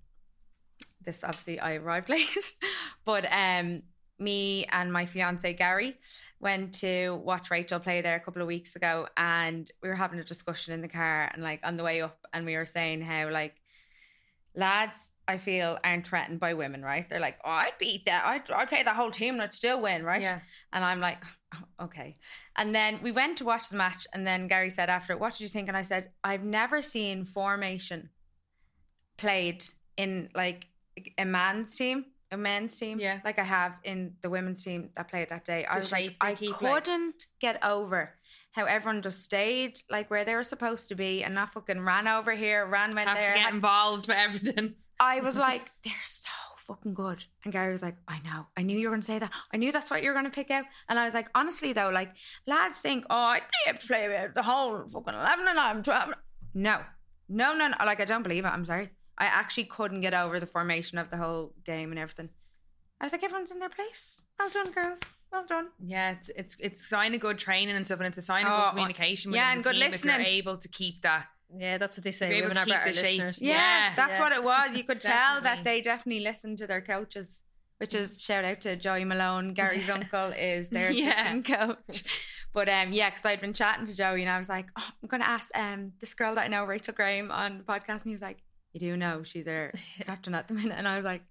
this 1.04 1.24
obviously 1.24 1.60
I 1.60 1.76
arrived 1.78 2.10
late, 2.16 2.54
but 3.06 3.26
um, 3.32 3.82
me 4.20 4.66
and 4.72 4.92
my 4.92 5.06
fiance 5.06 5.54
Gary 5.54 5.98
went 6.40 6.74
to 6.76 7.22
watch 7.24 7.52
Rachel 7.52 7.80
play 7.80 8.02
there 8.02 8.16
a 8.16 8.20
couple 8.20 8.42
of 8.42 8.48
weeks 8.48 8.76
ago, 8.76 9.08
and 9.18 9.70
we 9.82 9.90
were 9.90 9.96
having 9.96 10.20
a 10.20 10.24
discussion 10.24 10.74
in 10.74 10.82
the 10.82 10.88
car 10.88 11.30
and 11.34 11.44
like 11.44 11.60
on 11.64 11.78
the 11.78 11.84
way 11.84 12.02
up, 12.02 12.26
and 12.34 12.46
we 12.46 12.56
were 12.56 12.66
saying 12.66 13.02
how 13.02 13.30
like 13.30 13.56
lads, 14.56 15.12
I 15.28 15.38
feel 15.38 15.78
aren't 15.84 16.08
threatened 16.08 16.40
by 16.40 16.54
women, 16.54 16.82
right? 16.84 17.08
They're 17.08 17.20
like, 17.20 17.38
oh, 17.46 17.50
I'd 17.52 17.78
beat 17.80 18.06
that, 18.06 18.26
I'd, 18.26 18.50
I'd 18.52 18.68
play 18.68 18.84
the 18.84 18.94
whole 18.94 19.12
team 19.12 19.36
and 19.36 19.44
I'd 19.44 19.54
still 19.54 19.82
win, 19.82 20.04
right? 20.04 20.22
Yeah. 20.22 20.40
And 20.74 20.84
I'm 20.84 21.00
like, 21.00 21.24
"Oh, 21.54 21.86
okay. 21.86 22.18
And 22.58 22.74
then 22.74 23.00
we 23.02 23.12
went 23.12 23.38
to 23.38 23.46
watch 23.46 23.70
the 23.70 23.78
match, 23.78 24.08
and 24.14 24.26
then 24.26 24.48
Gary 24.48 24.70
said 24.70 24.90
after, 24.90 25.14
it, 25.14 25.20
"What 25.20 25.34
did 25.34 25.42
you 25.42 25.48
think?" 25.48 25.68
And 25.68 25.78
I 25.78 25.84
said, 25.84 26.12
"I've 26.24 26.46
never 26.46 26.82
seen 26.82 27.26
formation 27.26 28.10
played 29.18 29.64
in 29.98 30.30
like 30.34 30.68
a 31.18 31.26
man's 31.26 31.76
team, 31.76 32.06
a 32.32 32.38
men's 32.38 32.78
team, 32.80 33.00
Yeah. 33.00 33.20
like 33.26 33.40
I 33.40 33.44
have 33.44 33.74
in 33.84 34.14
the 34.22 34.30
women's 34.30 34.64
team 34.64 34.90
that 34.96 35.08
played 35.10 35.30
that 35.30 35.46
day." 35.46 35.66
I 35.66 35.78
was 35.78 35.92
like, 35.92 36.16
I 36.22 36.36
keep, 36.36 36.56
couldn't 36.56 37.28
get 37.40 37.64
over 37.64 38.16
how 38.52 38.66
everyone 38.66 39.02
just 39.02 39.24
stayed 39.24 39.80
like 39.90 40.10
where 40.10 40.26
they 40.26 40.34
were 40.36 40.44
supposed 40.44 40.90
to 40.90 40.96
be 40.96 41.24
and 41.24 41.36
not 41.36 41.54
fucking 41.54 41.82
ran 41.82 42.08
over 42.08 42.32
here, 42.34 42.66
ran 42.66 42.96
went 42.96 43.08
Have 43.08 43.18
there. 43.20 43.28
to 43.28 43.34
get 43.34 43.42
had- 43.44 43.54
involved 43.54 44.08
with 44.08 44.18
everything. 44.18 44.74
I 45.00 45.20
was 45.22 45.38
like, 45.48 45.72
they're 45.84 45.94
so 46.04 46.30
fucking 46.58 46.94
good. 46.94 47.24
And 47.44 47.54
Gary 47.54 47.72
was 47.72 47.82
like, 47.84 47.96
I 48.08 48.20
know. 48.22 48.48
I 48.58 48.64
knew 48.64 48.78
you 48.78 48.88
were 48.88 48.92
going 48.92 49.02
to 49.02 49.06
say 49.08 49.20
that. 49.20 49.32
I 49.54 49.58
knew 49.58 49.72
that's 49.72 49.90
what 49.90 50.02
you 50.04 50.10
were 50.10 50.14
going 50.14 50.26
to 50.26 50.32
pick 50.32 50.52
out. 50.52 50.66
And 50.90 51.00
I 51.00 51.06
was 51.06 51.14
like, 51.14 51.30
honestly, 51.36 51.74
though, 51.74 51.90
like, 51.90 52.10
lads 52.48 52.80
think, 52.80 53.06
oh, 53.10 53.16
I'd 53.16 53.42
be 53.66 53.70
able 53.70 53.80
to 53.80 53.88
play 53.88 54.08
with 54.08 54.34
the 54.34 54.44
whole 54.44 54.88
fucking 54.92 55.14
11 55.14 55.48
and 55.48 55.60
I'm 55.60 55.82
12. 55.84 56.10
No, 56.56 56.82
no, 57.30 57.54
no, 57.56 57.68
no. 57.70 57.76
Like, 57.86 58.02
I 58.02 58.06
don't 58.06 58.24
believe 58.24 58.46
it. 58.46 58.50
I'm 58.50 58.66
sorry. 58.66 58.90
I 59.20 59.26
actually 59.26 59.66
couldn't 59.66 60.02
get 60.02 60.14
over 60.14 60.40
the 60.40 60.46
formation 60.48 60.98
of 60.98 61.10
the 61.10 61.18
whole 61.18 61.54
game 61.66 61.92
and 61.92 62.00
everything. 62.00 62.30
I 63.02 63.06
was 63.06 63.12
like, 63.12 63.24
everyone's 63.24 63.52
in 63.52 63.60
their 63.60 63.70
place. 63.70 64.24
Well 64.40 64.50
done, 64.50 64.72
girls. 64.72 65.00
Well 65.32 65.46
done. 65.46 65.68
Yeah, 65.86 66.12
it's 66.12 66.30
it's 66.36 66.56
it's 66.60 66.84
a 66.84 66.88
sign 66.88 67.14
of 67.14 67.22
good 67.22 67.38
training 67.38 67.76
and 67.76 67.86
stuff, 67.86 68.00
and 68.00 68.08
it's 68.08 68.18
a 68.18 68.22
sign 68.22 68.46
of 68.46 68.52
Oh, 68.52 68.64
good 68.66 68.70
communication. 68.78 69.32
yeah, 69.34 69.52
and 69.54 69.64
the 69.64 69.70
good 69.70 69.76
team 69.76 69.84
If 69.94 70.04
you're 70.04 70.14
listening. 70.14 70.28
able 70.28 70.58
to 70.58 70.68
keep 70.68 71.02
that, 71.02 71.28
Yeah, 71.56 71.78
that's 71.78 71.98
what 71.98 72.04
they 72.04 72.12
say. 72.12 72.28
able 72.30 72.50
Women 72.50 72.56
to 72.56 72.62
are 72.62 72.66
keep 72.66 72.74
better 72.74 72.90
the 72.92 72.94
shape. 72.96 73.18
listeners. 73.20 73.42
Yeah, 73.42 73.54
Yeah, 73.54 73.96
that's 73.96 74.18
yeah. 74.18 74.24
what 74.24 74.32
it 74.34 74.44
was. 74.44 74.76
You 74.78 74.84
could 74.84 75.00
tell 75.16 75.42
that 75.42 75.64
they 75.64 75.82
definitely 75.82 76.24
listened 76.24 76.58
to 76.60 76.68
their 76.68 76.82
coaches, 76.82 77.30
which 77.78 77.94
is 77.96 78.20
shout 78.22 78.44
out 78.44 78.62
to 78.62 78.76
Joey 78.76 79.06
Malone. 79.06 79.54
Gary's 79.54 79.88
Yeah. 79.88 79.94
uncle 79.96 80.32
is 80.32 80.70
their 80.70 80.92
Yeah. 81.04 81.12
assistant 81.12 81.46
coach. 81.46 82.04
But 82.54 82.68
um, 82.68 82.92
yeah, 82.92 83.10
because 83.12 83.24
I'd 83.26 83.40
been 83.42 83.54
chatting 83.54 83.86
to 83.86 83.96
Joey 83.96 84.22
and 84.24 84.30
I 84.32 84.40
was 84.40 84.50
like, 84.50 84.66
oh, 84.78 84.84
I'm 85.04 85.08
going 85.08 85.22
to 85.22 85.30
ask 85.30 85.50
um 85.56 85.92
this 86.00 86.14
girl 86.16 86.36
that 86.36 86.46
I 86.46 86.48
know, 86.48 86.66
Rachel 86.66 86.94
Graham, 86.96 87.30
on 87.32 87.60
the 87.60 87.64
podcast, 87.64 88.02
and 88.02 88.06
he 88.06 88.14
was 88.14 88.22
like, 88.22 88.40
You 88.74 88.80
do 88.80 88.98
know 88.98 89.24
she's 89.24 89.48
our 89.48 89.72
captain 90.06 90.34
at 90.36 90.48
the 90.48 90.54
minute, 90.54 90.76
and 90.78 90.88
I 90.88 90.96
was 90.96 91.04
like, 91.06 91.22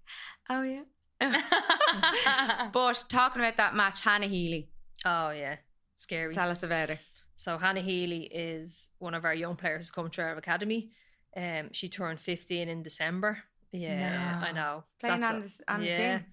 Oh 0.49 0.63
yeah. 0.63 0.83
but 2.73 3.03
talking 3.09 3.41
about 3.41 3.57
that 3.57 3.75
match, 3.75 4.01
Hannah 4.01 4.27
Healy, 4.27 4.69
Oh 5.05 5.31
yeah, 5.31 5.57
scary. 5.97 6.33
tell 6.33 6.49
us 6.49 6.63
about 6.63 6.89
her. 6.89 6.99
So 7.35 7.57
Hannah 7.57 7.81
Healy 7.81 8.23
is 8.23 8.89
one 8.99 9.13
of 9.13 9.25
our 9.25 9.33
young 9.33 9.55
players 9.55 9.85
who's 9.85 9.91
come 9.91 10.09
through 10.09 10.25
our 10.25 10.37
academy. 10.37 10.91
Um, 11.35 11.69
she 11.71 11.87
turned 11.87 12.19
15 12.19 12.67
in 12.67 12.83
December. 12.83 13.37
Yeah, 13.71 14.41
I 14.43 14.51
know. 14.51 14.83
Playing 14.99 15.19
That's 15.21 15.31
on, 15.33 15.37
a- 15.37 15.41
this, 15.41 15.61
on 15.67 15.83
yeah. 15.83 15.91
the 15.91 15.97
team. 16.17 16.25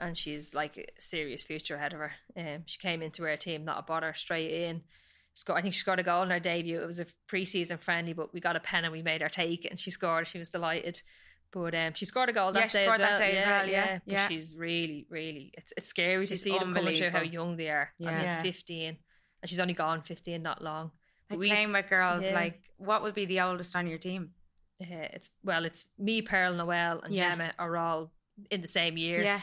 And 0.00 0.16
she's 0.16 0.54
like 0.54 0.76
a 0.78 0.86
serious 1.00 1.44
future 1.44 1.74
ahead 1.74 1.92
of 1.92 1.98
her. 1.98 2.12
Um, 2.36 2.62
she 2.66 2.78
came 2.78 3.02
into 3.02 3.24
our 3.26 3.36
team, 3.36 3.64
not 3.64 3.80
a 3.80 3.82
bother, 3.82 4.14
straight 4.14 4.50
in. 4.50 4.82
Score, 5.34 5.56
I 5.56 5.62
think 5.62 5.74
she 5.74 5.80
scored 5.80 6.00
a 6.00 6.02
goal 6.02 6.22
in 6.22 6.30
her 6.30 6.40
debut. 6.40 6.80
It 6.82 6.86
was 6.86 6.98
a 7.00 7.06
preseason 7.30 7.78
friendly, 7.80 8.12
but 8.12 8.32
we 8.34 8.40
got 8.40 8.56
a 8.56 8.60
pen 8.60 8.84
and 8.84 8.92
we 8.92 9.02
made 9.02 9.20
her 9.20 9.28
take 9.28 9.64
and 9.70 9.78
she 9.78 9.90
scored. 9.90 10.26
She 10.26 10.38
was 10.38 10.48
delighted. 10.48 11.00
But 11.52 11.74
um, 11.74 11.94
she 11.94 12.04
scored 12.04 12.28
a 12.28 12.32
goal 12.32 12.52
that 12.52 12.60
Yeah, 12.60 12.66
she 12.66 12.78
day 12.78 12.84
scored 12.86 13.00
as 13.00 13.06
that 13.06 13.20
well. 13.20 13.30
day 13.30 13.38
as 13.38 13.46
well, 13.46 13.68
yeah, 13.68 13.98
But 14.04 14.12
yeah. 14.12 14.28
she's 14.28 14.54
really, 14.54 15.06
really. 15.08 15.52
It's 15.56 15.72
it's 15.76 15.88
scary 15.88 16.26
to 16.26 16.36
see 16.36 16.50
them 16.58 16.74
coming 16.74 16.94
through 16.96 17.10
how 17.10 17.22
young 17.22 17.56
they 17.56 17.70
are. 17.70 17.90
I 18.00 18.04
mean, 18.04 18.20
Yeah. 18.20 18.42
15, 18.42 18.96
and 19.42 19.48
she's 19.48 19.60
only 19.60 19.74
gone 19.74 20.02
15 20.02 20.42
not 20.42 20.62
long. 20.62 20.90
We 21.30 21.48
used- 21.48 21.54
playing 21.56 21.72
with 21.72 21.88
girls, 21.88 22.24
yeah. 22.24 22.34
like 22.34 22.60
what 22.76 23.02
would 23.02 23.14
be 23.14 23.24
the 23.26 23.40
oldest 23.40 23.74
on 23.76 23.86
your 23.86 23.98
team? 23.98 24.30
uh, 24.82 24.86
it's 25.12 25.30
well, 25.42 25.64
it's 25.64 25.88
me, 25.98 26.20
Pearl, 26.22 26.52
Noelle, 26.54 27.00
and 27.00 27.14
Yeah. 27.14 27.30
Gemma 27.30 27.52
are 27.58 27.76
all 27.76 28.12
in 28.50 28.60
the 28.60 28.68
same 28.68 28.96
year. 28.98 29.22
Yeah. 29.22 29.40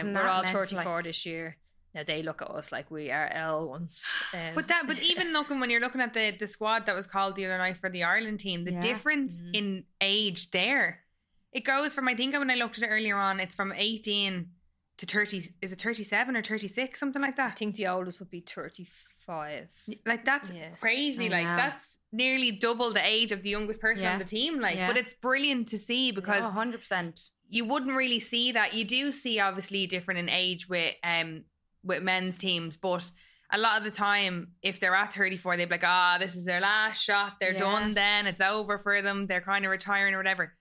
um, 0.00 0.14
we're 0.14 0.28
all 0.28 0.44
34 0.46 0.84
like- 0.84 1.04
this 1.04 1.26
year. 1.26 1.56
Now 1.94 2.02
they 2.04 2.22
look 2.22 2.42
at 2.42 2.50
us 2.50 2.70
like 2.70 2.90
we 2.90 3.10
are 3.10 3.28
L 3.28 3.68
ones. 3.68 4.06
Um, 4.34 4.54
But 4.54 4.68
that, 4.68 4.86
but 4.86 4.98
even 5.10 5.32
looking 5.32 5.58
when 5.60 5.70
you're 5.70 5.80
looking 5.80 6.00
at 6.00 6.12
the 6.14 6.30
the 6.38 6.46
squad 6.46 6.86
that 6.86 6.94
was 6.94 7.06
called 7.06 7.34
the 7.36 7.46
other 7.46 7.58
night 7.58 7.76
for 7.78 7.88
the 7.90 8.04
Ireland 8.04 8.40
team, 8.40 8.64
the 8.64 8.72
Yeah. 8.72 8.80
difference 8.80 9.40
Mhm. 9.40 9.50
in 9.54 9.84
age 10.00 10.50
there, 10.50 11.04
it 11.52 11.64
goes 11.64 11.94
from 11.94 12.06
I 12.08 12.14
think 12.14 12.34
when 12.36 12.50
I 12.50 12.56
looked 12.56 12.78
at 12.78 12.84
it 12.84 12.92
earlier 12.92 13.16
on, 13.16 13.40
it's 13.40 13.54
from 13.56 13.72
18 13.72 14.50
to 14.98 15.06
30. 15.06 15.42
Is 15.62 15.72
it 15.72 15.80
37 15.80 16.36
or 16.36 16.42
36, 16.42 16.98
something 17.00 17.22
like 17.22 17.36
that? 17.36 17.52
I 17.52 17.54
think 17.54 17.76
the 17.76 17.86
oldest 17.86 18.18
would 18.20 18.30
be 18.30 18.40
35. 18.40 19.68
Like 20.06 20.24
that's 20.24 20.50
Yeah. 20.50 20.70
crazy. 20.80 21.26
I 21.26 21.28
Like 21.30 21.46
know. 21.46 21.56
that's 21.56 21.98
nearly 22.12 22.52
double 22.52 22.92
the 22.92 23.04
age 23.04 23.32
of 23.32 23.42
the 23.42 23.50
youngest 23.50 23.80
person 23.80 24.04
Yeah. 24.04 24.12
on 24.14 24.18
the 24.18 24.24
team. 24.24 24.60
Like, 24.60 24.76
Yeah. 24.76 24.88
but 24.88 24.96
it's 24.96 25.14
brilliant 25.14 25.68
to 25.68 25.78
see 25.78 26.10
because 26.12 26.44
oh, 26.44 26.50
100%. 26.50 27.30
you 27.48 27.64
wouldn't 27.64 27.92
really 27.96 28.20
see 28.20 28.52
that. 28.52 28.74
You 28.74 28.84
do 28.84 29.12
see 29.12 29.38
obviously 29.40 29.86
different 29.86 30.18
in 30.20 30.28
age 30.28 30.68
with 30.68 30.94
um 31.02 31.44
with 31.84 32.02
men's 32.02 32.38
teams, 32.38 32.76
but 32.76 33.10
a 33.50 33.58
lot 33.58 33.78
of 33.78 33.84
the 33.84 33.90
time, 33.90 34.52
if 34.62 34.78
they're 34.80 34.94
at 34.94 35.14
34, 35.14 35.56
they'd 35.56 35.64
be 35.66 35.70
like, 35.70 35.84
ah, 35.84 36.16
this 36.18 36.36
is 36.36 36.44
their 36.44 36.60
last 36.60 37.02
shot. 37.02 37.34
They're 37.40 37.52
Yeah. 37.52 37.58
done 37.60 37.94
then. 37.94 38.26
It's 38.26 38.40
over 38.42 38.78
for 38.78 39.00
them. 39.00 39.26
They're 39.26 39.40
kind 39.40 39.64
of 39.64 39.70
retiring 39.70 40.14
or 40.14 40.18
whatever. 40.18 40.52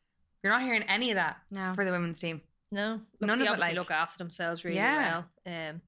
You're 0.43 0.53
not 0.53 0.61
hearing 0.61 0.83
any 0.83 1.11
of 1.11 1.15
that 1.15 1.37
No. 1.51 1.73
for 1.75 1.83
the 1.83 1.91
women's 1.91 2.19
team. 2.19 2.41
No, 2.71 3.01
look, 3.19 3.27
None 3.27 3.39
they 3.39 3.47
of 3.47 3.55
it, 3.57 3.59
like- 3.61 3.75
look 3.75 3.91
after 3.91 4.17
themselves 4.17 4.63
really 4.63 4.77
Yeah. 4.77 5.23
well. 5.45 5.69
Um, 5.71 5.81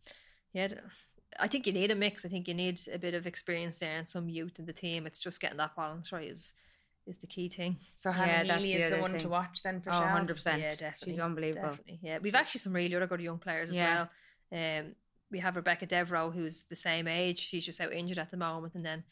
yeah, 0.53 0.69
I 1.39 1.47
think 1.47 1.67
you 1.67 1.73
need 1.73 1.91
a 1.91 1.95
mix. 1.95 2.25
I 2.25 2.29
think 2.29 2.47
you 2.47 2.53
need 2.53 2.79
a 2.91 2.97
bit 2.97 3.13
of 3.13 3.27
experience 3.27 3.79
there 3.79 3.97
and 3.97 4.09
some 4.09 4.27
youth 4.27 4.59
in 4.59 4.65
the 4.65 4.73
team. 4.73 5.05
It's 5.05 5.19
just 5.19 5.39
getting 5.39 5.57
that 5.57 5.75
balance 5.75 6.11
right 6.11 6.27
is 6.29 6.53
is 7.05 7.17
the 7.19 7.27
key 7.27 7.49
thing. 7.49 7.79
So 7.95 8.11
Yeah, 8.11 8.17
Hannah 8.17 8.57
Healy 8.57 8.73
is 8.73 8.81
the 8.87 8.93
other 8.93 9.01
one 9.01 9.11
thing. 9.13 9.21
to 9.21 9.29
watch 9.29 9.63
then 9.63 9.81
for 9.81 9.89
Oh, 9.89 9.93
Shels. 9.93 10.05
100%. 10.11 10.61
Yeah, 10.61 10.75
definitely. 10.75 11.13
She's 11.13 11.19
unbelievable. 11.19 11.69
Definitely. 11.69 11.99
Yeah, 12.03 12.19
we've 12.19 12.35
actually 12.35 12.59
some 12.59 12.73
really 12.73 12.93
other 12.95 13.07
good 13.07 13.21
young 13.21 13.39
players 13.39 13.69
as 13.71 13.77
Yeah. 13.77 14.07
well. 14.51 14.79
Um, 14.79 14.95
we 15.31 15.39
have 15.39 15.55
Rebecca 15.55 15.85
Devro, 15.87 16.33
who's 16.33 16.65
the 16.65 16.75
same 16.75 17.07
age. 17.07 17.39
She's 17.39 17.65
just 17.65 17.81
out 17.81 17.93
injured 17.93 18.19
at 18.19 18.31
the 18.31 18.37
moment, 18.37 18.75
and 18.75 18.85
then 18.85 19.03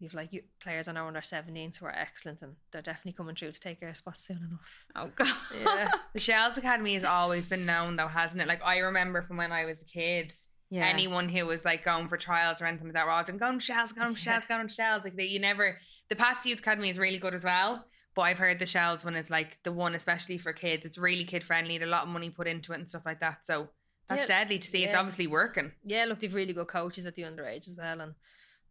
we've 0.00 0.14
like 0.14 0.44
players 0.60 0.88
on 0.88 0.96
our 0.96 1.06
under 1.06 1.20
17s 1.20 1.76
who 1.76 1.86
are 1.86 1.94
excellent, 1.94 2.42
and 2.42 2.54
they're 2.70 2.82
definitely 2.82 3.12
coming 3.12 3.34
through 3.34 3.52
to 3.52 3.60
take 3.60 3.82
our 3.82 3.94
spots 3.94 4.20
soon 4.20 4.38
enough. 4.38 4.86
Oh, 4.96 5.10
God. 5.14 5.34
Yeah. 5.60 5.90
The 6.14 6.20
Shels 6.20 6.58
Academy 6.58 6.94
has 6.94 7.04
always 7.04 7.46
been 7.46 7.66
known 7.66 7.96
though, 7.96 8.08
hasn't 8.08 8.40
it? 8.40 8.48
Like 8.48 8.64
I 8.64 8.78
remember 8.78 9.22
from 9.22 9.36
when 9.36 9.52
I 9.52 9.66
was 9.66 9.82
a 9.82 9.84
kid, 9.84 10.32
yeah. 10.70 10.86
anyone 10.86 11.28
who 11.28 11.46
was 11.46 11.64
like 11.64 11.84
going 11.84 12.08
for 12.08 12.16
trials 12.16 12.60
or 12.60 12.66
anything 12.66 12.88
like 12.88 12.94
that, 12.94 13.04
were 13.04 13.12
always 13.12 13.28
like, 13.28 13.38
going 13.38 13.58
to 13.58 13.64
Shels, 13.64 13.92
going. 13.92 14.14
Shels, 14.14 14.46
going 14.46 14.66
to 14.66 14.72
Shels. 14.72 15.04
Like 15.04 15.16
they, 15.16 15.24
you 15.24 15.38
never, 15.38 15.78
the 16.08 16.16
Pats 16.16 16.46
Youth 16.46 16.60
Academy 16.60 16.90
is 16.90 16.98
really 16.98 17.18
good 17.18 17.34
as 17.34 17.44
well. 17.44 17.84
But 18.14 18.22
I've 18.22 18.38
heard 18.38 18.58
the 18.58 18.66
Shells 18.66 19.04
one 19.04 19.14
is 19.14 19.30
like 19.30 19.62
the 19.62 19.70
one, 19.70 19.94
especially 19.94 20.38
for 20.38 20.52
kids. 20.52 20.84
It's 20.84 20.98
really 20.98 21.24
kid 21.24 21.44
friendly. 21.44 21.80
A 21.80 21.86
lot 21.86 22.02
of 22.02 22.08
money 22.08 22.30
put 22.30 22.48
into 22.48 22.72
it 22.72 22.76
and 22.76 22.88
stuff 22.88 23.06
like 23.06 23.20
that. 23.20 23.46
So 23.46 23.68
That's 24.08 24.28
Yeah, 24.28 24.40
deadly 24.40 24.58
to 24.58 24.66
see. 24.68 24.84
It's 24.84 24.94
obviously 24.94 25.26
working. 25.26 25.72
yeah, 25.84 26.04
look, 26.06 26.20
they've 26.20 26.34
really 26.34 26.52
good 26.52 26.68
coaches 26.68 27.06
at 27.06 27.14
the 27.14 27.22
underage 27.22 27.68
as 27.68 27.76
well, 27.76 28.00
and 28.00 28.14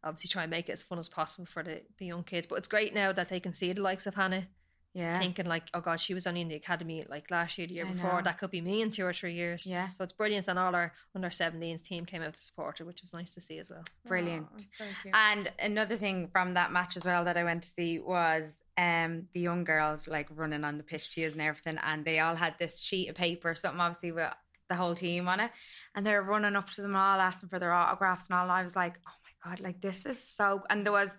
obviously 0.03 0.29
try 0.29 0.43
and 0.43 0.51
make 0.51 0.69
it 0.69 0.73
as 0.73 0.83
fun 0.83 0.99
as 0.99 1.09
possible 1.09 1.45
for 1.45 1.63
the, 1.63 1.81
the 1.97 2.05
young 2.05 2.23
kids. 2.23 2.47
But 2.47 2.55
it's 2.55 2.67
great 2.67 2.93
now 2.93 3.11
that 3.11 3.29
they 3.29 3.39
can 3.39 3.53
see 3.53 3.73
the 3.73 3.81
likes 3.81 4.07
of 4.07 4.15
Hannah 4.15 4.47
Yeah. 4.93 5.19
thinking 5.19 5.45
like, 5.45 5.63
oh 5.73 5.81
god, 5.81 5.99
she 6.01 6.13
was 6.13 6.25
only 6.27 6.41
in 6.41 6.47
the 6.47 6.55
academy 6.55 7.05
like 7.07 7.29
last 7.29 7.57
year, 7.57 7.67
the 7.67 7.73
year 7.75 7.85
I 7.85 7.91
before. 7.91 8.17
know. 8.17 8.21
That 8.23 8.37
could 8.39 8.51
be 8.51 8.61
me 8.61 8.81
in 8.81 8.89
two 8.89 9.05
or 9.05 9.13
three 9.13 9.33
years. 9.33 9.65
Yeah. 9.67 9.91
So 9.93 10.03
it's 10.03 10.13
brilliant, 10.13 10.47
and 10.47 10.57
all 10.57 10.73
our 10.73 10.93
under 11.13 11.29
17s 11.29 11.83
team 11.83 12.05
came 12.05 12.21
out 12.23 12.33
to 12.33 12.39
support 12.39 12.79
her, 12.79 12.85
which 12.85 13.01
was 13.01 13.13
nice 13.13 13.33
to 13.35 13.41
see 13.41 13.59
as 13.59 13.69
well. 13.69 13.83
Brilliant. 14.07 14.47
Oh, 14.51 14.55
it's 14.57 14.77
so 14.77 14.85
cute. 15.03 15.13
And 15.15 15.51
another 15.59 15.97
thing 15.97 16.29
from 16.31 16.55
that 16.55 16.71
match 16.71 16.97
as 16.97 17.05
well 17.05 17.25
that 17.25 17.37
I 17.37 17.43
went 17.43 17.63
to 17.63 17.69
see 17.69 17.99
was 17.99 18.59
um 18.79 19.27
the 19.33 19.39
young 19.39 19.63
girls 19.63 20.07
like 20.07 20.27
running 20.35 20.63
on 20.63 20.77
the 20.77 20.83
pitch 20.83 21.11
cheers 21.11 21.33
and 21.33 21.41
everything, 21.41 21.77
and 21.83 22.05
they 22.05 22.19
all 22.19 22.35
had 22.35 22.55
this 22.59 22.79
sheet 22.79 23.09
of 23.09 23.15
paper, 23.15 23.53
something 23.55 23.79
obviously 23.81 24.11
with 24.11 24.31
the 24.69 24.75
whole 24.75 24.95
team 24.95 25.27
on 25.27 25.39
it, 25.39 25.51
and 25.95 26.05
they 26.05 26.13
were 26.13 26.21
running 26.23 26.55
up 26.55 26.69
to 26.71 26.81
them 26.81 26.95
all 26.95 27.19
asking 27.19 27.49
for 27.49 27.59
their 27.59 27.71
autographs 27.71 28.27
and 28.29 28.37
all. 28.37 28.43
And 28.43 28.51
I 28.51 28.63
was 28.63 28.75
like, 28.75 28.95
oh 29.07 29.11
my 29.23 29.49
god, 29.51 29.59
like 29.61 29.81
this 29.81 30.05
is 30.05 30.21
so. 30.21 30.61
And 30.69 30.85
there 30.85 30.93
was 30.93 31.15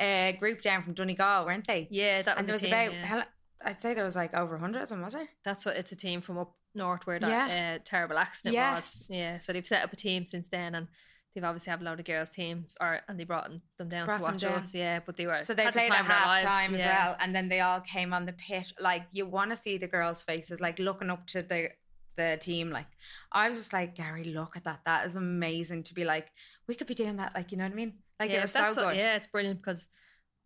a 0.00 0.36
group 0.40 0.62
down 0.62 0.82
from 0.82 0.94
Donegal, 0.94 1.44
weren't 1.46 1.66
they? 1.66 1.88
Yeah, 1.90 2.22
that 2.22 2.36
was, 2.36 2.42
and 2.42 2.48
there 2.48 2.54
was 2.54 2.60
team, 2.62 2.72
about 2.72 2.92
yeah. 2.92 3.06
hell, 3.06 3.22
I'd 3.64 3.80
say 3.80 3.94
there 3.94 4.04
was 4.04 4.16
like 4.16 4.34
over 4.34 4.56
hundred 4.58 4.82
of 4.82 4.88
them, 4.88 5.02
was 5.02 5.12
there? 5.12 5.28
That's 5.44 5.64
what 5.66 5.76
it's 5.76 5.92
a 5.92 5.96
team 5.96 6.20
from 6.20 6.38
up 6.38 6.54
north 6.74 7.06
where 7.06 7.18
that 7.18 7.76
uh, 7.76 7.82
terrible 7.84 8.16
accident 8.18 8.54
Yes. 8.54 8.74
was. 8.74 9.08
Yeah, 9.10 9.38
so 9.38 9.52
they've 9.52 9.66
set 9.66 9.84
up 9.84 9.92
a 9.92 9.96
team 9.96 10.26
since 10.26 10.48
then, 10.48 10.74
and 10.74 10.88
they've 11.34 11.44
obviously 11.44 11.70
have 11.70 11.80
a 11.82 11.84
lot 11.84 11.98
of 12.00 12.04
girls 12.06 12.30
teams, 12.30 12.76
or 12.80 13.00
and 13.08 13.20
they 13.20 13.24
brought 13.24 13.50
them 13.78 13.88
down 13.88 14.06
Brought 14.06 14.18
to 14.18 14.24
watch 14.24 14.40
down. 14.40 14.54
us. 14.54 14.74
Yeah, 14.74 15.00
but 15.04 15.16
they 15.16 15.26
were 15.26 15.42
So 15.44 15.54
they 15.54 15.64
had 15.64 15.74
the 15.74 15.80
played 15.80 15.90
time 15.92 16.06
at 16.06 16.10
half 16.10 16.42
time 16.50 16.74
as 16.74 16.80
yeah. 16.80 17.06
well, 17.06 17.16
and 17.20 17.34
then 17.34 17.48
they 17.48 17.60
all 17.60 17.80
came 17.80 18.12
on 18.12 18.24
the 18.26 18.32
pitch. 18.32 18.72
Like 18.80 19.02
you 19.12 19.26
want 19.26 19.50
to 19.50 19.56
see 19.56 19.76
the 19.78 19.88
girls' 19.88 20.22
faces, 20.22 20.60
like 20.60 20.78
looking 20.78 21.10
up 21.10 21.26
to 21.28 21.42
the 21.42 21.68
the 22.16 22.38
team. 22.40 22.70
Like 22.70 22.86
I 23.30 23.48
was 23.48 23.58
just 23.58 23.72
like, 23.72 23.94
Gary, 23.94 24.24
look 24.24 24.56
at 24.56 24.64
that. 24.64 24.80
That 24.84 25.06
is 25.06 25.16
amazing 25.16 25.84
to 25.84 25.94
be 25.94 26.04
like, 26.04 26.28
we 26.66 26.74
could 26.74 26.86
be 26.86 26.94
doing 26.94 27.16
that. 27.16 27.34
Like 27.34 27.52
you 27.52 27.58
know 27.58 27.64
what 27.64 27.72
I 27.72 27.76
mean? 27.76 27.94
Like 28.20 28.30
yeah, 28.30 28.38
it 28.38 28.42
was 28.42 28.52
so 28.52 28.58
that's 28.60 28.76
good. 28.76 28.96
yeah, 28.96 29.16
it's 29.16 29.26
brilliant 29.26 29.60
because 29.60 29.88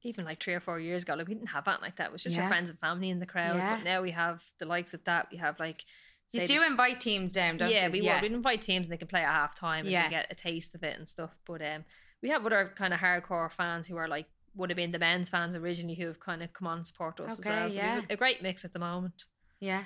even 0.03 0.25
like 0.25 0.43
three 0.43 0.55
or 0.55 0.61
four 0.61 0.79
years 0.79 1.03
ago, 1.03 1.15
like 1.15 1.27
we 1.29 1.35
didn't 1.35 1.49
have 1.49 1.65
that 1.65 1.83
like 1.83 1.97
that. 1.97 2.07
It 2.07 2.13
was 2.13 2.23
just 2.23 2.37
Yeah. 2.37 2.43
your 2.43 2.49
friends 2.51 2.71
and 2.71 2.79
family 2.79 3.11
in 3.11 3.19
the 3.19 3.27
crowd. 3.27 3.57
Yeah. 3.57 3.77
But 3.77 3.85
now 3.85 4.03
we 4.03 4.11
have 4.13 4.43
the 4.59 4.67
likes 4.67 4.95
of 4.95 5.03
that. 5.05 5.29
We 5.33 5.39
have 5.39 5.59
like 5.59 5.85
You 6.33 6.47
do 6.47 6.61
the- 6.61 6.67
invite 6.67 7.01
teams 7.01 7.33
down, 7.33 7.57
don't 7.57 7.71
yeah, 7.71 7.87
you? 7.87 7.93
we 7.93 8.03
would. 8.03 8.23
We'd 8.23 8.33
invite 8.33 8.63
teams 8.63 8.87
and 8.87 8.93
they 8.93 8.99
can 8.99 9.09
play 9.09 9.23
at 9.23 9.33
half 9.33 9.55
time 9.55 9.81
and 9.81 9.91
Yeah. 9.91 10.05
they 10.05 10.11
get 10.11 10.27
a 10.31 10.35
taste 10.35 10.75
of 10.75 10.83
it 10.85 10.97
and 10.99 11.09
stuff. 11.09 11.37
But 11.47 11.63
um, 11.63 11.85
we 12.23 12.29
have 12.31 12.45
other 12.47 12.73
kind 12.77 12.95
of 12.95 13.01
hardcore 13.01 13.51
fans 13.51 13.89
who 13.89 13.97
are 13.97 14.09
like 14.09 14.27
would 14.55 14.71
have 14.71 14.77
been 14.77 14.91
the 14.93 14.99
men's 14.99 15.29
fans 15.29 15.55
originally 15.55 15.95
who 15.95 16.07
have 16.07 16.19
kind 16.19 16.43
of 16.43 16.51
come 16.55 16.67
on 16.67 16.79
and 16.79 16.87
support 16.87 17.21
us 17.21 17.39
as 17.39 17.45
well. 17.45 17.69
So 17.69 17.73
we 17.73 17.77
yeah. 17.77 17.95
have 17.97 18.07
a 18.11 18.17
great 18.17 18.43
mix 18.43 18.65
at 18.65 18.73
the 18.73 18.79
moment. 18.79 19.25
Yeah, 19.61 19.85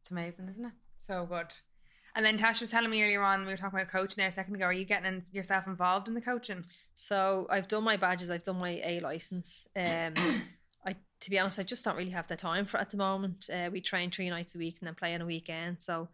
it's 0.00 0.10
amazing, 0.12 0.48
isn't 0.48 0.64
it? 0.64 0.72
So 1.06 1.26
good. 1.26 1.52
And 2.14 2.24
then 2.24 2.38
Tash 2.38 2.62
was 2.62 2.70
telling 2.70 2.90
me 2.90 3.02
earlier 3.02 3.22
on, 3.22 3.44
we 3.44 3.52
were 3.52 3.58
talking 3.58 3.78
about 3.78 3.92
coaching 3.92 4.16
there 4.16 4.28
a 4.28 4.32
second 4.32 4.54
ago. 4.54 4.64
Are 4.64 4.72
you 4.72 4.86
getting 4.86 5.06
in, 5.06 5.22
yourself 5.32 5.66
involved 5.66 6.08
in 6.08 6.14
the 6.14 6.22
coaching? 6.22 6.64
So 6.94 7.46
I've 7.50 7.68
done 7.68 7.84
my 7.84 7.98
badges. 7.98 8.30
I've 8.30 8.42
done 8.42 8.58
my 8.58 8.80
A 8.82 9.00
license. 9.00 9.68
Um, 9.76 10.14
I 10.86 10.96
to 11.20 11.30
be 11.30 11.38
honest, 11.38 11.58
I 11.58 11.62
just 11.62 11.84
don't 11.84 11.96
really 11.96 12.10
have 12.10 12.26
the 12.28 12.36
time 12.36 12.64
for 12.64 12.78
it 12.78 12.82
at 12.82 12.90
the 12.90 12.96
moment. 12.96 13.50
Uh, 13.52 13.68
we 13.70 13.82
train 13.82 14.10
three 14.10 14.30
nights 14.30 14.54
a 14.54 14.58
week 14.58 14.76
and 14.80 14.86
then 14.86 14.94
play 14.94 15.14
on 15.14 15.20
a 15.20 15.26
weekend. 15.26 15.82
So 15.82 16.08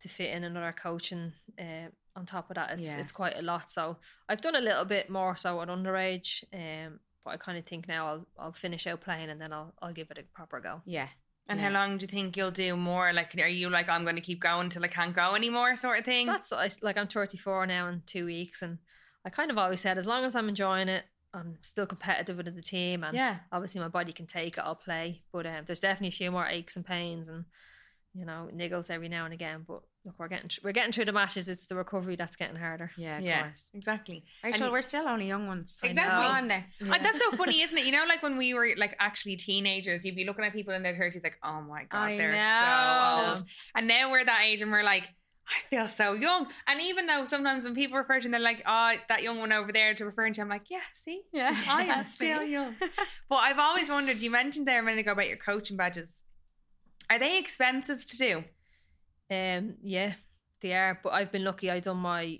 to 0.00 0.08
fit 0.08 0.30
in 0.36 0.44
another 0.44 0.74
coaching 0.78 1.32
uh, 1.58 1.88
on 2.14 2.26
top 2.26 2.50
of 2.50 2.56
that, 2.56 2.78
it's 2.78 2.88
Yeah. 2.88 3.00
it's 3.00 3.12
quite 3.12 3.38
a 3.38 3.42
lot. 3.42 3.70
So 3.70 3.96
I've 4.28 4.42
done 4.42 4.56
a 4.56 4.60
little 4.60 4.84
bit 4.84 5.08
more 5.08 5.36
so 5.36 5.62
at 5.62 5.68
underage. 5.68 6.44
Um, 6.52 7.00
but 7.24 7.30
I 7.30 7.36
kind 7.38 7.56
of 7.56 7.64
think 7.64 7.88
now 7.88 8.06
I'll 8.08 8.26
I'll 8.38 8.52
finish 8.52 8.86
out 8.86 9.00
playing 9.00 9.30
and 9.30 9.40
then 9.40 9.54
I'll 9.54 9.72
I'll 9.80 9.94
give 9.94 10.10
it 10.10 10.18
a 10.18 10.22
proper 10.22 10.60
go. 10.60 10.82
Yeah. 10.84 11.08
And 11.48 11.60
Yeah. 11.60 11.66
how 11.66 11.72
long 11.74 11.98
do 11.98 12.04
you 12.04 12.08
think 12.08 12.36
you'll 12.36 12.50
do 12.50 12.76
more? 12.76 13.12
Like, 13.12 13.34
are 13.38 13.46
you 13.46 13.70
like, 13.70 13.88
I'm 13.88 14.02
going 14.02 14.16
to 14.16 14.22
keep 14.22 14.40
going 14.40 14.68
till 14.68 14.84
I 14.84 14.88
can't 14.88 15.14
go 15.14 15.34
anymore, 15.34 15.76
sort 15.76 15.98
of 15.98 16.04
thing? 16.04 16.26
That's 16.26 16.52
like 16.82 16.96
I'm 16.96 17.06
34 17.06 17.66
now 17.66 17.88
in 17.88 18.02
two 18.04 18.26
weeks, 18.26 18.62
and 18.62 18.78
I 19.24 19.30
kind 19.30 19.50
of 19.50 19.58
always 19.58 19.80
said 19.80 19.96
as 19.98 20.06
long 20.06 20.24
as 20.24 20.34
I'm 20.34 20.48
enjoying 20.48 20.88
it, 20.88 21.04
I'm 21.32 21.58
still 21.62 21.86
competitive 21.86 22.36
with 22.36 22.54
the 22.54 22.62
team, 22.62 23.04
and 23.04 23.16
yeah. 23.16 23.36
obviously 23.52 23.80
my 23.80 23.88
body 23.88 24.12
can 24.12 24.26
take 24.26 24.56
it, 24.58 24.64
I'll 24.64 24.74
play. 24.74 25.22
But 25.32 25.46
um, 25.46 25.64
there's 25.66 25.80
definitely 25.80 26.08
a 26.08 26.12
few 26.12 26.30
more 26.30 26.46
aches 26.46 26.76
and 26.76 26.84
pains 26.84 27.28
and 27.28 27.44
you 28.16 28.24
know 28.24 28.48
niggles 28.54 28.90
every 28.90 29.08
now 29.08 29.24
and 29.24 29.34
again. 29.34 29.64
But 29.66 29.80
look, 30.04 30.14
we're 30.18 30.28
getting 30.28 30.48
we're 30.64 30.72
getting 30.72 30.92
through 30.92 31.04
the 31.06 31.12
matches. 31.12 31.48
It's 31.48 31.66
the 31.66 31.74
recovery 31.76 32.16
that's 32.16 32.36
getting 32.36 32.56
harder. 32.56 32.90
Yeah, 32.96 33.18
of 33.18 33.24
Yeah, 33.24 33.42
course. 33.42 33.68
exactly. 33.74 34.24
Rachel, 34.42 34.66
you- 34.66 34.72
we're 34.72 34.82
still 34.82 35.06
only 35.06 35.26
young 35.28 35.46
ones. 35.46 35.78
Exactly. 35.82 36.14
know. 36.22 36.28
Go 36.28 36.34
on 36.34 36.48
now. 36.48 36.64
Uh, 36.90 36.98
that's 37.02 37.18
so 37.18 37.30
funny, 37.32 37.62
isn't 37.62 37.76
it? 37.76 37.84
You 37.84 37.92
know, 37.92 38.04
like 38.08 38.22
when 38.22 38.36
we 38.36 38.54
were 38.54 38.68
like 38.76 38.96
actually 38.98 39.36
teenagers, 39.36 40.04
you'd 40.04 40.16
be 40.16 40.24
looking 40.24 40.44
at 40.44 40.52
people 40.52 40.74
in 40.74 40.82
their 40.82 40.94
30s 40.94 41.22
like, 41.22 41.38
oh 41.42 41.60
my 41.60 41.84
God, 41.84 41.98
I 41.98 42.16
they're 42.16 42.32
know. 42.32 43.24
so 43.26 43.30
old. 43.40 43.48
And 43.74 43.86
now 43.88 44.10
we're 44.10 44.24
that 44.24 44.42
age 44.44 44.60
and 44.62 44.70
we're 44.72 44.82
like, 44.84 45.08
I 45.48 45.60
feel 45.70 45.86
so 45.86 46.14
young. 46.14 46.48
And 46.66 46.80
even 46.80 47.06
though 47.06 47.24
sometimes 47.24 47.62
when 47.62 47.76
people 47.76 47.96
refer 47.98 48.18
to 48.18 48.26
me, 48.28 48.32
they're 48.32 48.40
like, 48.40 48.64
oh, 48.66 48.94
that 49.08 49.22
young 49.22 49.38
one 49.38 49.52
over 49.52 49.70
there 49.70 49.94
to 49.94 50.04
referring 50.04 50.32
to, 50.32 50.40
I'm 50.40 50.48
like, 50.48 50.70
yeah, 50.70 50.80
see, 50.94 51.22
Yeah, 51.32 51.56
I 51.68 51.84
am 51.84 52.04
still 52.12 52.42
young. 52.42 52.74
But 53.28 53.36
I've 53.36 53.58
always 53.60 53.88
wondered, 53.88 54.16
you 54.20 54.28
mentioned 54.32 54.66
there 54.66 54.80
a 54.80 54.82
minute 54.82 54.98
ago 55.02 55.12
about 55.12 55.28
your 55.28 55.36
coaching 55.36 55.76
badges. 55.76 56.24
Are 57.10 57.18
they 57.18 57.38
expensive 57.38 58.04
to 58.06 58.16
do? 58.16 58.44
Um, 59.30 59.74
yeah, 59.82 60.14
they 60.60 60.72
are. 60.74 60.98
But 61.02 61.12
I've 61.12 61.32
been 61.32 61.44
lucky. 61.44 61.70
I 61.70 61.80
done 61.80 61.98
my 61.98 62.38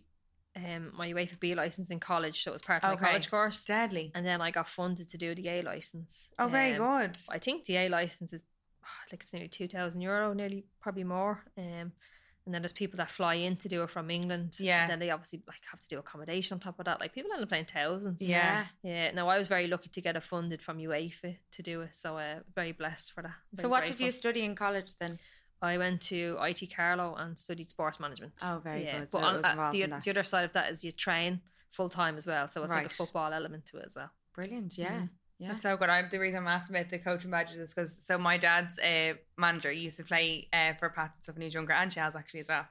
um 0.56 0.92
my 0.96 1.12
UEFA 1.12 1.38
B 1.38 1.54
license 1.54 1.90
in 1.90 2.00
college, 2.00 2.42
so 2.42 2.50
it 2.50 2.54
was 2.54 2.62
part 2.62 2.82
of 2.82 2.92
Okay. 2.92 3.02
my 3.02 3.08
college 3.08 3.30
course. 3.30 3.64
Deadly. 3.64 4.12
And 4.14 4.24
then 4.24 4.40
I 4.40 4.50
got 4.50 4.68
funded 4.68 5.08
to 5.10 5.18
do 5.18 5.34
the 5.34 5.48
A 5.48 5.62
license. 5.62 6.30
Oh, 6.38 6.48
very 6.48 6.74
Um, 6.74 7.08
good. 7.08 7.18
I 7.30 7.38
think 7.38 7.64
the 7.64 7.76
A 7.76 7.88
license 7.88 8.32
is 8.32 8.42
like 9.12 9.22
it's 9.22 9.32
nearly 9.32 9.48
two 9.48 9.68
thousand 9.68 10.00
euro, 10.00 10.32
nearly 10.32 10.64
probably 10.80 11.04
more. 11.04 11.44
Um, 11.58 11.92
and 12.46 12.54
then 12.54 12.62
there's 12.62 12.72
people 12.72 12.96
that 12.98 13.10
fly 13.10 13.34
in 13.34 13.56
to 13.56 13.68
do 13.68 13.82
it 13.82 13.90
from 13.90 14.08
England. 14.08 14.56
Yeah. 14.58 14.82
And 14.82 14.90
then 14.90 14.98
they 15.00 15.10
obviously 15.10 15.42
like 15.48 15.60
have 15.68 15.80
to 15.80 15.88
do 15.88 15.98
accommodation 15.98 16.54
on 16.54 16.60
top 16.60 16.78
of 16.78 16.84
that. 16.84 17.00
Like 17.00 17.12
people 17.12 17.32
end 17.32 17.42
up 17.42 17.50
paying 17.50 17.64
thousands. 17.64 18.26
Yeah. 18.26 18.66
Yeah. 18.84 19.10
No, 19.10 19.28
I 19.28 19.36
was 19.36 19.48
very 19.48 19.66
lucky 19.66 19.88
to 19.90 20.00
get 20.00 20.14
it 20.14 20.22
funded 20.22 20.62
from 20.62 20.78
UEFA 20.78 21.36
to 21.52 21.62
do 21.62 21.80
it. 21.82 21.96
So 21.96 22.16
uh, 22.16 22.36
very 22.54 22.70
blessed 22.70 23.12
for 23.12 23.22
that. 23.22 23.34
So 23.56 23.62
Very 23.62 23.70
what 23.70 23.86
did 23.86 23.98
you 23.98 24.12
study 24.12 24.44
in 24.44 24.54
college 24.54 24.96
then? 24.98 25.18
I 25.60 25.76
went 25.76 26.02
to 26.02 26.36
IT 26.40 26.72
Carlow 26.74 27.16
and 27.16 27.36
studied 27.36 27.68
sports 27.68 27.98
management. 27.98 28.34
Oh, 28.42 28.60
very 28.62 28.84
yeah. 28.84 29.00
good. 29.00 29.08
But 29.10 29.20
So 29.20 29.24
on, 29.26 29.44
uh, 29.44 29.70
the, 29.72 29.86
the 30.04 30.10
other 30.10 30.22
side 30.22 30.44
of 30.44 30.52
that 30.52 30.70
is 30.70 30.84
you 30.84 30.92
train 30.92 31.40
full 31.72 31.88
time 31.88 32.16
as 32.16 32.26
well. 32.28 32.48
So 32.48 32.62
it's 32.62 32.70
like 32.72 32.86
a 32.86 32.90
football 32.90 33.32
element 33.32 33.66
to 33.66 33.78
it 33.78 33.86
as 33.86 33.96
well. 33.96 34.10
Brilliant. 34.34 34.78
Yeah. 34.78 34.92
Mhm. 35.00 35.08
Yeah. 35.38 35.48
That's 35.48 35.62
so 35.62 35.76
good. 35.76 35.90
I, 35.90 36.02
the 36.08 36.18
reason 36.18 36.40
I'm 36.40 36.48
asking 36.48 36.76
about 36.76 36.90
the 36.90 36.98
coaching 36.98 37.30
badges 37.30 37.58
is 37.58 37.74
because 37.74 38.02
so 38.02 38.16
my 38.16 38.38
dad's 38.38 38.78
uh, 38.78 39.14
manager 39.36 39.70
he 39.70 39.80
used 39.80 39.98
to 39.98 40.04
play 40.04 40.48
uh, 40.52 40.72
for 40.78 40.88
Pats 40.88 41.18
and 41.18 41.24
stuff 41.24 41.34
when 41.34 41.42
he 41.42 41.46
was 41.46 41.54
younger, 41.54 41.74
and 41.74 41.92
Shells 41.92 42.16
actually 42.16 42.40
as 42.40 42.48
well. 42.48 42.66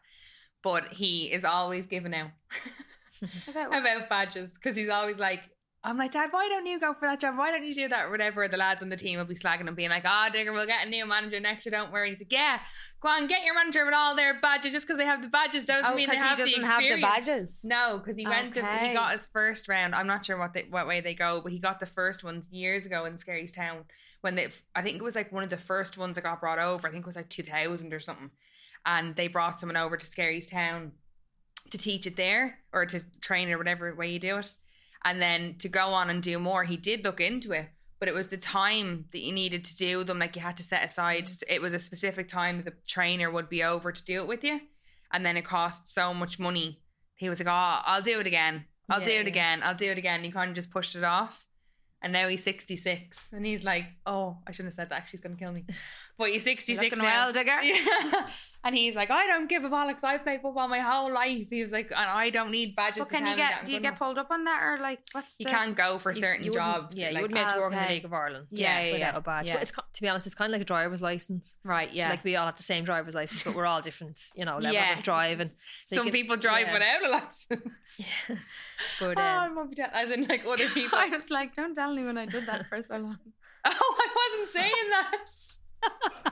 But 0.64 0.88
he 0.88 1.32
is 1.32 1.46
always 1.46 1.86
giving 1.86 2.16
out 2.16 2.32
About 3.48 3.68
about 3.78 4.10
badges 4.10 4.52
because 4.54 4.76
he's 4.76 4.90
always 4.90 5.18
like, 5.18 5.42
I'm 5.86 5.98
like, 5.98 6.12
Dad, 6.12 6.30
why 6.32 6.50
don't 6.50 6.66
you 6.66 6.80
go 6.80 6.94
for 6.94 7.06
that 7.06 7.20
job? 7.20 7.38
Why 7.38 7.52
don't 7.52 7.64
you 7.64 7.76
do 7.76 7.88
that? 7.90 8.06
Or 8.06 8.10
whatever. 8.10 8.48
The 8.48 8.58
lads 8.58 8.82
on 8.82 8.90
the 8.90 8.98
team 8.98 9.20
will 9.20 9.26
be 9.26 9.36
slagging 9.36 9.68
him, 9.68 9.76
being 9.76 9.92
like, 9.92 10.04
Ah, 10.04 10.30
Digger, 10.34 10.52
we'll 10.52 10.66
get 10.66 10.86
a 10.86 10.90
new 10.90 11.06
manager 11.06 11.40
next 11.40 11.66
year. 11.66 11.72
Don't 11.72 11.92
worry. 11.92 12.10
He's 12.10 12.20
like, 12.20 12.32
Yeah, 12.32 12.60
go 13.02 13.10
on, 13.10 13.28
get 13.28 13.44
your 13.46 13.54
manager 13.54 13.86
with 13.86 13.94
all 13.94 14.16
their 14.16 14.40
badges. 14.42 14.74
Just 14.74 14.88
because 14.88 14.98
they 14.98 15.06
have 15.06 15.22
the 15.22 15.28
badges 15.28 15.66
doesn't 15.68 15.92
Oh, 15.92 15.96
mean 15.96 16.10
they 16.10 16.16
have 16.16 16.40
he 16.40 16.44
the 16.46 16.50
doesn't 16.50 16.66
have 16.66 16.80
the 16.80 16.86
experience. 16.88 17.26
badges. 17.28 17.60
No, 17.64 18.00
because 18.00 18.18
he 18.18 18.26
went. 18.26 18.54
The, 18.56 18.66
he 18.66 18.94
got 18.94 19.12
his 19.12 19.28
first 19.28 19.70
round. 19.70 19.94
I'm 19.94 20.08
not 20.08 20.26
sure 20.26 20.38
what 20.38 20.54
they, 20.54 20.66
what 20.70 20.88
way 20.88 21.02
they 21.02 21.14
go, 21.14 21.42
but 21.42 21.52
he 21.52 21.60
got 21.60 21.80
the 21.80 21.86
first 21.86 22.24
ones 22.24 22.50
years 22.52 22.86
ago 22.88 23.06
in 23.06 23.18
Skerries 23.20 23.54
Town 23.54 23.84
when 24.22 24.34
they. 24.36 24.48
I 24.76 24.82
think 24.82 24.98
it 24.98 25.04
was 25.04 25.16
like 25.16 25.32
one 25.32 25.44
of 25.44 25.50
the 25.52 25.58
first 25.58 25.98
ones 26.00 26.16
that 26.16 26.24
got 26.24 26.42
brought 26.42 26.58
over. 26.60 26.88
I 26.88 26.92
think 26.92 27.04
it 27.04 27.06
was 27.06 27.16
like 27.16 27.30
2000 27.30 27.94
or 27.94 28.00
something, 28.00 28.32
and 28.88 29.16
they 29.16 29.28
brought 29.28 29.60
someone 29.60 29.78
over 29.78 29.98
to 29.98 30.06
Skerries 30.06 30.50
Town 30.50 30.94
to 31.70 31.78
teach 31.78 32.08
it 32.08 32.16
there 32.16 32.58
or 32.74 32.86
to 32.88 33.00
train 33.22 33.50
or 33.52 33.58
whatever 33.58 33.94
way 33.96 34.10
you 34.10 34.20
do 34.20 34.38
it, 34.38 34.56
and 35.06 35.22
then 35.22 35.56
to 35.60 35.70
go 35.70 35.88
on 35.94 36.10
and 36.10 36.22
do 36.22 36.38
more. 36.38 36.66
He 36.66 36.78
did 36.78 37.06
look 37.06 37.22
into 37.22 37.54
it. 37.54 37.70
But 37.98 38.10
it 38.10 38.14
was 38.14 38.28
the 38.28 38.38
time 38.38 39.06
that 39.14 39.22
you 39.22 39.32
needed 39.32 39.64
to 39.66 39.76
do 39.78 40.04
them, 40.04 40.20
like 40.20 40.36
you 40.36 40.42
had 40.42 40.58
to 40.58 40.64
set 40.64 40.84
aside. 40.84 41.26
Mm. 41.26 41.44
It 41.48 41.62
was 41.62 41.74
a 41.74 41.80
specific 41.80 42.28
time 42.28 42.58
that 42.58 42.66
the 42.66 42.76
trainer 42.86 43.32
would 43.32 43.48
be 43.48 43.64
over 43.64 43.94
to 43.94 44.04
do 44.04 44.20
it 44.20 44.28
with 44.28 44.44
you, 44.44 44.60
and 45.14 45.26
then 45.26 45.38
it 45.38 45.46
cost 45.46 45.88
so 45.88 46.14
much 46.14 46.38
money 46.38 46.82
he 47.16 47.30
was 47.30 47.40
like, 47.40 47.48
"Oh, 47.48 47.82
I'll 47.86 48.02
do 48.02 48.20
it 48.20 48.28
again. 48.28 48.66
I'll 48.90 49.02
do 49.02 49.12
it 49.12 49.24
yeah. 49.24 49.30
again. 49.30 49.64
I'll 49.64 49.76
do 49.76 49.90
it 49.90 49.98
again." 49.98 50.16
And 50.16 50.26
he 50.26 50.32
kind 50.32 50.50
of 50.50 50.56
just 50.56 50.72
pushed 50.72 50.96
it 50.96 51.04
off, 51.04 51.45
and 52.06 52.14
now 52.14 52.28
he's 52.30 52.44
sixty 52.44 52.76
six, 52.78 53.28
and 53.34 53.44
he's 53.46 53.64
like, 53.66 53.86
"Oh, 54.06 54.38
I 54.48 54.52
shouldn't 54.54 54.68
have 54.74 54.76
said 54.76 54.90
that. 54.92 55.10
She's 55.10 55.20
gonna 55.20 55.36
kill 55.36 55.52
me." 55.52 55.66
But 56.18 56.30
he's 56.30 56.44
sixty 56.44 56.72
You're 56.74 56.82
six 56.84 56.96
looking 56.98 57.10
now. 57.10 57.26
well, 57.26 57.34
Digger. 57.34 57.60
Yeah. 57.64 58.28
And 58.64 58.74
he's 58.76 58.96
like, 58.96 59.12
"I 59.12 59.28
don't 59.28 59.48
give 59.48 59.64
a 59.64 59.70
bollocks. 59.70 60.04
I 60.04 60.18
played 60.18 60.42
football 60.42 60.68
my 60.68 60.80
whole 60.80 61.12
life." 61.14 61.48
He 61.52 61.62
was 61.62 61.72
like, 61.72 61.88
"And 61.92 62.10
I 62.10 62.30
don't 62.32 62.50
need 62.52 62.76
badges." 62.76 63.00
But 63.04 63.10
can 63.10 63.22
tell 63.22 63.32
you 63.32 63.38
get? 63.38 63.66
Do 63.66 63.72
you 63.74 63.80
get 63.80 63.90
enough." 63.90 64.00
pulled 64.00 64.18
up 64.18 64.32
on 64.32 64.44
that 64.46 64.62
or 64.64 64.82
like 64.82 65.02
what's 65.12 65.36
You 65.40 65.44
the? 65.46 65.52
can't 65.52 65.76
go 65.76 66.00
for 66.00 66.12
You- 66.14 66.20
certain 66.22 66.44
you 66.46 66.52
wouldn't- 66.52 66.66
jobs. 66.76 66.98
Yeah, 66.98 67.10
you 67.10 67.14
like, 67.16 67.22
wouldn't 67.24 67.36
be 67.38 67.42
able 67.42 67.54
to 67.54 67.60
work 67.60 67.74
in 67.74 67.78
the 67.80 67.84
Okay. 67.86 67.94
League 67.96 68.06
of 68.06 68.14
Ireland. 68.14 68.48
Yeah, 68.52 68.80
yeah, 68.82 68.92
without 68.94 69.14
yeah. 69.14 69.18
a 69.18 69.22
badge. 69.22 69.46
Yeah. 69.48 69.54
But 69.56 69.62
it's 69.64 69.72
to 69.72 70.02
be 70.02 70.08
honest, 70.10 70.26
it's 70.26 70.34
kind 70.36 70.50
of 70.50 70.54
like 70.54 70.62
a 70.62 70.66
driver's 70.66 71.02
license. 71.02 71.58
Right. 71.64 71.92
Yeah. 71.94 72.10
Like 72.10 72.24
we 72.24 72.36
all 72.38 72.46
have 72.48 72.58
the 72.58 72.64
same 72.64 72.86
driver's 72.86 73.14
license, 73.16 73.44
but 73.44 73.54
we're 73.56 73.66
all 73.68 73.82
different, 73.82 74.20
you 74.36 74.46
know, 74.46 74.56
levels 74.56 74.74
Yeah. 74.74 74.94
of 74.94 75.04
driving. 75.04 75.48
So 75.84 75.98
some 75.98 76.06
can- 76.06 76.12
people 76.14 76.36
drive 76.38 76.68
yeah. 76.68 76.74
without 76.74 77.04
a 77.04 77.10
license. 77.10 78.02
But 79.00 79.08
oh, 79.18 79.22
um, 79.22 79.52
I 79.52 79.54
won't 79.54 79.70
be 79.70 79.76
tell- 79.76 79.90
as 79.94 80.10
in 80.12 80.24
like 80.28 80.44
other 80.46 80.68
people. 80.70 80.98
I 80.98 81.08
was 81.10 81.30
like, 81.30 81.56
don't 81.56 81.76
tell 81.76 81.95
me 81.96 82.04
when 82.04 82.18
I 82.18 82.26
did 82.26 82.46
that 82.48 82.68
first 82.70 82.90
one. 82.90 83.18
Oh, 83.68 83.96
I 84.00 84.08
wasn't 84.32 84.50
saying 84.50 84.90
that. 84.92 86.26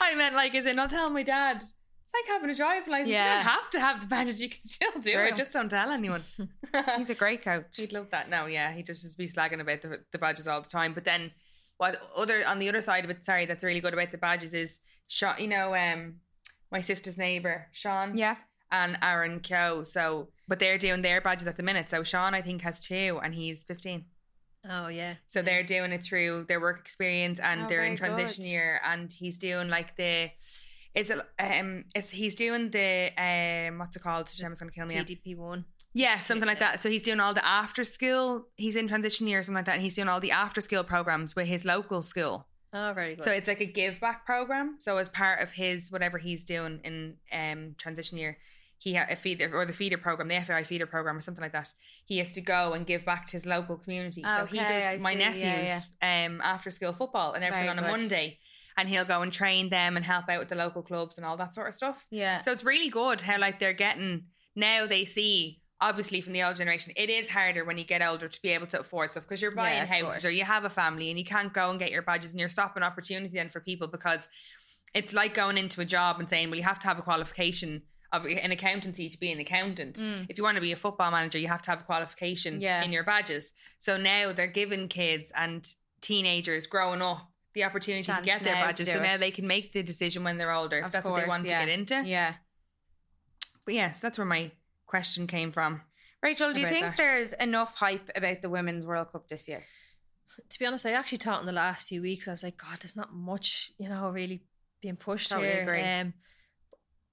I 0.00 0.14
meant 0.14 0.34
like 0.36 0.54
is 0.54 0.66
it? 0.66 0.78
I'll 0.78 0.88
tell 0.88 1.10
my 1.10 1.22
dad. 1.24 1.56
It's 1.56 1.74
like 2.14 2.28
having 2.28 2.48
a 2.50 2.54
driving 2.54 2.90
license. 2.92 3.10
Yeah. 3.10 3.38
You 3.38 3.44
don't 3.44 3.52
have 3.52 3.70
to 3.70 3.80
have 3.80 4.00
the 4.00 4.06
badges. 4.06 4.40
You 4.40 4.48
can 4.48 4.62
still 4.62 4.92
do 5.00 5.12
True. 5.12 5.24
it. 5.26 5.36
Just 5.36 5.52
don't 5.52 5.68
tell 5.68 5.90
anyone. 5.90 6.22
He's 6.96 7.10
a 7.10 7.14
great 7.14 7.42
coach. 7.42 7.64
He'd 7.76 7.92
love 7.92 8.08
that. 8.10 8.30
No, 8.30 8.46
yeah, 8.46 8.72
he 8.72 8.82
just 8.82 9.02
just 9.02 9.18
be 9.18 9.26
slagging 9.26 9.60
about 9.60 9.82
the, 9.82 10.00
the 10.12 10.18
badges 10.18 10.46
all 10.48 10.60
the 10.62 10.68
time. 10.68 10.94
But 10.94 11.04
then, 11.04 11.30
what 11.78 12.00
other 12.14 12.42
on 12.46 12.58
the 12.58 12.68
other 12.68 12.80
side 12.82 13.04
of 13.04 13.10
it? 13.10 13.24
Sorry, 13.24 13.46
that's 13.46 13.64
really 13.64 13.80
good 13.80 13.92
about 13.94 14.12
the 14.12 14.18
badges 14.18 14.54
is 14.54 14.78
Sean. 15.08 15.34
You 15.38 15.48
know, 15.48 15.74
um, 15.74 16.14
my 16.70 16.80
sister's 16.82 17.18
neighbor 17.18 17.66
Sean 17.72 18.16
Yeah. 18.16 18.36
and 18.70 18.96
Aaron 19.02 19.40
Keogh. 19.40 19.82
So, 19.82 20.28
but 20.46 20.58
they're 20.58 20.78
doing 20.78 21.02
their 21.02 21.20
badges 21.20 21.48
at 21.48 21.56
the 21.56 21.62
minute. 21.64 21.90
So 21.90 22.02
Sean, 22.02 22.32
I 22.34 22.42
think, 22.42 22.62
has 22.62 22.86
two, 22.86 23.18
and 23.22 23.34
he's 23.34 23.64
fifteen. 23.64 24.04
Oh 24.68 24.88
yeah. 24.88 25.14
So 25.26 25.42
they're 25.42 25.62
doing 25.62 25.92
it 25.92 26.02
through 26.04 26.44
their 26.48 26.60
work 26.60 26.80
experience, 26.80 27.38
and 27.40 27.62
Oh, 27.62 27.66
they're 27.68 27.84
in 27.84 27.96
transition 27.96 28.44
good. 28.44 28.50
year, 28.50 28.80
and 28.84 29.12
he's 29.12 29.38
doing 29.38 29.68
like 29.68 29.96
the. 29.96 30.30
It's 30.94 31.10
a, 31.10 31.24
um 31.38 31.84
it's 31.94 32.10
he's 32.10 32.34
doing 32.34 32.70
the 32.70 33.10
um 33.20 33.78
what's 33.78 33.96
it 33.96 34.02
called? 34.02 34.28
Gemma's 34.34 34.60
gonna 34.60 34.72
kill 34.72 34.86
me. 34.86 34.94
PDP 34.96 35.36
one. 35.36 35.64
Yeah, 35.92 36.20
something 36.20 36.46
like 36.46 36.58
that. 36.58 36.80
So 36.80 36.90
he's 36.90 37.02
doing 37.02 37.20
all 37.20 37.32
the 37.34 37.44
after 37.46 37.84
school. 37.84 38.46
He's 38.56 38.76
in 38.76 38.88
transition 38.88 39.26
year 39.26 39.40
or 39.40 39.42
something 39.42 39.56
like 39.60 39.66
that. 39.66 39.74
And 39.76 39.82
he's 39.82 39.94
doing 39.94 40.08
all 40.08 40.20
the 40.20 40.30
after 40.32 40.60
school 40.60 40.84
programs 40.84 41.34
with 41.36 41.46
his 41.46 41.64
local 41.64 42.02
school. 42.02 42.46
Oh, 42.72 42.92
very 42.94 43.14
good. 43.14 43.24
So 43.24 43.30
it's 43.30 43.46
like 43.48 43.60
a 43.60 43.66
give 43.66 44.00
back 44.00 44.26
program. 44.26 44.76
So 44.78 44.96
as 44.98 45.08
part 45.08 45.40
of 45.42 45.50
his 45.52 45.90
whatever 45.90 46.18
he's 46.18 46.44
doing 46.44 46.80
in 46.84 47.16
um 47.32 47.74
transition 47.78 48.18
year, 48.18 48.36
he 48.78 48.92
had 48.94 49.10
a 49.10 49.16
feeder 49.16 49.50
or 49.54 49.64
the 49.66 49.72
feeder 49.72 49.98
program, 49.98 50.28
the 50.28 50.40
FAI 50.40 50.62
feeder 50.64 50.86
program 50.86 51.16
or 51.16 51.20
something 51.20 51.42
like 51.42 51.52
that. 51.52 51.72
He 52.04 52.18
has 52.18 52.32
to 52.32 52.40
go 52.40 52.72
and 52.74 52.86
give 52.86 53.04
back 53.04 53.26
to 53.26 53.32
his 53.32 53.46
local 53.46 53.76
community. 53.76 54.22
so 54.22 54.46
he 54.46 54.58
Okay, 54.60 54.68
does 54.68 55.00
I 55.00 55.02
my 55.02 55.12
see. 55.12 55.18
nephews 55.18 55.96
Yeah, 56.02 56.26
um 56.26 56.40
after 56.42 56.70
school 56.70 56.92
football 56.92 57.32
and 57.32 57.42
everything 57.42 57.66
Very 57.66 57.78
on 57.78 57.78
a 57.78 57.82
good. 57.82 57.90
Monday. 58.00 58.38
And 58.78 58.88
he'll 58.88 59.06
go 59.06 59.22
and 59.22 59.32
train 59.32 59.70
them 59.70 59.96
and 59.96 60.04
help 60.04 60.28
out 60.28 60.38
with 60.38 60.50
the 60.50 60.54
local 60.54 60.82
clubs 60.82 61.16
and 61.16 61.24
all 61.24 61.38
that 61.38 61.54
sort 61.54 61.68
of 61.68 61.74
stuff. 61.74 62.06
Yeah. 62.10 62.42
So 62.42 62.52
it's 62.52 62.62
really 62.62 62.90
good 62.90 63.22
how 63.22 63.38
like 63.38 63.58
they're 63.58 63.72
getting 63.72 64.24
now 64.54 64.86
they 64.86 65.04
see 65.06 65.62
obviously 65.80 66.20
from 66.20 66.32
the 66.34 66.42
old 66.42 66.56
generation 66.56 66.92
it 66.96 67.10
is 67.10 67.28
harder 67.28 67.64
when 67.64 67.76
you 67.78 67.84
get 67.84 68.00
older 68.02 68.28
to 68.28 68.42
be 68.42 68.48
able 68.50 68.66
to 68.66 68.80
afford 68.80 69.10
stuff 69.10 69.22
because 69.24 69.40
you're 69.42 69.50
buying 69.50 69.76
Yeah, 69.86 70.02
houses 70.02 70.24
or 70.24 70.30
you 70.30 70.44
have 70.44 70.64
a 70.64 70.70
family 70.70 71.10
and 71.10 71.18
you 71.18 71.24
can't 71.24 71.52
go 71.52 71.70
and 71.70 71.78
get 71.78 71.90
your 71.90 72.00
badges 72.02 72.30
and 72.30 72.40
you're 72.40 72.48
stopping 72.48 72.82
opportunity 72.82 73.32
then 73.34 73.50
for 73.50 73.60
people 73.60 73.86
because 73.86 74.28
it's 74.94 75.12
like 75.12 75.34
going 75.34 75.58
into 75.58 75.82
a 75.82 75.84
job 75.84 76.18
and 76.18 76.28
saying 76.30 76.48
well 76.48 76.56
you 76.56 76.62
have 76.62 76.78
to 76.78 76.86
have 76.86 76.98
a 76.98 77.02
qualification 77.02 77.82
of 78.16 78.26
an 78.26 78.50
accountancy 78.52 79.08
to 79.08 79.18
be 79.18 79.30
an 79.32 79.38
accountant 79.40 79.96
Mm. 79.96 80.26
if 80.28 80.38
you 80.38 80.44
want 80.44 80.56
to 80.56 80.60
be 80.60 80.72
a 80.72 80.76
football 80.76 81.10
manager 81.10 81.38
you 81.38 81.48
have 81.48 81.62
to 81.62 81.70
have 81.70 81.80
a 81.80 81.84
qualification 81.84 82.60
Yeah. 82.60 82.82
in 82.82 82.92
your 82.92 83.04
badges 83.04 83.52
so 83.78 83.96
now 83.96 84.32
they're 84.32 84.46
giving 84.46 84.88
kids 84.88 85.32
and 85.34 85.66
teenagers 86.00 86.66
growing 86.66 87.02
up 87.02 87.30
the 87.54 87.64
opportunity 87.64 88.04
to 88.12 88.22
get 88.22 88.42
their 88.42 88.54
badges 88.54 88.86
do 88.86 88.92
so 88.94 89.00
now 89.02 89.16
they 89.16 89.30
can 89.30 89.46
make 89.46 89.72
the 89.72 89.82
decision 89.82 90.24
when 90.24 90.36
they're 90.38 90.52
older 90.52 90.78
if 90.78 90.86
Of 90.86 90.92
that's 90.92 91.08
what 91.08 91.20
they 91.22 91.28
want 91.28 91.46
yeah. 91.46 91.60
to 91.60 91.66
get 91.66 91.78
into 91.78 92.02
Yeah. 92.08 92.34
but 93.64 93.74
yes, 93.74 94.00
that's 94.00 94.18
where 94.18 94.26
my 94.26 94.50
question 94.86 95.26
came 95.26 95.52
from. 95.52 95.80
Rachel, 96.22 96.52
do 96.52 96.60
you 96.60 96.68
think 96.68 96.82
that. 96.86 96.96
there's 96.96 97.32
enough 97.34 97.74
hype 97.74 98.10
about 98.14 98.40
the 98.42 98.48
Women's 98.48 98.86
World 98.86 99.12
Cup 99.12 99.28
this 99.28 99.48
year? 99.48 99.64
to 100.50 100.58
be 100.58 100.66
honest, 100.66 100.84
I 100.84 100.92
actually 100.92 101.18
thought 101.18 101.40
in 101.40 101.46
the 101.46 101.52
last 101.52 101.88
few 101.88 102.02
weeks, 102.02 102.28
I 102.28 102.30
was 102.30 102.42
like, 102.42 102.58
God, 102.58 102.78
there's 102.80 102.94
not 102.96 103.12
much, 103.14 103.72
you 103.78 103.88
know, 103.88 104.10
really 104.10 104.42
being 104.82 104.96
pushed 104.96 105.30
Totally 105.30 105.48
here. 105.50 105.62
agree. 105.62 105.80
Um, 105.82 106.12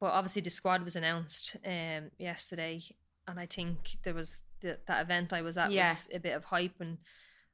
but 0.04 0.12
obviously, 0.12 0.42
the 0.42 0.50
squad 0.50 0.84
was 0.84 0.98
announced 0.98 1.56
um 1.66 2.12
yesterday, 2.18 2.82
and 3.26 3.40
I 3.40 3.46
think 3.46 3.78
there 4.04 4.14
was 4.14 4.42
the, 4.60 4.78
that 4.88 5.02
event 5.02 5.32
I 5.32 5.42
was 5.44 5.58
at 5.58 5.72
Yeah. 5.72 5.90
was 5.92 6.10
a 6.14 6.20
bit 6.20 6.36
of 6.36 6.44
hype, 6.44 6.82
and 6.82 6.98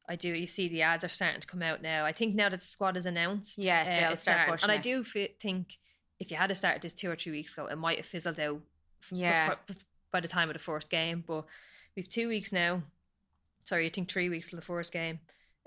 I 0.07 0.15
do 0.15 0.29
you 0.29 0.47
see 0.47 0.67
the 0.67 0.81
ads 0.81 1.03
are 1.03 1.09
starting 1.09 1.41
to 1.41 1.45
come 1.47 1.62
out 1.62 1.83
now. 1.83 2.05
I 2.05 2.12
think 2.12 2.33
now 2.33 2.49
that 2.49 2.59
the 2.59 2.65
squad 2.65 2.97
is 2.97 3.05
announced, 3.05 3.59
Yeah, 3.59 3.81
uh, 3.81 3.99
they'll 4.01 4.13
it's 4.13 4.23
start 4.23 4.49
pushing 4.49 4.67
and 4.69 4.71
I 4.79 4.81
do 4.81 5.03
fe- 5.03 5.35
think 5.39 5.77
if 6.19 6.31
you 6.31 6.38
had 6.38 6.55
started 6.57 6.81
this 6.81 6.93
two 6.95 7.12
or 7.12 7.15
three 7.15 7.31
weeks 7.33 7.53
ago, 7.53 7.67
it 7.67 7.77
might 7.77 7.97
have 7.97 8.07
fizzled 8.07 8.39
out 8.39 8.62
Yeah. 9.12 9.53
before- 9.67 9.83
by 10.12 10.19
the 10.21 10.27
time 10.27 10.49
of 10.49 10.53
the 10.55 10.59
first 10.59 10.89
game. 10.89 11.23
But 11.27 11.45
we've 11.95 12.09
two 12.09 12.27
weeks 12.29 12.51
now. 12.51 12.81
Sorry, 13.65 13.85
I 13.85 13.89
think 13.89 14.09
three 14.09 14.29
weeks 14.29 14.49
till 14.49 14.57
the 14.57 14.65
first 14.65 14.91
game. 14.91 15.19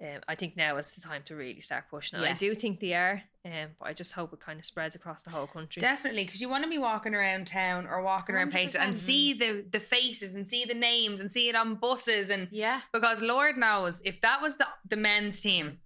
Um, 0.02 0.20
I 0.26 0.34
think 0.34 0.56
now 0.56 0.76
is 0.78 0.90
the 0.90 1.00
time 1.00 1.22
to 1.26 1.36
really 1.36 1.60
start 1.60 1.84
pushing 1.88 2.18
it. 2.18 2.24
I 2.28 2.32
do 2.32 2.56
think 2.56 2.80
they 2.80 2.92
are, 2.94 3.22
um, 3.44 3.68
but 3.78 3.86
I 3.88 3.92
just 3.92 4.12
hope 4.12 4.32
it 4.32 4.40
kind 4.40 4.58
of 4.58 4.64
spreads 4.64 4.96
across 4.96 5.22
the 5.22 5.30
whole 5.30 5.46
country. 5.46 5.78
Definitely, 5.80 6.24
because 6.24 6.40
you 6.40 6.48
want 6.48 6.64
to 6.64 6.68
be 6.70 6.78
walking 6.78 7.14
around 7.14 7.46
town 7.46 7.86
or 7.86 8.02
walking 8.02 8.34
around 8.34 8.50
places 8.50 8.74
and 8.74 8.96
see 8.96 9.32
the 9.34 9.64
the 9.70 9.78
faces 9.78 10.34
and 10.34 10.44
see 10.44 10.64
the 10.64 10.74
names 10.74 11.20
and 11.20 11.30
see 11.30 11.48
it 11.48 11.54
on 11.54 11.76
buses 11.76 12.30
and 12.30 12.48
Yeah. 12.50 12.80
because 12.92 13.22
Lord 13.22 13.56
knows 13.56 14.02
if 14.04 14.20
that 14.22 14.42
was 14.42 14.56
the 14.56 14.66
the 14.88 14.96
men's 14.96 15.40
team, 15.40 15.78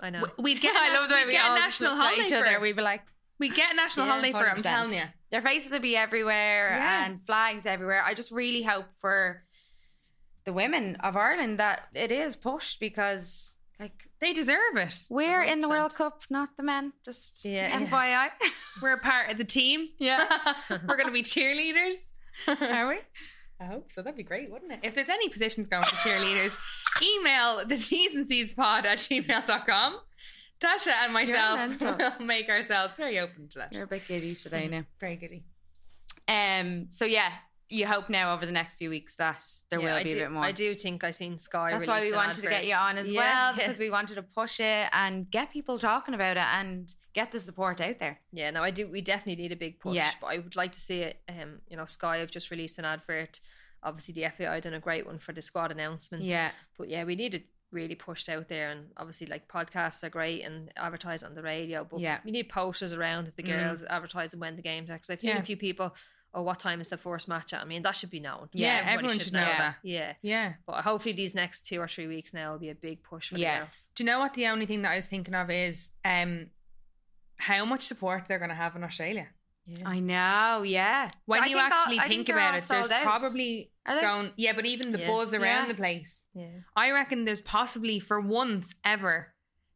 I 0.00 0.10
know. 0.10 0.26
we'd 0.40 0.60
get 0.60 0.74
a 0.74 0.78
I 0.78 0.98
love 0.98 1.08
the 1.08 1.14
way 1.14 1.24
we'd 1.24 1.32
get 1.32 1.44
a 1.44 1.50
all 1.50 1.54
national 1.54 1.68
just 1.68 1.82
look 1.82 1.92
at 1.92 2.14
holiday 2.16 2.22
each 2.24 2.30
for 2.42 2.48
other. 2.48 2.60
We'd 2.60 2.74
be 2.76 2.82
like, 2.82 3.02
We'd 3.38 3.54
get 3.54 3.72
a 3.72 3.76
national 3.76 4.06
Yeah, 4.06 4.12
holiday 4.12 4.32
for 4.32 4.44
it. 4.44 4.50
I'm 4.56 4.62
telling 4.62 4.92
you. 4.92 5.04
their 5.30 5.42
faces 5.42 5.70
would 5.70 5.82
be 5.82 5.96
everywhere 5.96 6.70
Yeah. 6.70 7.06
and 7.06 7.24
flags 7.26 7.64
everywhere. 7.64 8.02
I 8.04 8.14
just 8.14 8.32
really 8.32 8.62
hope 8.62 8.86
for 9.00 9.43
the 10.44 10.52
women 10.52 10.96
of 10.96 11.16
Ireland 11.16 11.58
that 11.60 11.88
it 11.94 12.12
is 12.12 12.36
pushed 12.36 12.80
because, 12.80 13.54
like, 13.80 14.08
They 14.20 14.32
deserve 14.32 14.76
it. 14.76 14.94
we're 15.10 15.42
in 15.42 15.60
the 15.60 15.68
World 15.68 15.94
Cup, 15.94 16.22
not 16.30 16.50
the 16.56 16.62
men. 16.62 16.92
Just 17.04 17.44
Yeah, 17.44 17.78
yeah. 17.78 17.86
FYI. 17.86 18.28
We're 18.82 18.94
a 18.94 18.98
part 18.98 19.30
of 19.30 19.38
the 19.38 19.44
team. 19.44 19.88
Yeah. 19.98 20.26
we're 20.70 20.96
going 20.96 21.06
to 21.06 21.12
be 21.12 21.22
cheerleaders. 21.22 21.96
Are 22.48 22.88
we? 22.88 22.98
I 23.60 23.64
hope 23.66 23.92
so. 23.92 24.02
That'd 24.02 24.16
be 24.16 24.24
great, 24.24 24.50
wouldn't 24.50 24.72
it? 24.72 24.80
If 24.82 24.94
there's 24.96 25.08
any 25.08 25.28
positions 25.28 25.68
going 25.68 25.84
for 25.84 25.94
cheerleaders, 25.96 26.56
email 27.00 27.64
the 27.66 27.76
T's 27.76 28.14
and 28.16 28.26
C's 28.26 28.50
pod 28.52 28.84
at 28.84 28.98
gmail.com. 28.98 30.00
Tasha 30.60 30.92
and 31.04 31.12
myself 31.12 31.80
will 32.18 32.26
make 32.26 32.48
ourselves 32.48 32.94
very 32.96 33.20
open 33.20 33.48
to 33.50 33.58
that. 33.60 33.72
You're 33.72 33.84
a 33.84 33.86
bit 33.86 34.06
giddy 34.08 34.34
today 34.34 34.66
now. 34.68 34.84
very 35.00 35.16
goody. 35.16 35.44
Um. 36.26 36.86
So 36.90 37.04
yeah, 37.04 37.30
you 37.68 37.86
hope 37.86 38.10
now 38.10 38.34
over 38.34 38.44
the 38.46 38.52
next 38.52 38.74
few 38.76 38.90
weeks 38.90 39.14
that 39.16 39.42
there 39.70 39.80
Yeah, 39.80 39.96
will 39.96 40.04
be 40.04 40.10
do, 40.10 40.16
a 40.16 40.20
bit 40.20 40.30
more. 40.30 40.44
I 40.44 40.52
do 40.52 40.74
think 40.74 41.02
I've 41.02 41.14
seen 41.14 41.38
Sky. 41.38 41.72
That's 41.72 41.86
why 41.86 42.00
we 42.00 42.12
wanted 42.12 42.42
to 42.42 42.48
get 42.48 42.66
you 42.66 42.74
on 42.74 42.96
as 42.98 43.10
Yeah, 43.10 43.20
well 43.20 43.54
because 43.56 43.78
we 43.78 43.90
wanted 43.90 44.14
to 44.16 44.22
push 44.22 44.60
it 44.60 44.88
and 44.92 45.30
get 45.30 45.50
people 45.52 45.78
talking 45.78 46.14
about 46.14 46.36
it 46.36 46.42
and 46.44 46.94
get 47.14 47.32
the 47.32 47.40
support 47.40 47.80
out 47.80 47.98
there. 47.98 48.20
Yeah, 48.32 48.50
no, 48.50 48.62
I 48.62 48.70
do. 48.70 48.90
We 48.90 49.00
definitely 49.00 49.42
need 49.42 49.52
a 49.52 49.56
big 49.56 49.80
push. 49.80 49.96
Yeah. 49.96 50.10
But 50.20 50.26
I 50.28 50.38
would 50.38 50.56
like 50.56 50.72
to 50.72 50.80
see 50.80 51.00
it. 51.00 51.20
Um, 51.28 51.60
you 51.68 51.76
know, 51.76 51.86
Sky 51.86 52.18
have 52.18 52.30
just 52.30 52.50
released 52.50 52.78
an 52.78 52.84
advert. 52.84 53.40
Obviously, 53.82 54.14
the 54.14 54.28
FAI 54.36 54.60
done 54.60 54.74
a 54.74 54.80
great 54.80 55.06
one 55.06 55.18
for 55.18 55.32
the 55.32 55.42
squad 55.42 55.70
announcement. 55.70 56.24
Yeah. 56.24 56.50
But 56.78 56.88
yeah, 56.88 57.04
we 57.04 57.16
need 57.16 57.34
it 57.34 57.44
really 57.70 57.94
pushed 57.94 58.28
out 58.28 58.48
there. 58.48 58.70
And 58.70 58.86
obviously, 58.96 59.26
like 59.26 59.48
podcasts 59.48 60.02
are 60.04 60.10
great 60.10 60.42
and 60.44 60.70
advertise 60.76 61.22
on 61.22 61.34
the 61.34 61.42
radio. 61.42 61.84
But 61.88 62.00
Yeah. 62.00 62.18
we 62.24 62.30
need 62.30 62.48
posters 62.48 62.92
around 62.92 63.28
of 63.28 63.36
the 63.36 63.42
Mm. 63.42 63.46
girls 63.48 63.84
advertising 63.84 64.40
when 64.40 64.56
the 64.56 64.62
games 64.62 64.90
are. 64.90 64.94
Because 64.94 65.10
I've 65.10 65.20
seen 65.20 65.30
Yeah. 65.30 65.40
a 65.40 65.44
few 65.44 65.56
people. 65.56 65.94
Oh, 66.36 66.42
what 66.42 66.58
time 66.58 66.80
is 66.80 66.88
the 66.88 66.96
first 66.96 67.28
match 67.28 67.52
at? 67.52 67.60
I 67.62 67.64
mean, 67.64 67.82
that 67.82 67.96
should 67.96 68.10
be 68.10 68.18
known. 68.20 68.48
Yeah, 68.52 68.78
Everybody 68.80 68.92
everyone 68.94 69.18
should 69.20 69.32
know 69.32 69.40
that. 69.44 69.76
Yeah, 69.84 70.14
Yeah. 70.22 70.54
but 70.66 70.82
hopefully 70.82 71.14
these 71.14 71.34
next 71.34 71.64
two 71.64 71.80
or 71.80 71.86
three 71.88 72.08
weeks 72.08 72.34
now 72.34 72.52
will 72.52 72.58
be 72.58 72.70
a 72.70 72.74
big 72.74 73.02
push 73.04 73.28
for 73.30 73.38
Yeah. 73.38 73.60
the 73.60 73.64
girls. 73.66 73.88
Do 73.94 74.02
you 74.02 74.06
know 74.06 74.18
what 74.18 74.34
the 74.34 74.46
only 74.48 74.66
thing 74.66 74.82
that 74.82 74.90
I 74.92 74.96
was 74.96 75.06
thinking 75.06 75.34
of 75.34 75.48
is 75.50 75.92
um 76.04 76.50
how 77.36 77.64
much 77.64 77.82
support 77.82 78.24
they're 78.28 78.38
going 78.38 78.48
to 78.50 78.54
have 78.56 78.74
in 78.76 78.84
Australia? 78.84 79.28
Yeah. 79.66 79.88
I 79.88 79.98
know. 80.00 80.62
Yeah. 80.62 81.10
When 81.26 81.42
I 81.42 81.46
you 81.46 81.56
think 81.56 81.72
actually 81.72 81.98
I 82.00 82.08
think 82.08 82.26
they're 82.26 82.36
about 82.36 82.54
it, 82.56 82.64
there's 82.64 82.88
out. 82.88 83.02
probably 83.02 83.70
going, 83.86 84.32
yeah, 84.36 84.52
but 84.54 84.66
even 84.66 84.92
the 84.92 84.98
Yeah. 84.98 85.06
buzz 85.06 85.32
around 85.32 85.66
Yeah. 85.66 85.68
the 85.68 85.74
place. 85.74 86.28
yeah. 86.34 86.48
I 86.76 86.90
reckon 86.90 87.24
there's 87.24 87.40
possibly 87.40 87.98
for 88.00 88.20
once 88.20 88.74
ever 88.84 89.32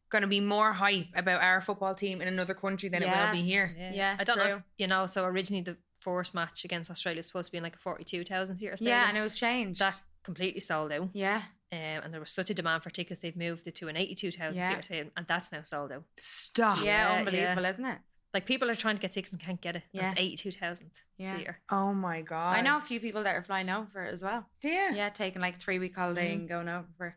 going 0.09 0.21
to 0.23 0.27
be 0.27 0.39
more 0.41 0.73
hype 0.73 1.07
about 1.15 1.41
our 1.41 1.61
football 1.61 1.93
team 1.95 2.21
in 2.21 2.27
another 2.27 2.53
country 2.55 2.89
than 2.89 3.01
it 3.03 3.07
will 3.09 3.31
be 3.31 3.41
here. 3.41 3.75
Yeah. 3.77 3.91
Yeah, 3.93 4.15
I 4.19 4.23
don't 4.23 4.37
know. 4.37 4.55
If, 4.57 4.63
you 4.77 4.87
know, 4.87 5.05
so 5.05 5.23
originally 5.25 5.63
the 5.63 5.77
first 5.99 6.33
match 6.33 6.65
against 6.65 6.89
Australia 6.91 7.19
was 7.19 7.27
supposed 7.27 7.47
to 7.47 7.51
be 7.51 7.57
in 7.57 7.63
like 7.63 7.75
a 7.75 7.79
forty-two 7.79 8.23
thousand 8.23 8.57
seater 8.57 8.75
stadium. 8.77 8.97
Yeah, 8.97 9.09
and 9.09 9.17
it 9.17 9.21
was 9.21 9.35
changed. 9.35 9.79
that 9.79 10.01
completely 10.23 10.59
sold 10.61 10.91
out. 10.91 11.09
yeah. 11.13 11.43
Um, 11.71 11.77
and 11.77 12.11
there 12.13 12.19
was 12.19 12.31
such 12.31 12.49
a 12.49 12.55
demand 12.55 12.81
for 12.81 12.89
tickets, 12.89 13.19
they've 13.21 13.35
moved 13.35 13.67
it 13.67 13.75
to 13.75 13.87
an 13.89 13.95
eighty-two 13.95 14.31
thousand 14.31 14.61
Yeah. 14.63 14.69
seater 14.69 14.81
stadium, 14.81 15.11
and 15.15 15.27
that's 15.27 15.51
now 15.51 15.61
sold 15.61 15.91
out. 15.91 16.03
Stop. 16.17 16.79
Yeah, 16.83 17.11
Yeah, 17.13 17.19
unbelievable, 17.19 17.65
isn't 17.65 17.85
it? 17.85 17.99
Like 18.33 18.45
people 18.47 18.69
are 18.71 18.75
trying 18.75 18.95
to 18.95 19.01
get 19.01 19.11
tickets 19.11 19.31
and 19.33 19.41
can't 19.41 19.59
get 19.61 19.75
it. 19.75 19.83
Yeah. 19.91 20.01
Yeah. 20.01 20.09
It's 20.11 20.19
eighty-two 20.19 20.51
thousand 20.51 20.89
Yeah. 21.17 21.37
seater. 21.37 21.59
Oh 21.69 21.93
my 21.93 22.21
god. 22.21 22.55
I 22.57 22.61
know 22.61 22.77
a 22.77 22.81
few 22.81 22.99
people 22.99 23.21
that 23.23 23.35
are 23.35 23.43
flying 23.43 23.69
over 23.69 23.87
for 23.91 24.03
it 24.05 24.13
as 24.13 24.23
well. 24.23 24.45
Yeah. 24.63 24.93
Yeah, 24.95 25.09
taking 25.09 25.41
like 25.41 25.57
three 25.59 25.77
week 25.79 25.95
holiday 25.95 26.31
Mhm. 26.31 26.39
and 26.39 26.49
going 26.49 26.69
over 26.69 26.87
for. 26.97 27.15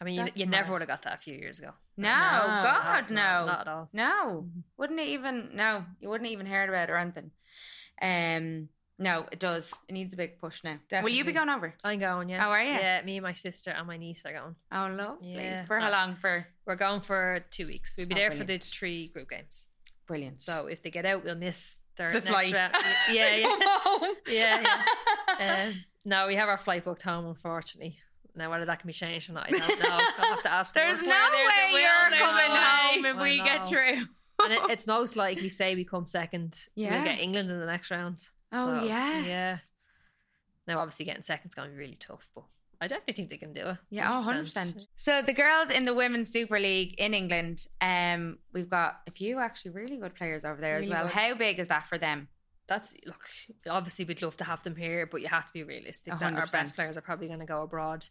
I 0.00 0.04
mean, 0.04 0.14
you, 0.14 0.24
That's 0.24 0.38
you 0.38 0.46
never 0.46 0.70
would 0.72 0.80
have 0.80 0.88
got 0.88 1.02
that 1.02 1.14
a 1.14 1.20
few 1.20 1.34
years 1.34 1.58
ago. 1.58 1.72
No, 1.96 2.08
No, 2.08 2.46
God, 2.62 3.10
no, 3.10 3.14
not 3.46 3.60
at 3.62 3.68
all. 3.68 3.88
no. 3.92 4.46
Mhm. 4.48 4.62
Wouldn't 4.76 5.00
it 5.00 5.08
even? 5.08 5.50
No, 5.56 5.84
you 6.00 6.08
wouldn't 6.08 6.30
even 6.30 6.46
heard 6.46 6.68
about 6.68 6.88
it 6.88 6.92
or 6.92 6.96
anything. 6.96 7.32
Um, 8.00 8.68
no, 9.00 9.26
it 9.30 9.38
does. 9.38 9.72
It 9.88 9.92
needs 9.92 10.12
a 10.12 10.16
big 10.16 10.40
push 10.40 10.64
now. 10.64 10.76
Will 11.02 11.08
you 11.10 11.24
be 11.24 11.32
going 11.32 11.48
over? 11.48 11.72
I'm 11.84 12.00
going. 12.00 12.28
Yeah. 12.28 12.40
How 12.40 12.50
are 12.50 12.62
you? 12.62 12.72
Yeah, 12.72 13.00
me, 13.02 13.16
and 13.18 13.22
my 13.22 13.32
sister, 13.32 13.70
and 13.70 13.86
my 13.86 13.96
niece 13.96 14.24
are 14.26 14.32
going. 14.32 14.56
Oh, 14.72 14.88
lovely. 14.92 15.34
Yeah. 15.34 15.64
For 15.66 15.78
how 15.78 15.86
Uh, 15.88 15.90
long? 15.92 16.16
For 16.16 16.46
We're 16.66 16.74
going 16.76 17.00
for 17.00 17.44
two 17.50 17.66
weeks. 17.68 17.94
We'll 17.96 18.06
be 18.08 18.14
Oh, 18.16 18.18
there 18.18 18.30
for 18.32 18.42
the 18.44 18.58
three 18.58 19.08
group 19.08 19.30
games. 19.30 19.68
brilliant. 20.06 20.42
So 20.42 20.66
if 20.66 20.82
they 20.82 20.90
get 20.90 21.06
out, 21.06 21.22
we'll 21.24 21.34
miss 21.36 21.76
their 21.96 22.12
The 22.12 22.18
next 22.20 22.28
flight. 22.30 22.52
round. 22.52 22.74
Yeah, 23.12 23.34
yeah. 23.36 23.46
Come 23.46 23.62
home. 24.00 24.14
Yeah, 24.26 24.64
Um, 25.68 25.74
no, 26.04 26.26
we 26.26 26.34
have 26.34 26.48
our 26.48 26.58
flight 26.58 26.84
booked 26.84 27.02
home, 27.02 27.26
unfortunately. 27.26 27.96
Now, 28.34 28.50
whether 28.50 28.64
that 28.66 28.80
can 28.80 28.86
be 28.88 28.92
changed 28.92 29.30
or 29.30 29.34
not, 29.34 29.46
I 29.46 29.50
don't 29.58 29.80
know. 29.80 29.88
I'll 29.90 30.34
have 30.34 30.42
to 30.42 30.52
ask. 30.52 30.74
there's 30.74 31.02
no 31.02 31.08
way 31.08 31.70
will, 31.72 31.80
you're 31.80 32.18
coming 32.18 32.50
home 32.50 33.04
if 33.04 33.16
I 33.16 33.22
we 33.22 33.36
get 33.42 33.60
know. 33.60 33.66
through. 33.66 34.06
And 34.42 34.52
it, 34.52 34.60
it's 34.70 34.86
most 34.86 35.16
likely, 35.16 35.48
say 35.48 35.74
we 35.74 35.84
come 35.84 36.06
second, 36.06 36.58
Yeah. 36.74 36.94
we'll 36.96 37.04
get 37.04 37.20
England 37.20 37.50
in 37.50 37.58
the 37.60 37.66
next 37.66 37.90
round. 37.90 38.26
oh 38.52 38.80
So, 38.80 38.84
yes. 38.86 39.26
yeah. 39.26 39.58
Now, 40.66 40.80
obviously, 40.80 41.06
getting 41.06 41.22
second's 41.22 41.54
going 41.54 41.68
to 41.70 41.72
be 41.74 41.78
really 41.78 41.96
tough, 41.98 42.28
but 42.34 42.44
I 42.80 42.86
definitely 42.88 43.14
think 43.14 43.30
they 43.30 43.38
can 43.38 43.54
do 43.54 43.68
it. 43.68 43.76
Yeah, 43.90 44.20
oh, 44.20 44.22
100%. 44.28 44.86
So 44.96 45.22
the 45.22 45.32
girls 45.32 45.70
in 45.70 45.84
the 45.84 45.94
Women's 45.94 46.28
Super 46.30 46.60
League 46.60 46.94
in 46.98 47.14
England, 47.14 47.64
um, 47.80 48.38
we've 48.52 48.68
got 48.70 49.00
a 49.06 49.10
few 49.10 49.38
actually 49.38 49.72
really 49.72 49.96
good 49.96 50.14
players 50.14 50.44
over 50.44 50.60
there 50.60 50.74
Really 50.74 50.84
as 50.86 50.90
well. 50.90 51.02
good. 51.04 51.12
How 51.12 51.34
big 51.34 51.58
is 51.58 51.68
that 51.68 51.86
for 51.86 51.98
them? 51.98 52.28
That's 52.68 52.94
look. 53.06 53.16
Obviously, 53.68 54.04
we'd 54.04 54.20
love 54.20 54.36
to 54.36 54.44
have 54.44 54.62
them 54.62 54.76
here, 54.76 55.06
but 55.06 55.22
you 55.22 55.28
have 55.28 55.46
to 55.46 55.52
be 55.54 55.62
realistic. 55.62 56.12
That 56.18 56.34
our 56.34 56.46
best 56.46 56.76
players 56.76 56.98
are 56.98 57.00
probably 57.00 57.26
going 57.28 57.40
to 57.40 57.46
go 57.46 57.62
abroad. 57.62 58.04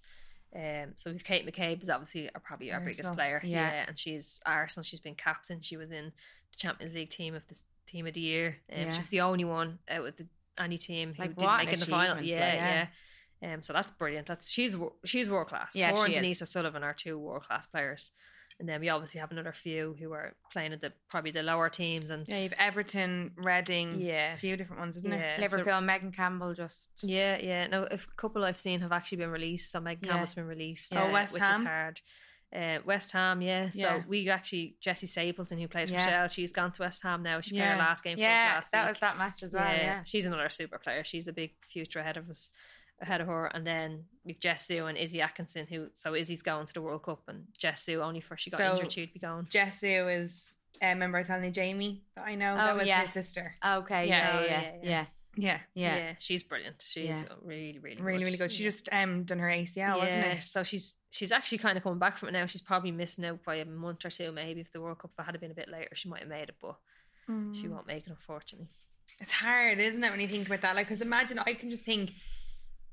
Um, 0.55 0.93
so 0.95 1.11
we've 1.11 1.23
Kate 1.23 1.45
McCabe 1.45 1.81
is 1.83 1.89
obviously 1.89 2.29
our, 2.33 2.39
probably 2.41 2.71
our 2.71 2.79
biggest 2.79 3.13
player. 3.13 3.41
Yeah. 3.43 3.71
Yeah. 3.71 3.85
and 3.87 3.99
she's 3.99 4.39
Arsenal. 4.45 4.83
She's 4.83 4.99
been 4.99 5.15
captain. 5.15 5.61
She 5.61 5.77
was 5.77 5.91
in 5.91 6.05
the 6.51 6.57
Champions 6.57 6.93
League 6.93 7.09
team 7.09 7.35
of 7.35 7.47
the 7.47 7.59
team 7.85 8.07
of 8.07 8.13
the 8.13 8.21
year. 8.21 8.57
Um, 8.71 8.79
Yeah. 8.79 8.91
She 8.93 8.99
was 8.99 9.09
the 9.09 9.21
only 9.21 9.45
one 9.45 9.79
out 9.89 10.05
of 10.05 10.15
the 10.17 10.25
any 10.57 10.77
team 10.77 11.13
who 11.13 11.21
Like, 11.21 11.35
didn't 11.35 11.57
make 11.57 11.67
it 11.69 11.73
in 11.75 11.79
the 11.79 11.85
final. 11.85 12.23
Yeah, 12.23 12.39
like, 12.39 12.53
yeah. 13.41 13.53
Um, 13.53 13.61
so 13.61 13.71
that's 13.73 13.91
brilliant. 13.91 14.25
That's 14.25 14.49
she's 14.49 14.75
she's 15.05 15.29
world 15.29 15.47
class. 15.47 15.75
Yeah, 15.75 15.91
she 15.93 15.99
and 15.99 16.09
is. 16.09 16.15
Denise 16.15 16.41
O'Sullivan 16.41 16.83
are 16.83 16.93
two 16.93 17.19
world 17.19 17.43
class 17.43 17.67
players. 17.67 18.11
And 18.59 18.67
then 18.67 18.81
we 18.81 18.89
obviously 18.89 19.19
have 19.19 19.29
another 19.31 19.51
few 19.51 19.95
who 19.99 20.13
are 20.13 20.33
playing 20.51 20.73
at 20.73 20.81
the 20.81 20.91
probably 21.11 21.29
the 21.29 21.43
lower 21.43 21.69
teams 21.69 22.09
and 22.09 22.27
Yeah, 22.27 22.39
you've 22.39 22.53
Everton, 22.53 23.31
Reading, 23.35 23.99
Yeah. 23.99 24.33
a 24.33 24.35
few 24.35 24.57
different 24.57 24.79
ones, 24.79 24.97
isn't 24.97 25.11
Yeah. 25.11 25.35
it? 25.35 25.49
so- 25.49 25.57
Liverpool, 25.57 25.81
Megan 25.81 26.11
Campbell 26.11 26.55
just 26.55 26.89
Yeah, 27.03 27.37
yeah. 27.37 27.67
No, 27.67 27.83
a 27.83 27.99
couple 28.15 28.43
I've 28.43 28.57
seen 28.57 28.79
have 28.79 28.91
actually 28.91 29.19
been 29.19 29.29
released. 29.29 29.71
So 29.71 29.79
Meg 29.79 29.99
Yeah. 30.01 30.09
Campbell's 30.13 30.33
been 30.33 30.47
released. 30.47 30.95
Oh, 30.97 31.07
uh, 31.07 31.11
West 31.11 31.33
which 31.33 31.43
Ham? 31.43 31.61
is 31.61 31.67
hard. 31.67 32.01
Uh, 32.55 32.79
West 32.85 33.11
Ham, 33.11 33.41
yeah. 33.41 33.69
So 33.69 34.03
we 34.07 34.27
actually 34.29 34.75
Jessie 34.79 35.05
Stapleton, 35.05 35.59
who 35.59 35.67
plays 35.67 35.89
for 35.89 35.95
Yeah. 35.95 36.05
Shels, 36.07 36.31
she's 36.33 36.51
gone 36.53 36.71
to 36.71 36.81
West 36.81 37.03
Ham 37.03 37.21
now. 37.21 37.41
She 37.41 37.51
played 37.51 37.67
her 37.67 37.75
last 37.75 38.03
game 38.03 38.17
for 38.17 38.23
us 38.23 38.27
yeah, 38.27 38.53
last 38.55 38.71
that 38.71 38.85
week. 38.85 38.91
was 38.93 38.99
that 39.01 39.17
match 39.17 39.43
as 39.43 39.51
well. 39.51 39.63
Yeah, 39.71 40.03
she's 40.05 40.25
another 40.25 40.49
super 40.49 40.79
player. 40.79 41.03
She's 41.03 41.27
a 41.27 41.33
big 41.33 41.53
future 41.65 41.99
ahead 41.99 42.15
of 42.17 42.27
us, 42.29 42.51
ahead 43.01 43.21
of 43.21 43.27
her. 43.27 43.45
And 43.47 43.65
then 43.65 44.05
we've 44.25 44.39
Jess 44.39 44.65
Ziu 44.67 44.85
and 44.87 44.97
Izzy 44.97 45.21
Atkinson, 45.21 45.67
who 45.67 45.87
so 45.93 46.15
Izzy's 46.15 46.41
going 46.41 46.65
to 46.65 46.73
the 46.73 46.81
World 46.81 47.03
Cup, 47.03 47.21
and 47.27 47.45
Jess 47.57 47.83
Ziu 47.85 48.01
only 48.01 48.21
for 48.21 48.37
she 48.37 48.49
got 48.49 48.57
So- 48.57 48.71
injured, 48.73 48.91
she'd 48.91 49.13
be 49.13 49.19
going. 49.19 49.45
Jess 49.49 49.79
Ziu 49.79 50.07
is, 50.09 50.55
uh, 50.81 50.87
remember 50.87 51.17
I 51.17 51.21
was 51.21 51.27
telling 51.27 51.51
Jamie 51.53 52.03
that 52.15 52.25
I 52.25 52.35
know? 52.35 52.53
Oh, 52.53 52.57
that 52.57 52.75
was 52.77 52.87
yes. 52.87 53.07
her 53.07 53.11
sister. 53.23 53.55
okay, 53.65 54.07
Yeah, 54.07 54.41
yeah, 54.41 54.45
yeah, 54.45 54.49
yeah, 54.49 54.61
yeah, 54.61 54.71
yeah. 54.83 55.05
yeah, 55.35 55.59
Yeah. 55.75 55.97
yeah. 55.97 56.13
she's 56.19 56.41
brilliant. 56.43 56.81
She's 56.87 57.05
Yeah. 57.21 57.23
really, 57.43 57.79
really, 57.79 58.01
Really, 58.01 58.23
really 58.25 58.37
good. 58.37 58.51
She 58.51 58.63
Yeah. 58.63 58.69
just 58.69 58.89
um 58.91 59.23
done 59.23 59.39
her 59.39 59.49
ACL, 59.49 59.97
wasn't 59.99 60.25
it? 60.25 60.43
So 60.43 60.63
she's 60.63 60.97
she's 61.11 61.31
actually 61.31 61.59
kind 61.59 61.77
of 61.77 61.83
coming 61.83 61.99
back 61.99 62.17
from 62.17 62.29
it 62.29 62.31
now. 62.33 62.45
She's 62.47 62.61
probably 62.61 62.91
missing 62.91 63.25
out 63.25 63.43
by 63.43 63.55
a 63.55 63.65
month 63.65 64.03
or 64.05 64.09
two, 64.09 64.31
maybe 64.31 64.61
if 64.61 64.71
the 64.71 64.81
World 64.81 64.99
Cup 64.99 65.11
had 65.23 65.39
been 65.39 65.51
a 65.51 65.55
bit 65.55 65.69
later, 65.69 65.89
she 65.95 66.09
might 66.09 66.21
have 66.21 66.29
made 66.29 66.49
it, 66.49 66.55
but 66.61 66.75
she 67.27 67.31
Mm. 67.33 67.69
won't 67.69 67.87
make 67.87 68.05
it, 68.07 68.09
unfortunately. 68.09 68.69
It's 69.21 69.31
hard, 69.31 69.79
isn't 69.79 70.03
it, 70.03 70.09
when 70.11 70.19
you 70.19 70.27
think 70.27 70.47
about 70.47 70.61
that? 70.61 70.75
Like, 70.75 70.87
because 70.87 71.01
imagine 71.01 71.39
I 71.39 71.53
can 71.53 71.69
just 71.69 71.83
think 71.85 72.11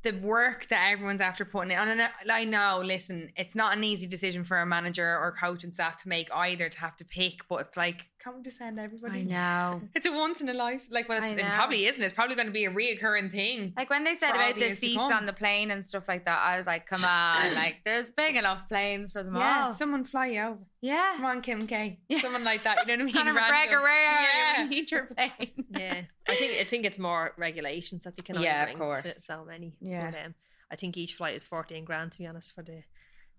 the 0.05 0.13
work 0.19 0.69
that 0.69 0.93
everyone's 0.93 1.21
after 1.21 1.45
putting 1.45 1.73
in. 1.73 1.79
And 1.79 2.09
I 2.31 2.45
know, 2.45 2.81
listen, 2.85 3.33
it's 3.37 3.55
not 3.55 3.77
an 3.77 3.83
easy 3.83 4.07
decision 4.07 4.45
for 4.45 4.59
a 4.59 4.67
manager 4.67 5.19
or 5.19 5.33
coach 5.33 5.65
and 5.65 5.75
staff 5.75 6.01
to 6.03 6.09
make 6.09 6.33
either 6.33 6.69
to 6.69 6.79
have 6.79 6.97
to 6.97 7.05
pick, 7.05 7.49
but 7.49 7.63
it's 7.63 7.77
like, 7.77 8.09
can't 8.25 8.37
we 8.37 8.43
just 8.43 8.57
send 8.57 8.81
everybody? 8.81 9.21
I 9.21 9.23
know. 9.73 9.83
It's 9.95 10.07
a 10.07 10.13
once 10.13 10.41
in 10.41 10.49
a 10.49 10.55
life. 10.55 10.87
Like, 10.91 11.09
well, 11.09 11.23
it's, 11.23 11.39
it 11.39 11.45
probably 11.45 11.87
isn't. 11.87 12.03
It's 12.03 12.15
probably 12.15 12.35
going 12.37 12.47
to 12.47 12.53
be 12.53 12.65
a 12.65 12.71
reoccurring 12.71 13.31
thing. 13.31 13.75
Like 13.77 13.91
when 13.91 14.03
they 14.05 14.15
said 14.15 14.31
about 14.31 14.55
the 14.55 14.61
the 14.61 14.67
years 14.67 14.81
to 14.81 14.87
seats 14.87 14.99
on 15.01 15.27
the 15.27 15.33
plane 15.35 15.71
and 15.71 15.87
stuff 15.87 16.05
like 16.09 16.25
that, 16.25 16.41
I 16.43 16.57
was 16.57 16.67
like, 16.67 16.87
"Come 16.87 17.05
on! 17.05 17.55
Like, 17.55 17.77
there's 17.85 18.09
big 18.09 18.37
enough 18.37 18.67
planes 18.69 19.13
for 19.13 19.23
them 19.23 19.37
Yeah, 19.37 19.67
all." 19.67 19.73
someone 19.73 20.05
fly 20.05 20.27
you 20.29 20.41
over. 20.41 20.59
yeah. 20.81 21.13
Come 21.17 21.25
on, 21.27 21.43
Kim 21.43 21.67
K. 21.67 22.01
Yeah. 22.09 22.21
Someone 22.21 22.45
like 22.45 22.65
that. 22.65 22.89
You 22.89 22.97
know 22.97 23.05
what 23.05 23.15
I 23.15 23.17
mean? 23.25 23.35
Conor 23.35 23.35
Random. 23.35 23.77
McGregor, 23.79 23.83
where 23.83 23.93
are 24.09 24.23
Yeah. 24.23 24.63
you? 24.63 24.69
We 24.71 24.75
need 24.77 24.91
your 24.91 25.05
plane. 25.15 25.65
Yeah, 25.71 26.01
I 26.29 26.35
think 26.37 26.61
I 26.61 26.65
think 26.65 26.87
it's 26.87 26.99
more 26.99 27.33
regulations 27.37 28.05
that 28.05 28.17
they 28.17 28.23
can 28.23 28.37
only 28.37 28.47
Yeah, 28.47 28.65
of 28.71 28.79
course. 28.79 29.03
So, 29.03 29.11
so 29.19 29.45
many. 29.45 29.75
Yeah. 29.81 30.11
But, 30.11 30.19
um, 30.25 30.35
I 30.71 30.77
think 30.77 30.97
each 30.97 31.15
flight 31.15 31.35
is 31.37 31.45
fourteen 31.45 31.85
grand 31.85 32.13
to 32.13 32.19
be 32.19 32.27
honest 32.27 32.55
for 32.55 32.63
the 32.63 32.83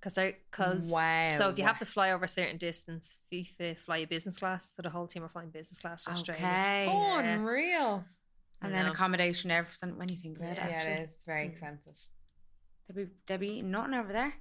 because 0.05 0.13
they 0.13 0.35
because 0.51 0.91
Wow. 0.91 1.29
so 1.35 1.49
if 1.49 1.57
you 1.57 1.63
have 1.63 1.79
to 1.79 1.85
fly 1.85 2.11
over 2.11 2.25
a 2.25 2.27
certain 2.27 2.57
distance, 2.57 3.19
FIFA 3.33 3.75
fly 3.79 3.97
you 3.97 4.07
business 4.07 4.37
class, 4.37 4.75
so 4.75 4.83
the 4.83 4.89
whole 4.91 5.07
team 5.07 5.23
are 5.23 5.29
flying 5.29 5.49
business 5.49 5.79
class 5.79 6.03
to 6.03 6.11
Australia. 6.11 6.43
Okay. 6.45 6.85
Oh, 6.87 7.19
Yeah. 7.19 7.33
unreal. 7.33 8.05
and 8.61 8.73
then 8.73 8.85
accommodation, 8.87 9.49
everything. 9.51 9.97
When 9.97 10.07
you 10.09 10.15
think 10.17 10.37
about 10.37 10.55
Yeah, 10.57 10.67
it, 10.67 10.71
actually. 10.73 10.91
it 10.93 10.99
is. 11.05 11.13
It's 11.15 11.23
very 11.25 11.45
Mm. 11.47 11.51
expensive. 11.51 11.93
they'll 12.87 13.05
be 13.05 13.11
they'll 13.25 13.37
be 13.39 13.47
eating 13.49 13.71
nothing 13.71 13.95
over 13.95 14.13
there. 14.13 14.33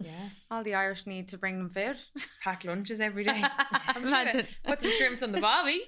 Yeah. 0.00 0.28
All 0.50 0.64
the 0.64 0.74
Irish 0.74 1.06
need 1.06 1.28
to 1.28 1.38
bring 1.38 1.58
them 1.58 1.68
food. 1.68 2.00
Pack 2.42 2.64
lunches 2.64 3.00
every 3.02 3.24
day. 3.24 3.42
I'm 3.70 3.94
sure 4.08 4.20
Imagine. 4.22 4.46
they 4.64 4.70
Put 4.70 4.80
some 4.80 4.90
shrimps 4.92 5.22
on 5.22 5.32
the 5.32 5.40
barbie. 5.40 5.82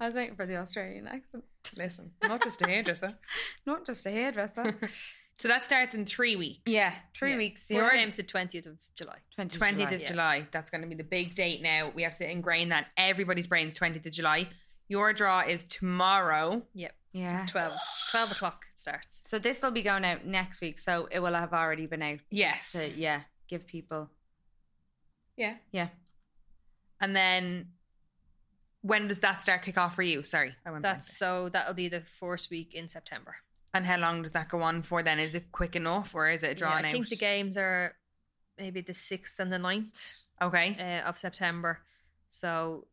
I 0.00 0.06
was 0.06 0.14
waiting 0.14 0.34
for 0.36 0.46
the 0.46 0.56
Australian 0.56 1.06
accent. 1.06 1.44
Listen, 1.76 2.10
not 2.22 2.42
just 2.42 2.60
a 2.62 2.66
hairdresser. 2.66 3.14
Not 3.66 3.86
just 3.86 4.04
a 4.06 4.10
hairdresser. 4.10 4.78
So 5.38 5.48
that 5.48 5.64
starts 5.64 5.94
in 5.94 6.04
three 6.04 6.36
weeks. 6.36 6.60
yeah, 6.66 6.94
three 7.14 7.32
Yeah. 7.32 7.36
weeks. 7.38 7.62
First 7.62 7.72
Your- 7.72 7.90
game's 7.92 8.16
the 8.16 8.22
twentieth 8.22 8.66
of 8.66 8.78
July. 8.96 9.18
20th 9.36 9.58
20th 9.58 9.76
July. 9.78 9.92
of 9.92 10.02
yeah. 10.02 10.08
July. 10.08 10.48
That's 10.50 10.70
going 10.70 10.82
to 10.82 10.88
be 10.88 10.94
the 10.94 11.04
big 11.04 11.34
date 11.34 11.62
now. 11.62 11.90
We 11.94 12.02
have 12.02 12.18
to 12.18 12.28
ingrain 12.30 12.70
that 12.70 12.88
everybody's 12.96 13.46
brains 13.46 13.78
20th 13.78 14.04
of 14.06 14.12
July. 14.12 14.48
Your 14.88 15.12
draw 15.12 15.40
is 15.40 15.64
tomorrow. 15.64 16.62
Yep. 16.74 16.94
Yeah. 17.12 17.46
12, 17.46 17.72
12 18.10 18.30
o'clock 18.32 18.64
it 18.70 18.78
starts. 18.78 19.24
So 19.26 19.38
this 19.38 19.62
will 19.62 19.70
be 19.70 19.82
going 19.82 20.04
out 20.04 20.24
next 20.26 20.60
week. 20.60 20.78
So 20.78 21.08
it 21.10 21.20
will 21.20 21.34
have 21.34 21.52
already 21.52 21.86
been 21.86 22.02
out. 22.02 22.18
Yes. 22.30 22.72
To, 22.72 23.00
yeah, 23.00 23.22
give 23.48 23.66
people. 23.66 24.10
Yeah. 25.36 25.54
Yeah. 25.72 25.88
And 27.00 27.14
then 27.14 27.68
when 28.82 29.08
does 29.08 29.20
that 29.20 29.42
start 29.42 29.62
kick 29.62 29.78
off 29.78 29.94
for 29.94 30.02
you? 30.02 30.22
Sorry, 30.22 30.54
I 30.66 30.70
went 30.70 30.82
That's 30.82 31.18
blank 31.18 31.18
so 31.18 31.48
that'll 31.50 31.74
be 31.74 31.88
the 31.88 32.00
first 32.00 32.50
week 32.50 32.74
in 32.74 32.88
September. 32.88 33.36
And 33.74 33.84
how 33.86 33.98
long 33.98 34.22
does 34.22 34.32
that 34.32 34.48
go 34.48 34.62
on 34.62 34.82
for 34.82 35.02
then? 35.02 35.18
Is 35.18 35.34
it 35.34 35.52
quick 35.52 35.76
enough 35.76 36.14
or 36.14 36.28
is 36.28 36.42
it 36.42 36.48
Yeah, 36.48 36.54
drawn 36.54 36.84
I 36.84 36.90
think 36.90 37.06
out? 37.06 37.10
the 37.10 37.16
games 37.16 37.56
are 37.56 37.94
maybe 38.58 38.80
the 38.80 38.94
sixth 38.94 39.38
and 39.38 39.52
the 39.52 39.58
9th 39.58 40.14
Okay. 40.40 40.76
uh, 40.78 41.08
of 41.08 41.18
September. 41.18 41.78
So 42.30 42.86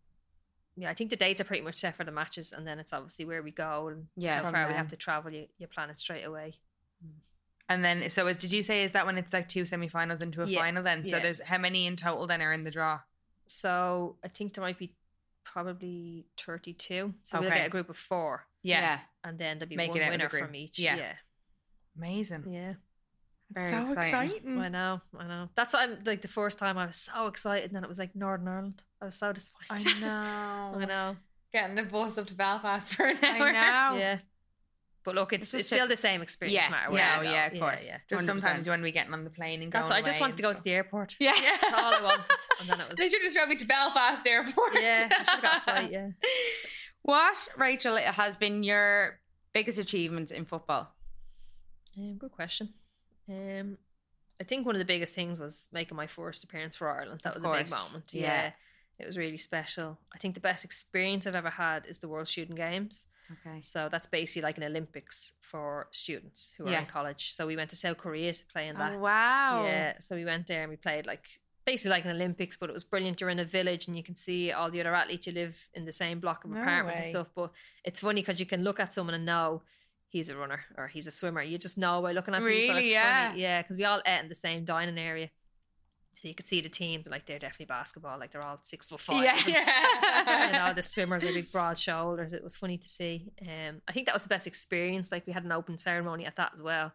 yeah, 0.76 0.90
I 0.90 0.94
think 0.94 1.10
the 1.10 1.16
dates 1.16 1.40
are 1.40 1.46
pretty 1.46 1.64
much 1.64 1.76
set 1.78 1.96
for 1.96 2.04
the 2.04 2.12
matches, 2.12 2.52
and 2.52 2.68
then 2.68 2.80
it's 2.80 2.92
obviously 2.92 3.24
where 3.24 3.42
we 3.42 3.52
go 3.52 3.88
and 3.88 4.08
Yeah, 4.18 4.44
how 4.44 4.52
far 4.52 4.68
we 4.68 4.74
have 4.74 4.90
to 4.90 4.98
travel. 4.98 5.32
You, 5.32 5.48
you 5.58 5.68
plan 5.68 5.90
it 5.90 6.00
straight 6.00 6.24
away. 6.24 6.54
And 7.70 7.84
then, 7.84 8.10
so 8.10 8.28
as 8.28 8.38
did 8.38 8.52
you 8.52 8.62
say, 8.62 8.84
is 8.84 8.92
that 8.92 9.06
when 9.06 9.18
it's 9.18 9.34
like 9.34 9.48
two 9.50 9.66
semi-finals 9.66 10.22
into 10.22 10.44
a 10.44 10.46
Yeah, 10.46 10.60
final? 10.60 10.84
Then, 10.84 11.06
so 11.06 11.16
yeah. 11.18 11.24
there's 11.24 11.42
how 11.42 11.58
many 11.58 11.88
in 11.88 11.96
total 11.96 12.28
then 12.28 12.42
are 12.42 12.52
in 12.54 12.64
the 12.66 12.72
draw? 12.72 13.00
So 13.48 14.18
I 14.24 14.28
think 14.28 14.54
there 14.54 14.64
might 14.64 14.78
be 14.78 14.94
probably 15.46 16.26
thirty-two. 16.38 17.14
So 17.24 17.40
we'll 17.40 17.50
get 17.52 17.66
a 17.66 17.70
group 17.70 17.90
of 17.90 17.98
four, 17.98 18.46
Yeah, 18.70 19.00
and 19.24 19.38
then 19.38 19.58
there'll 19.60 19.70
be 19.70 19.76
Make 19.76 19.90
one 19.92 19.98
it 20.00 20.02
out 20.04 20.14
of 20.14 20.20
the 20.20 20.28
winner 20.38 20.46
from 20.48 20.56
each. 20.56 20.80
Yeah. 20.80 20.96
Yeah, 20.98 21.14
amazing. 21.98 22.44
yeah. 22.50 22.74
Very 23.52 23.70
so 23.70 23.82
exciting. 23.84 24.02
exciting. 24.32 24.60
I 24.60 24.70
know, 24.70 25.00
I 25.20 25.28
know. 25.28 25.50
That's 25.56 25.74
why 25.74 25.84
I'm 25.84 26.00
like 26.06 26.22
the 26.24 26.28
first 26.28 26.58
time 26.58 26.78
I 26.78 26.88
was 26.88 26.96
so 26.98 27.28
excited, 27.28 27.66
and 27.66 27.76
then 27.76 27.84
it 27.84 27.88
was 27.90 28.00
like 28.00 28.16
Northern 28.16 28.48
Ireland. 28.48 28.84
I 29.02 29.06
was 29.06 29.16
so 29.16 29.32
disappointed. 29.32 30.04
I 30.04 30.74
know. 30.74 30.80
I 30.80 30.86
know. 30.86 31.16
Getting 31.54 31.76
the 31.76 31.84
bus 31.84 32.18
up 32.18 32.26
to 32.28 32.34
Belfast 32.34 32.92
for 32.94 33.06
an 33.06 33.18
hour. 33.24 33.48
I 33.48 33.56
hour. 33.56 33.94
know. 33.94 34.00
Yeah. 34.02 34.18
But 35.06 35.14
look, 35.14 35.34
it's, 35.34 35.44
It's 35.44 35.54
it's, 35.54 35.62
just 35.70 35.72
a- 35.74 35.76
still 35.76 35.88
the 35.88 35.96
same 35.96 36.24
experience. 36.24 36.56
Yeah, 36.56 36.66
no 36.66 36.72
matter 36.72 36.90
where 36.92 37.00
yeah, 37.00 37.18
you 37.22 37.24
go. 37.24 37.32
yeah, 37.32 37.46
of 37.46 37.60
course. 37.60 37.86
Yeah, 37.86 37.98
Just 38.10 38.26
sometimes 38.26 38.66
you 38.66 38.72
want 38.72 38.80
to 38.80 38.84
be 38.86 38.92
getting 38.92 39.14
on 39.14 39.24
the 39.24 39.30
plane 39.30 39.62
and 39.62 39.72
going. 39.72 39.84
That's 39.84 39.92
I 39.92 40.02
just 40.02 40.18
away 40.18 40.22
wanted 40.22 40.38
to 40.38 40.42
go 40.42 40.50
and 40.50 40.58
to 40.58 40.64
the 40.64 40.72
airport. 40.72 41.16
Yeah. 41.20 41.34
That's 41.36 41.74
all 41.76 41.94
I 41.94 42.02
wanted. 42.02 42.26
And 42.62 42.70
then 42.70 42.82
it 42.82 42.88
was 42.90 42.98
They 42.98 43.08
should 43.10 43.22
have 43.22 43.26
just 43.28 43.36
drove 43.36 43.48
me 43.50 43.56
to 43.58 43.66
Belfast 43.66 44.26
Airport. 44.26 44.74
Yeah, 44.82 45.08
I 45.12 45.18
should 45.18 45.28
have 45.28 45.42
got 45.44 45.58
a 45.58 45.62
flight, 45.62 45.92
yeah. 45.92 46.08
What, 47.06 47.48
Rachel, 47.56 47.98
has 47.98 48.36
been 48.36 48.64
your 48.64 49.20
biggest 49.54 49.78
achievement 49.78 50.32
in 50.32 50.44
football? 50.46 50.92
Um, 51.98 52.18
good 52.18 52.32
question. 52.32 52.74
Um, 53.30 53.78
I 54.42 54.44
think 54.44 54.66
one 54.66 54.74
of 54.74 54.80
the 54.80 54.86
biggest 54.86 55.14
things 55.14 55.40
was 55.40 55.70
making 55.72 55.96
my 55.96 56.08
first 56.08 56.44
appearance 56.44 56.76
for 56.76 56.90
Ireland. 56.90 57.22
That 57.24 57.36
Of 57.36 57.44
was 57.44 57.52
a 57.52 57.64
big 57.64 57.70
moment. 57.70 58.12
yeah. 58.14 58.22
Yeah. 58.22 58.52
It 58.98 59.06
was 59.06 59.18
really 59.18 59.38
special. 59.38 60.00
I 60.16 60.18
think 60.18 60.34
the 60.34 60.40
best 60.40 60.66
experience 60.66 61.28
I've 61.28 61.36
ever 61.36 61.50
had 61.50 61.86
is 61.86 62.00
the 62.00 62.08
World 62.08 62.28
Student 62.28 62.58
Games. 62.58 63.06
Okay. 63.46 63.62
So 63.62 63.88
that's 63.92 64.08
basically 64.08 64.42
like 64.44 64.58
an 64.58 64.64
Olympics 64.64 65.34
for 65.42 65.88
students 65.92 66.56
who 66.58 66.66
are 66.66 66.72
Yeah. 66.72 66.80
in 66.80 66.86
college. 66.88 67.34
So 67.34 67.46
we 67.46 67.56
went 67.56 67.70
to 67.72 67.76
South 67.76 67.98
Korea 67.98 68.34
to 68.34 68.46
play 68.48 68.68
in 68.68 68.78
that. 68.78 68.94
Oh, 68.94 69.00
wow. 69.00 69.64
Yeah, 69.66 70.00
so 70.00 70.16
we 70.16 70.26
went 70.26 70.48
there 70.48 70.62
and 70.64 70.70
we 70.72 70.78
played 70.78 71.06
like 71.06 71.28
basically 71.66 71.92
like 71.92 72.06
an 72.06 72.12
Olympics, 72.12 72.58
but 72.58 72.70
it 72.70 72.74
was 72.74 72.84
brilliant. 72.84 73.20
You're 73.20 73.30
in 73.30 73.40
a 73.40 73.46
village 73.46 73.88
and 73.88 73.98
you 73.98 74.04
can 74.04 74.16
see 74.16 74.52
all 74.52 74.70
the 74.70 74.80
other 74.80 74.94
athletes. 74.96 75.28
You 75.28 75.34
live 75.34 75.58
in 75.74 75.86
the 75.86 75.92
same 75.92 76.20
block 76.20 76.44
of 76.46 76.52
No 76.52 76.62
apartments 76.62 77.02
and 77.02 77.10
stuff. 77.10 77.28
But 77.36 77.52
it's 77.84 78.00
funny 78.00 78.22
because 78.22 78.40
you 78.40 78.46
can 78.46 78.64
look 78.64 78.80
at 78.80 78.94
someone 78.94 79.16
and 79.16 79.26
know 79.26 79.62
he's 80.10 80.30
a 80.30 80.36
runner 80.38 80.64
or 80.78 80.88
he's 80.88 81.08
a 81.08 81.12
swimmer. 81.12 81.42
You 81.42 81.58
just 81.58 81.78
know 81.78 82.02
by 82.02 82.12
looking 82.12 82.34
at 82.34 82.38
people. 82.40 82.48
Really? 82.50 82.84
It's 82.86 82.94
Yeah. 82.94 83.30
funny. 83.30 83.42
yeah, 83.42 83.62
because 83.62 83.78
we 83.78 83.84
all 83.86 84.02
ate 84.06 84.20
in 84.22 84.30
the 84.30 84.36
same 84.36 84.64
dining 84.66 84.98
area. 84.98 85.30
So 86.18 86.30
you 86.30 86.34
could 86.36 86.46
see 86.46 86.62
the 86.62 86.70
team, 86.70 87.04
like 87.08 87.26
they're 87.26 87.40
definitely 87.40 87.66
basketball, 87.66 88.18
like 88.18 88.32
they're 88.32 88.42
all 88.42 88.60
six 88.64 88.86
foot 88.86 89.02
five. 89.02 89.24
Yeah. 89.24 90.48
you 90.48 90.54
know, 90.54 90.74
the 90.74 90.82
swimmers 90.82 91.26
are 91.26 91.34
big 91.34 91.52
broad 91.52 91.78
shoulders. 91.78 92.32
It 92.32 92.42
was 92.42 92.56
funny 92.56 92.78
to 92.78 92.88
see. 92.88 93.34
Um, 93.42 93.82
I 93.88 93.92
think 93.92 94.06
that 94.06 94.14
was 94.16 94.24
the 94.24 94.30
best 94.30 94.48
experience. 94.48 95.12
Like 95.12 95.28
we 95.28 95.34
had 95.34 95.44
an 95.44 95.52
open 95.52 95.78
ceremony 95.78 96.26
at 96.26 96.38
that 96.38 96.52
as 96.54 96.64
well, 96.64 96.94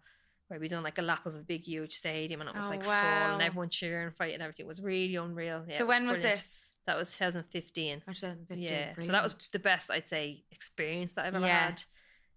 where 0.51 0.59
we 0.59 0.67
done 0.67 0.83
like 0.83 0.99
a 0.99 1.03
lap 1.03 1.27
of 1.27 1.35
a 1.37 1.39
big, 1.39 1.65
huge 1.65 1.93
stadium, 1.93 2.41
and 2.41 2.51
it 2.51 2.57
was 2.57 2.67
Oh, 2.67 2.71
like 2.71 2.83
full 2.83 2.93
and 2.93 3.41
everyone 3.41 3.69
cheering, 3.69 4.11
fighting, 4.11 4.41
everything. 4.41 4.65
It 4.67 4.69
was 4.69 4.83
really 4.83 5.15
unreal. 5.15 5.65
Yeah, 5.69 5.79
so 5.79 5.87
when 5.87 6.07
was 6.09 6.17
brilliant. 6.21 6.39
this? 6.41 6.57
That 6.87 6.97
was 6.97 7.13
2015. 7.17 8.03
Or 8.09 8.13
2015, 8.15 8.59
Yeah, 8.59 8.93
so 8.99 9.13
that 9.13 9.23
was 9.23 9.35
the 9.53 9.59
best 9.61 9.91
I'd 9.93 10.09
say 10.09 10.43
experience 10.51 11.15
that 11.15 11.27
I've 11.27 11.37
ever 11.37 11.47
Yeah. 11.47 11.73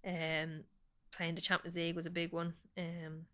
had. 0.04 0.44
Um, 0.46 0.64
playing 1.12 1.34
the 1.36 1.42
Champions 1.42 1.76
League 1.76 1.96
was 1.96 2.06
a 2.06 2.12
big 2.12 2.32
one. 2.34 2.54
Um, 2.78 3.26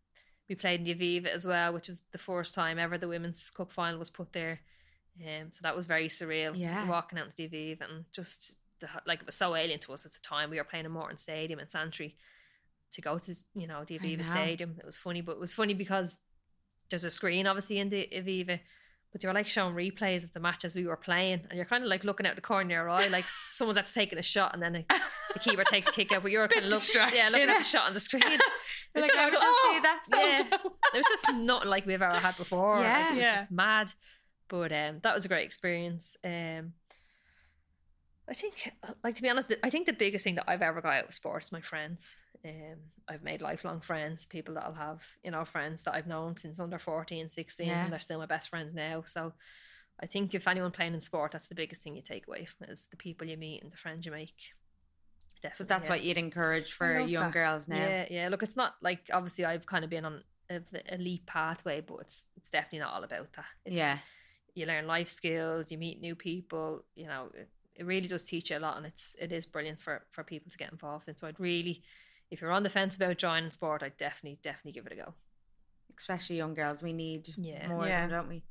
we 0.47 0.55
played 0.55 0.79
in 0.79 0.85
the 0.85 0.95
Aviva 0.95 1.27
as 1.27 1.45
well, 1.45 1.73
which 1.73 1.89
was 1.89 2.03
the 2.11 2.17
first 2.17 2.55
time 2.55 2.79
ever 2.79 2.97
the 2.97 3.07
women's 3.07 3.49
cup 3.49 3.71
final 3.73 3.99
was 3.99 4.09
put 4.09 4.31
there. 4.31 4.61
Um, 5.21 5.49
so 5.51 5.59
that 5.63 5.75
was 5.75 5.85
very 5.85 6.07
surreal. 6.07 6.53
Yeah. 6.55 6.87
walking 6.87 7.19
out 7.19 7.25
into 7.25 7.35
the 7.35 7.47
Aviva 7.49 7.81
and 7.89 8.05
just 8.13 8.53
the, 8.79 8.87
like 9.05 9.19
it 9.19 9.25
was 9.25 9.35
so 9.35 9.55
alien 9.55 9.79
to 9.81 9.91
us 9.93 10.05
at 10.05 10.13
the 10.13 10.19
time. 10.21 10.49
We 10.49 10.57
were 10.57 10.63
playing 10.63 10.85
in 10.85 10.91
Morton 10.91 11.17
Stadium 11.17 11.59
in 11.59 11.67
Santry 11.67 12.15
to 12.93 13.01
go 13.01 13.17
to 13.19 13.35
you 13.53 13.67
know 13.67 13.83
the 13.85 13.99
Aviva. 13.99 14.23
Stadium. 14.23 14.75
It 14.79 14.85
was 14.85 14.97
funny, 14.97 15.21
but 15.21 15.33
it 15.33 15.39
was 15.39 15.53
funny 15.53 15.73
because 15.73 16.19
there's 16.89 17.03
a 17.03 17.11
screen 17.11 17.45
obviously 17.47 17.77
in 17.79 17.89
the 17.89 18.07
Aviva, 18.15 18.59
but 19.11 19.21
they 19.21 19.27
were 19.27 19.33
like 19.33 19.47
showing 19.47 19.75
replays 19.75 20.23
of 20.23 20.33
the 20.33 20.39
matches 20.39 20.75
we 20.75 20.85
were 20.87 20.95
playing, 20.97 21.41
and 21.49 21.55
you're 21.57 21.65
kind 21.65 21.83
of 21.83 21.89
like 21.89 22.03
looking 22.03 22.25
out 22.25 22.35
the 22.35 22.41
corner 22.41 22.63
of 22.65 22.71
your 22.71 22.89
eye, 22.89 23.07
like 23.07 23.25
someone's 23.53 23.75
that's 23.75 23.93
taking 23.93 24.17
a 24.17 24.23
shot, 24.23 24.53
and 24.53 24.61
then 24.63 24.73
the, 24.73 24.85
the 25.33 25.39
keeper 25.39 25.63
takes 25.63 25.87
a 25.89 25.91
kick 25.91 26.11
out, 26.11 26.23
but 26.23 26.31
you're 26.31 26.47
kind 26.49 26.65
of 26.65 26.71
looking, 26.71 26.95
yeah, 27.13 27.29
looking 27.31 27.49
at 27.49 27.57
the 27.59 27.63
shot 27.63 27.85
on 27.87 27.93
the 27.93 27.99
screen. 27.99 28.23
Like, 28.95 29.05
just 29.05 29.19
"Oh, 29.19 29.29
so- 29.29 29.39
did 29.39 29.43
you 29.43 29.73
see 29.75 29.79
that? 29.81 30.03
yeah. 30.51 30.57
It 30.95 30.97
was 30.97 31.05
just 31.09 31.31
nothing 31.35 31.69
like 31.69 31.85
we've 31.85 32.01
ever 32.01 32.17
had 32.17 32.35
before. 32.37 32.77
Like, 32.77 32.85
Yeah. 32.85 33.11
it 33.11 33.15
was 33.17 33.23
Yeah. 33.23 33.35
just 33.35 33.51
mad. 33.51 33.93
But 34.47 34.73
um, 34.73 34.99
that 35.03 35.13
was 35.13 35.25
a 35.25 35.27
great 35.27 35.45
experience. 35.45 36.17
Um, 36.23 36.73
I 38.27 38.33
think, 38.33 38.71
like 39.03 39.13
to 39.15 39.21
be 39.21 39.29
honest, 39.29 39.53
I 39.63 39.69
think 39.69 39.85
the 39.85 39.93
biggest 39.93 40.23
thing 40.23 40.35
that 40.35 40.45
I've 40.47 40.63
ever 40.63 40.81
got 40.81 40.93
out 40.93 41.07
of 41.07 41.13
sports 41.13 41.51
my 41.51 41.61
friends. 41.61 42.17
Um, 42.45 42.77
I've 43.07 43.23
made 43.23 43.41
lifelong 43.41 43.81
friends, 43.81 44.25
people 44.25 44.53
that 44.55 44.63
I'll 44.63 44.73
have, 44.73 45.03
you 45.23 45.31
know, 45.31 45.43
friends 45.45 45.83
that 45.83 45.95
I've 45.95 46.07
known 46.07 46.37
since 46.37 46.59
under 46.59 46.79
14, 46.79 47.29
16, 47.29 47.67
Yeah. 47.67 47.83
and 47.83 47.91
they're 47.91 47.99
still 47.99 48.19
my 48.19 48.25
best 48.25 48.49
friends 48.49 48.73
now. 48.73 49.03
So 49.05 49.33
I 49.99 50.05
think 50.05 50.33
if 50.33 50.47
anyone 50.47 50.71
playing 50.71 50.93
in 50.93 51.01
sport, 51.01 51.33
that's 51.33 51.49
the 51.49 51.55
biggest 51.55 51.81
thing 51.81 51.95
you 51.95 52.01
take 52.01 52.27
away 52.27 52.45
from 52.45 52.67
it 52.67 52.71
is 52.71 52.87
the 52.91 52.97
people 52.97 53.27
you 53.27 53.37
meet 53.37 53.61
and 53.61 53.71
the 53.71 53.77
friends 53.77 54.05
you 54.05 54.11
make. 54.11 54.53
So 55.53 55.63
that's 55.63 55.87
yeah. 55.87 55.93
what 55.93 56.03
you'd 56.03 56.17
encourage 56.17 56.73
for 56.73 56.99
young 56.99 57.25
that. 57.25 57.33
girls 57.33 57.67
now. 57.67 57.77
Yeah, 57.77 58.05
yeah. 58.09 58.27
Look, 58.29 58.43
it's 58.43 58.57
not 58.57 58.73
like 58.81 59.09
obviously 59.13 59.45
I've 59.45 59.65
kind 59.65 59.83
of 59.83 59.89
been 59.89 60.05
on 60.05 60.21
a 60.49 60.61
elite 60.93 61.25
pathway, 61.25 61.81
but 61.81 61.97
it's 62.01 62.25
it's 62.35 62.49
definitely 62.49 62.79
not 62.79 62.93
all 62.93 63.03
about 63.03 63.31
that. 63.33 63.45
It's, 63.65 63.75
yeah. 63.75 63.99
you 64.53 64.65
learn 64.65 64.87
life 64.87 65.09
skills, 65.09 65.71
you 65.71 65.77
meet 65.77 66.01
new 66.01 66.15
people. 66.15 66.83
You 66.95 67.07
know, 67.07 67.29
it, 67.33 67.49
it 67.75 67.85
really 67.85 68.07
does 68.07 68.23
teach 68.23 68.51
you 68.51 68.57
a 68.57 68.59
lot, 68.59 68.77
and 68.77 68.85
it's 68.85 69.15
it 69.19 69.31
is 69.31 69.45
brilliant 69.45 69.79
for 69.79 70.01
for 70.11 70.23
people 70.23 70.51
to 70.51 70.57
get 70.57 70.71
involved 70.71 71.07
in. 71.07 71.15
So 71.15 71.27
I'd 71.27 71.39
really, 71.39 71.83
if 72.31 72.41
you're 72.41 72.51
on 72.51 72.63
the 72.63 72.69
fence 72.69 72.95
about 72.95 73.17
joining 73.17 73.51
sport, 73.51 73.83
I'd 73.83 73.97
definitely 73.97 74.39
definitely 74.43 74.73
give 74.73 74.85
it 74.85 74.93
a 74.93 74.95
go. 74.95 75.13
Especially 75.97 76.37
young 76.37 76.53
girls. 76.53 76.81
We 76.81 76.93
need 76.93 77.33
Yeah. 77.37 77.67
more 77.67 77.85
Yeah. 77.87 78.03
of 78.05 78.09
them, 78.09 78.19
don't 78.21 78.29
we? 78.29 78.43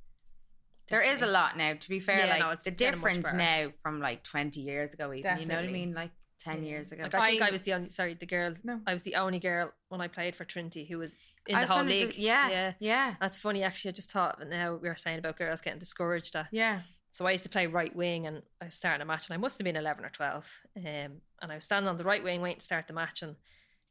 There 0.89 1.01
is 1.03 1.20
a 1.22 1.26
lot 1.26 1.57
now. 1.57 1.74
To 1.74 1.89
be 1.89 2.01
fair, 2.01 2.20
Yeah, 2.20 2.26
like 2.26 2.41
no, 2.41 2.51
it's 2.51 2.64
the 2.64 2.70
difference 2.70 3.26
now 3.33 3.72
from 3.83 4.01
like 4.01 4.22
twenty 4.22 4.61
years 4.61 4.95
ago, 4.95 5.12
even. 5.12 5.39
You 5.39 5.47
know 5.47 5.57
what 5.57 5.64
I 5.64 5.68
mean? 5.68 5.93
Like 5.95 6.11
ten 6.39 6.62
Yeah. 6.62 6.70
years 6.70 6.93
ago. 6.93 7.03
Like 7.05 7.14
I 7.14 7.24
think 7.26 7.43
I, 7.43 7.49
I- 7.49 7.51
was 7.51 7.61
the 7.62 7.74
only 7.74 7.91
sorry 7.91 8.14
the 8.14 8.26
girl. 8.26 8.55
No. 8.64 8.81
I 8.87 8.93
was 8.95 9.03
the 9.03 9.16
only 9.16 9.39
girl 9.39 9.72
when 9.89 10.01
I 10.01 10.09
played 10.09 10.35
for 10.35 10.45
Trinity 10.45 10.85
who 10.87 10.99
was 10.99 11.20
in 11.47 11.55
I 11.55 11.61
the 11.61 11.62
was 11.64 11.70
whole 11.70 11.83
league. 11.85 12.07
just- 12.09 12.18
yeah, 12.18 12.49
yeah. 12.51 12.72
yeah, 12.79 13.14
That's 13.20 13.37
funny, 13.37 13.62
actually. 13.62 13.91
I 13.91 13.93
just 13.93 14.11
thought 14.12 14.39
that 14.39 14.49
now 14.49 14.74
we 14.76 14.89
were 14.89 14.97
saying 14.97 15.18
about 15.18 15.37
girls 15.37 15.61
getting 15.61 15.79
discouraged. 15.79 16.33
That 16.35 16.49
Yeah. 16.53 16.83
So 17.11 17.26
I 17.26 17.33
used 17.33 17.45
to 17.45 17.51
play 17.51 17.66
right 17.66 17.95
wing, 17.97 18.26
and 18.26 18.43
I 18.61 18.66
was 18.66 18.74
starting 18.74 19.01
a 19.01 19.05
match, 19.07 19.29
and 19.29 19.35
I 19.35 19.39
must 19.39 19.59
have 19.59 19.64
been 19.64 19.76
eleven 19.76 20.05
or 20.05 20.11
twelve. 20.11 20.51
Um, 20.76 20.85
and 20.85 21.51
I 21.53 21.55
was 21.55 21.64
standing 21.64 21.89
on 21.89 21.97
the 21.99 22.05
right 22.05 22.22
wing 22.22 22.41
waiting 22.43 22.61
to 22.61 22.64
start 22.66 22.87
the 22.87 22.93
match, 22.95 23.22
and 23.22 23.35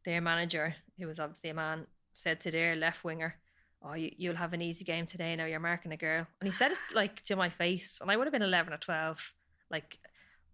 their 0.07 0.21
manager, 0.21 0.73
who 0.97 1.05
was 1.05 1.19
obviously 1.19 1.49
a 1.51 1.53
man, 1.53 1.85
said 2.13 2.39
to 2.41 2.49
their 2.51 2.75
left 2.75 3.03
winger, 3.03 3.35
"Oh, 3.83 3.93
you, 3.93 4.09
you'll 4.17 4.35
have 4.43 4.53
an 4.53 4.61
easy 4.61 4.85
game 4.85 5.05
today. 5.05 5.35
Now 5.35 5.45
you're 5.45 5.59
marking 5.59 5.91
a 5.91 5.97
girl." 5.97 6.25
And 6.39 6.47
he 6.47 6.53
said 6.53 6.71
it 6.71 6.77
like 6.95 7.21
to 7.25 7.35
my 7.35 7.49
face, 7.49 7.99
and 8.01 8.09
I 8.09 8.15
would 8.17 8.25
have 8.27 8.31
been 8.37 8.41
eleven 8.41 8.73
or 8.73 8.77
twelve, 8.77 9.19
like. 9.69 9.99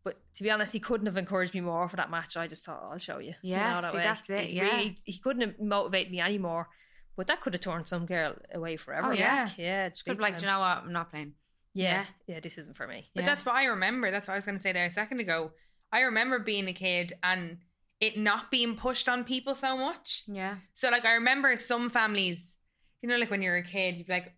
But 0.05 0.17
to 0.35 0.43
be 0.43 0.51
honest, 0.51 0.73
he 0.73 0.81
couldn't 0.81 1.05
have 1.05 1.15
encouraged 1.15 1.53
me 1.53 1.61
more 1.61 1.87
for 1.87 1.95
that 1.95 2.11
match. 2.11 2.35
I 2.35 2.47
just 2.47 2.65
thought, 2.65 2.81
"Oh, 2.83 2.89
I'll 2.93 2.97
show 2.97 3.19
you. 3.19 3.35
You 3.41 3.51
Yeah, 3.55 3.75
know, 3.75 3.81
that 3.81 3.91
see, 3.91 3.97
way. 3.99 4.03
that's 4.03 4.29
it, 4.29 4.45
He 4.49 4.57
yeah. 4.57 4.63
really- 4.75 4.97
he 5.05 5.17
couldn't 5.19 5.43
have 5.43 5.59
motivated 5.59 6.11
me 6.11 6.19
anymore. 6.19 6.67
But 7.15 7.27
that 7.27 7.41
could 7.41 7.53
have 7.53 7.61
turned 7.61 7.87
some 7.87 8.05
girl 8.07 8.35
away 8.53 8.75
forever. 8.75 9.09
Oh, 9.09 9.11
yeah. 9.11 9.43
like, 9.45 9.57
yeah. 9.59 9.87
Could 9.89 10.03
big 10.05 10.17
be 10.17 10.23
like, 10.23 10.37
"Do 10.39 10.45
you 10.45 10.51
know 10.51 10.59
what? 10.59 10.79
I'm 10.83 10.91
not 10.91 11.09
playing. 11.11 11.35
yeah, 11.75 12.05
yeah, 12.27 12.39
this 12.41 12.57
isn't 12.57 12.75
for 12.75 12.85
me. 12.87 13.07
But 13.15 13.21
Yeah. 13.21 13.27
that's 13.27 13.45
what 13.45 13.55
I 13.55 13.65
remember. 13.65 14.09
That's 14.11 14.27
what 14.27 14.33
I 14.33 14.37
was 14.37 14.45
going 14.45 14.57
to 14.57 14.61
say 14.61 14.73
there 14.73 14.85
a 14.85 14.89
second 14.91 15.19
ago. 15.21 15.51
I 15.91 16.01
remember 16.01 16.39
being 16.39 16.67
a 16.67 16.73
kid 16.73 17.13
and 17.23 17.59
it 18.03 18.17
not 18.17 18.51
being 18.51 18.75
pushed 18.75 19.07
on 19.07 19.23
people 19.23 19.55
so 19.55 19.77
much. 19.77 20.23
Yeah, 20.27 20.55
So 20.73 20.89
like 20.89 21.05
I 21.05 21.13
remember 21.13 21.55
some 21.55 21.89
families, 21.89 22.57
you 23.01 23.07
know, 23.07 23.15
like 23.15 23.31
when 23.31 23.41
you're 23.41 23.55
a 23.55 23.63
kid, 23.63 23.95
you'd 23.95 24.07
be 24.07 24.13
like, 24.13 24.33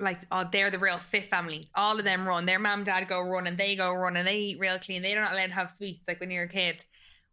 like 0.00 0.20
oh, 0.32 0.48
they're 0.50 0.70
the 0.70 0.78
real 0.78 0.96
fit 0.96 1.28
family. 1.28 1.68
All 1.74 1.98
of 1.98 2.04
them 2.06 2.26
run. 2.26 2.46
Their 2.46 2.58
mom, 2.58 2.84
dad 2.84 3.06
go 3.08 3.20
run, 3.20 3.46
and 3.46 3.58
they 3.58 3.76
go 3.76 3.92
run, 3.92 4.16
and 4.16 4.26
they 4.26 4.38
eat 4.38 4.58
real 4.58 4.78
clean. 4.78 5.02
They're 5.02 5.20
not 5.20 5.32
allowed 5.32 5.48
to 5.48 5.52
have 5.52 5.70
sweets 5.70 6.08
like 6.08 6.20
when 6.20 6.30
you're 6.30 6.44
a 6.44 6.48
kid. 6.48 6.82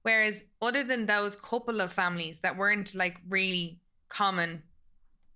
Whereas 0.02 0.44
other 0.62 0.84
than 0.84 1.06
those 1.06 1.38
couple 1.38 1.80
of 1.80 1.94
families 1.94 2.42
that 2.42 2.58
weren't 2.58 2.94
like 2.94 3.18
really 3.30 3.80
common, 4.10 4.62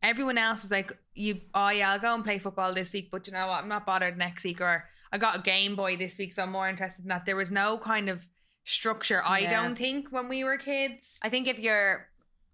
everyone 0.01 0.37
else 0.37 0.61
was 0.61 0.71
like, 0.71 0.91
you, 1.15 1.39
oh 1.53 1.69
yeah, 1.69 1.91
I'll 1.91 1.99
go 1.99 2.13
and 2.13 2.23
play 2.23 2.37
football 2.37 2.73
this 2.73 2.91
week, 2.91 3.09
but 3.11 3.27
you 3.27 3.33
know 3.33 3.47
what, 3.47 3.63
I'm 3.63 3.69
not 3.69 3.85
bothered 3.85 4.17
next 4.17 4.43
week, 4.43 4.59
or 4.59 4.83
I 5.13 5.17
got 5.17 5.37
a 5.37 5.41
Game 5.41 5.77
Boy 5.77 5.95
this 5.95 6.17
week, 6.17 6.33
so 6.33 6.43
I'm 6.43 6.51
more 6.51 6.67
interested 6.67 7.03
in 7.03 7.09
that. 7.09 7.25
There 7.25 7.37
was 7.37 7.51
no 7.51 7.77
kind 7.77 8.09
of 8.09 8.27
structure. 8.64 9.22
I 9.24 9.39
Yeah. 9.39 9.61
don't 9.61 9.76
think 9.76 10.11
when 10.11 10.28
we 10.30 10.43
were 10.43 10.57
kids. 10.57 11.20
I 11.22 11.30
think 11.30 11.47
if 11.47 11.59
your 11.59 12.07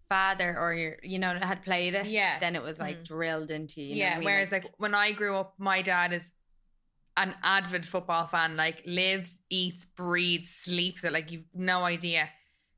father 0.10 0.58
or 0.60 0.74
your, 0.74 0.98
you 1.04 1.20
know, 1.20 1.38
had 1.40 1.64
played 1.64 1.94
it, 1.94 2.08
Yeah. 2.08 2.40
then 2.40 2.56
it 2.56 2.64
was 2.64 2.80
like 2.80 3.00
Mm. 3.02 3.06
drilled 3.06 3.52
into 3.52 3.82
you. 3.82 3.90
you 3.90 3.96
yeah. 3.98 4.10
what 4.10 4.16
I 4.16 4.20
mean? 4.20 4.26
Whereas 4.26 4.52
like, 4.52 4.66
when 4.78 4.96
I 4.96 5.12
grew 5.12 5.36
up, 5.38 5.54
my 5.60 5.82
dad 5.84 6.14
is 6.14 6.32
an 7.18 7.36
avid 7.44 7.86
football 7.86 8.26
fan. 8.26 8.56
Like 8.58 8.82
lives, 8.86 9.42
eats, 9.50 9.86
breathes, 9.86 10.50
sleeps 10.50 11.04
it. 11.04 11.14
Like 11.14 11.32
you've 11.32 11.46
no 11.54 11.84
idea. 11.84 12.30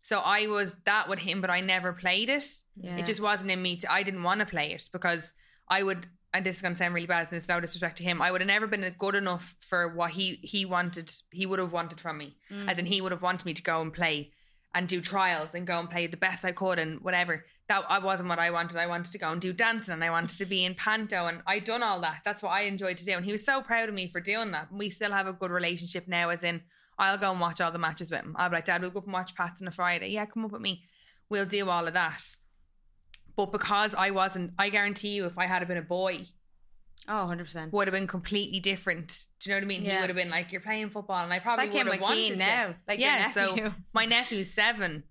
So 0.01 0.19
I 0.19 0.47
was 0.47 0.75
that 0.85 1.07
with 1.07 1.19
him, 1.19 1.41
but 1.41 1.49
I 1.51 1.61
never 1.61 1.93
played 1.93 2.29
it. 2.29 2.43
yeah. 2.75 2.97
It 2.97 3.05
just 3.05 3.21
wasn't 3.21 3.51
in 3.51 3.61
me. 3.61 3.77
To, 3.77 3.91
I 3.91 4.03
didn't 4.03 4.23
want 4.23 4.39
to 4.39 4.45
play 4.45 4.71
it 4.73 4.89
because 4.91 5.31
I 5.69 5.83
would. 5.83 6.07
And 6.33 6.45
this 6.45 6.55
is 6.55 6.61
going 6.61 6.73
to 6.73 6.77
sound 6.77 6.93
really 6.93 7.07
bad. 7.07 7.27
And 7.27 7.37
it's 7.37 7.49
no 7.49 7.59
disrespect 7.59 7.97
to 7.97 8.03
him. 8.03 8.21
I 8.21 8.31
would 8.31 8.41
have 8.41 8.47
never 8.47 8.67
been 8.67 8.95
good 8.97 9.15
enough 9.15 9.55
for 9.67 9.93
what 9.93 10.11
he 10.11 10.39
he 10.41 10.65
wanted. 10.65 11.11
He 11.31 11.45
would 11.45 11.59
have 11.59 11.73
wanted 11.73 11.99
from 11.99 12.17
me. 12.17 12.35
Mm. 12.49 12.69
As 12.69 12.77
in, 12.77 12.85
he 12.85 13.01
would 13.01 13.11
have 13.11 13.21
wanted 13.21 13.45
me 13.45 13.53
to 13.53 13.63
go 13.63 13.81
and 13.81 13.93
play 13.93 14.31
and 14.73 14.87
do 14.87 15.01
trials 15.01 15.53
and 15.53 15.67
go 15.67 15.79
and 15.79 15.89
play 15.89 16.07
the 16.07 16.17
best 16.17 16.45
I 16.45 16.51
could 16.53 16.79
and 16.79 17.01
whatever. 17.01 17.45
That 17.67 17.83
I 17.89 17.99
wasn't 17.99 18.29
what 18.29 18.39
I 18.39 18.51
wanted. 18.51 18.77
I 18.77 18.87
wanted 18.87 19.11
to 19.11 19.17
go 19.17 19.31
and 19.31 19.41
do 19.41 19.53
dancing 19.53 19.93
and 19.93 20.03
I 20.03 20.09
wanted 20.09 20.37
to 20.37 20.45
be 20.45 20.65
in 20.65 20.75
panto 20.75 21.27
and 21.27 21.41
I'd 21.45 21.65
done 21.65 21.83
all 21.83 22.01
that. 22.01 22.21
That's 22.23 22.43
what 22.43 22.51
I 22.51 22.61
enjoyed 22.61 22.97
to 22.97 23.05
do. 23.05 23.13
And 23.13 23.25
he 23.25 23.31
was 23.31 23.45
so 23.45 23.61
proud 23.61 23.89
of 23.89 23.95
me 23.95 24.09
for 24.09 24.21
doing 24.21 24.51
that. 24.51 24.69
And 24.69 24.79
we 24.79 24.89
still 24.89 25.11
have 25.11 25.27
a 25.27 25.33
good 25.33 25.51
relationship 25.51 26.07
now. 26.07 26.29
As 26.29 26.43
in, 26.43 26.61
I'll 26.97 27.17
go 27.17 27.31
and 27.31 27.39
watch 27.39 27.61
all 27.61 27.71
the 27.71 27.79
matches 27.79 28.11
with 28.11 28.21
him. 28.21 28.35
I'll 28.37 28.49
be 28.49 28.55
like, 28.55 28.65
Dad, 28.65 28.81
we'll 28.81 28.91
go 28.91 28.99
up 28.99 29.05
and 29.05 29.13
watch 29.13 29.35
Pats 29.35 29.61
on 29.61 29.67
a 29.67 29.71
Friday. 29.71 30.09
Yeah, 30.09 30.25
come 30.25 30.45
up 30.45 30.51
with 30.51 30.61
me. 30.61 30.83
We'll 31.29 31.45
do 31.45 31.69
all 31.69 31.87
of 31.87 31.93
that. 31.93 32.23
But 33.35 33.51
because 33.51 33.95
I 33.95 34.11
wasn't, 34.11 34.51
I 34.59 34.69
guarantee 34.69 35.09
you, 35.09 35.25
if 35.25 35.37
I 35.37 35.45
had 35.47 35.65
been 35.67 35.77
a 35.77 35.81
boy, 35.81 36.27
oh, 37.07 37.19
100 37.19 37.43
percent. 37.45 37.73
would 37.73 37.87
have 37.87 37.93
been 37.93 38.07
completely 38.07 38.59
different. 38.59 39.25
Do 39.39 39.49
you 39.49 39.55
know 39.55 39.59
what 39.59 39.63
I 39.63 39.67
mean? 39.67 39.81
He 39.81 39.87
Yeah. 39.87 40.01
would 40.01 40.09
have 40.09 40.15
been 40.17 40.29
like, 40.29 40.51
"You're 40.51 40.61
playing 40.61 40.89
football," 40.89 41.23
and 41.23 41.31
I 41.33 41.39
probably 41.39 41.67
would 41.69 41.75
have 41.77 41.87
with 41.87 42.01
wanted 42.01 42.17
Keane 42.17 42.31
to. 42.33 42.37
now, 42.39 42.75
like 42.87 42.99
your 42.99 43.07
yeah. 43.09 43.27
So 43.27 43.55
nephew. 43.55 43.73
my 43.93 44.05
nephew's 44.05 44.51
seven. 44.53 45.03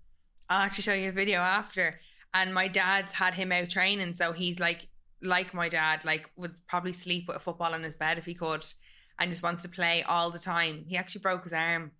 I'll 0.49 0.59
actually 0.61 0.83
show 0.83 0.93
you 0.93 1.09
a 1.09 1.13
video 1.13 1.39
after. 1.39 1.99
And 2.33 2.53
my 2.53 2.67
dad's 2.67 3.13
had 3.13 3.33
him 3.33 3.51
out 3.51 3.69
training, 3.69 4.13
so 4.13 4.31
he's 4.31 4.59
like, 4.59 4.87
like 5.21 5.53
my 5.53 5.67
dad, 5.69 6.05
like 6.05 6.29
would 6.37 6.57
probably 6.67 6.93
sleep 6.93 7.27
with 7.27 7.37
a 7.37 7.39
football 7.39 7.73
in 7.73 7.83
his 7.83 7.95
bed 7.95 8.17
if 8.17 8.25
he 8.25 8.33
could, 8.33 8.65
and 9.19 9.29
just 9.31 9.43
wants 9.43 9.61
to 9.63 9.69
play 9.69 10.03
all 10.03 10.31
the 10.31 10.39
time. 10.39 10.85
He 10.87 10.95
actually 10.97 11.21
broke 11.21 11.43
his 11.43 11.53
arm 11.53 11.91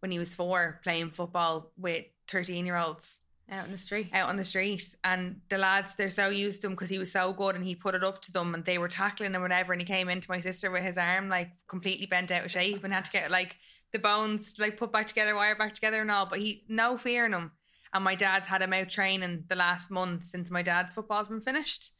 when 0.00 0.10
he 0.12 0.18
was 0.18 0.34
four 0.34 0.80
playing 0.84 1.10
football 1.10 1.72
with 1.76 2.04
thirteen 2.28 2.66
year 2.66 2.76
olds 2.76 3.18
out 3.50 3.64
on 3.64 3.70
the 3.70 3.78
street. 3.78 4.08
out 4.12 4.28
on 4.28 4.36
the 4.36 4.44
street 4.44 4.94
and 5.04 5.40
the 5.48 5.58
lads 5.58 5.94
they're 5.94 6.10
so 6.10 6.28
used 6.28 6.60
to 6.60 6.66
him 6.66 6.74
because 6.74 6.88
he 6.88 6.98
was 6.98 7.10
so 7.10 7.32
good 7.32 7.54
and 7.54 7.64
he 7.64 7.74
put 7.74 7.94
it 7.94 8.04
up 8.04 8.22
to 8.22 8.32
them 8.32 8.54
and 8.54 8.64
they 8.64 8.78
were 8.78 8.88
tackling 8.88 9.34
him 9.34 9.42
whatever 9.42 9.72
and 9.72 9.82
he 9.82 9.86
came 9.86 10.08
into 10.08 10.30
my 10.30 10.40
sister 10.40 10.70
with 10.70 10.82
his 10.82 10.98
arm 10.98 11.28
like 11.28 11.50
completely 11.68 12.06
bent 12.06 12.30
out 12.30 12.44
of 12.44 12.50
shape 12.50 12.84
and 12.84 12.92
had 12.92 13.04
to 13.04 13.10
get 13.10 13.30
like 13.30 13.56
the 13.92 13.98
bones 13.98 14.54
like 14.58 14.76
put 14.76 14.92
back 14.92 15.06
together 15.06 15.34
wire 15.34 15.56
back 15.56 15.74
together 15.74 16.00
and 16.00 16.10
all 16.10 16.26
but 16.26 16.38
he 16.38 16.64
no 16.68 16.96
fear 16.96 17.26
in 17.26 17.32
him 17.32 17.50
and 17.92 18.04
my 18.04 18.14
dad's 18.14 18.46
had 18.46 18.62
him 18.62 18.72
out 18.72 18.88
training 18.88 19.44
the 19.48 19.56
last 19.56 19.90
month 19.90 20.26
since 20.26 20.50
my 20.50 20.62
dad's 20.62 20.94
football's 20.94 21.28
been 21.28 21.40
finished 21.40 21.92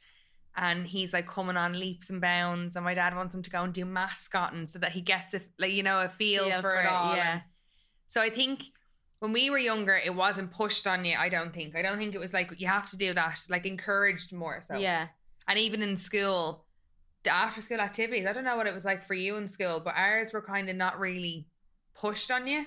and 0.57 0.87
he's 0.87 1.13
like 1.13 1.27
coming 1.27 1.57
on 1.57 1.79
leaps 1.79 2.11
and 2.11 2.21
bounds 2.21 2.77
and 2.77 2.85
my 2.85 2.95
dad 2.95 3.15
wants 3.15 3.35
him 3.35 3.43
to 3.43 3.51
go 3.51 3.63
and 3.63 3.73
do 3.73 3.85
mascotting 3.85 4.67
so 4.67 4.79
that 4.79 4.93
he 4.93 5.01
gets 5.01 5.35
a 5.35 5.41
like 5.59 5.73
you 5.73 5.83
know 5.83 6.01
a 6.01 6.09
feel, 6.09 6.45
Feel 6.45 6.57
for, 6.57 6.63
for 6.63 6.77
it 6.77 6.85
it, 6.85 6.87
all 6.87 7.17
yeah. 7.17 7.33
And 7.35 7.43
so 8.09 8.21
I 8.21 8.31
think 8.31 8.65
when 9.21 9.33
we 9.33 9.51
were 9.51 9.59
younger, 9.59 9.95
it 9.97 10.15
wasn't 10.15 10.51
pushed 10.51 10.87
on 10.87 11.05
you. 11.05 11.17
I 11.19 11.29
don't 11.29 11.53
think. 11.55 11.77
I 11.77 11.83
don't 11.83 11.99
think 11.99 12.15
it 12.15 12.19
was 12.19 12.33
like 12.35 12.53
you 12.59 12.67
have 12.67 12.91
to 12.91 12.97
do 12.97 13.15
that. 13.15 13.39
Like 13.49 13.67
encouraged 13.67 14.33
more. 14.33 14.61
So 14.63 14.77
Yeah, 14.77 15.09
and 15.47 15.59
even 15.59 15.83
in 15.83 15.97
school, 15.97 16.65
the 17.23 17.31
after 17.33 17.63
school 17.63 17.81
activities. 17.81 18.27
I 18.27 18.33
don't 18.33 18.45
know 18.45 18.57
what 18.57 18.67
it 18.67 18.75
was 18.75 18.85
like 18.85 19.05
for 19.05 19.15
you 19.15 19.37
in 19.37 19.49
school, 19.49 19.81
but 19.85 19.95
ours 19.97 20.33
were 20.33 20.43
kind 20.43 20.69
of 20.69 20.77
not 20.77 20.99
really 20.99 21.47
pushed 21.95 22.31
on 22.31 22.47
you. 22.47 22.65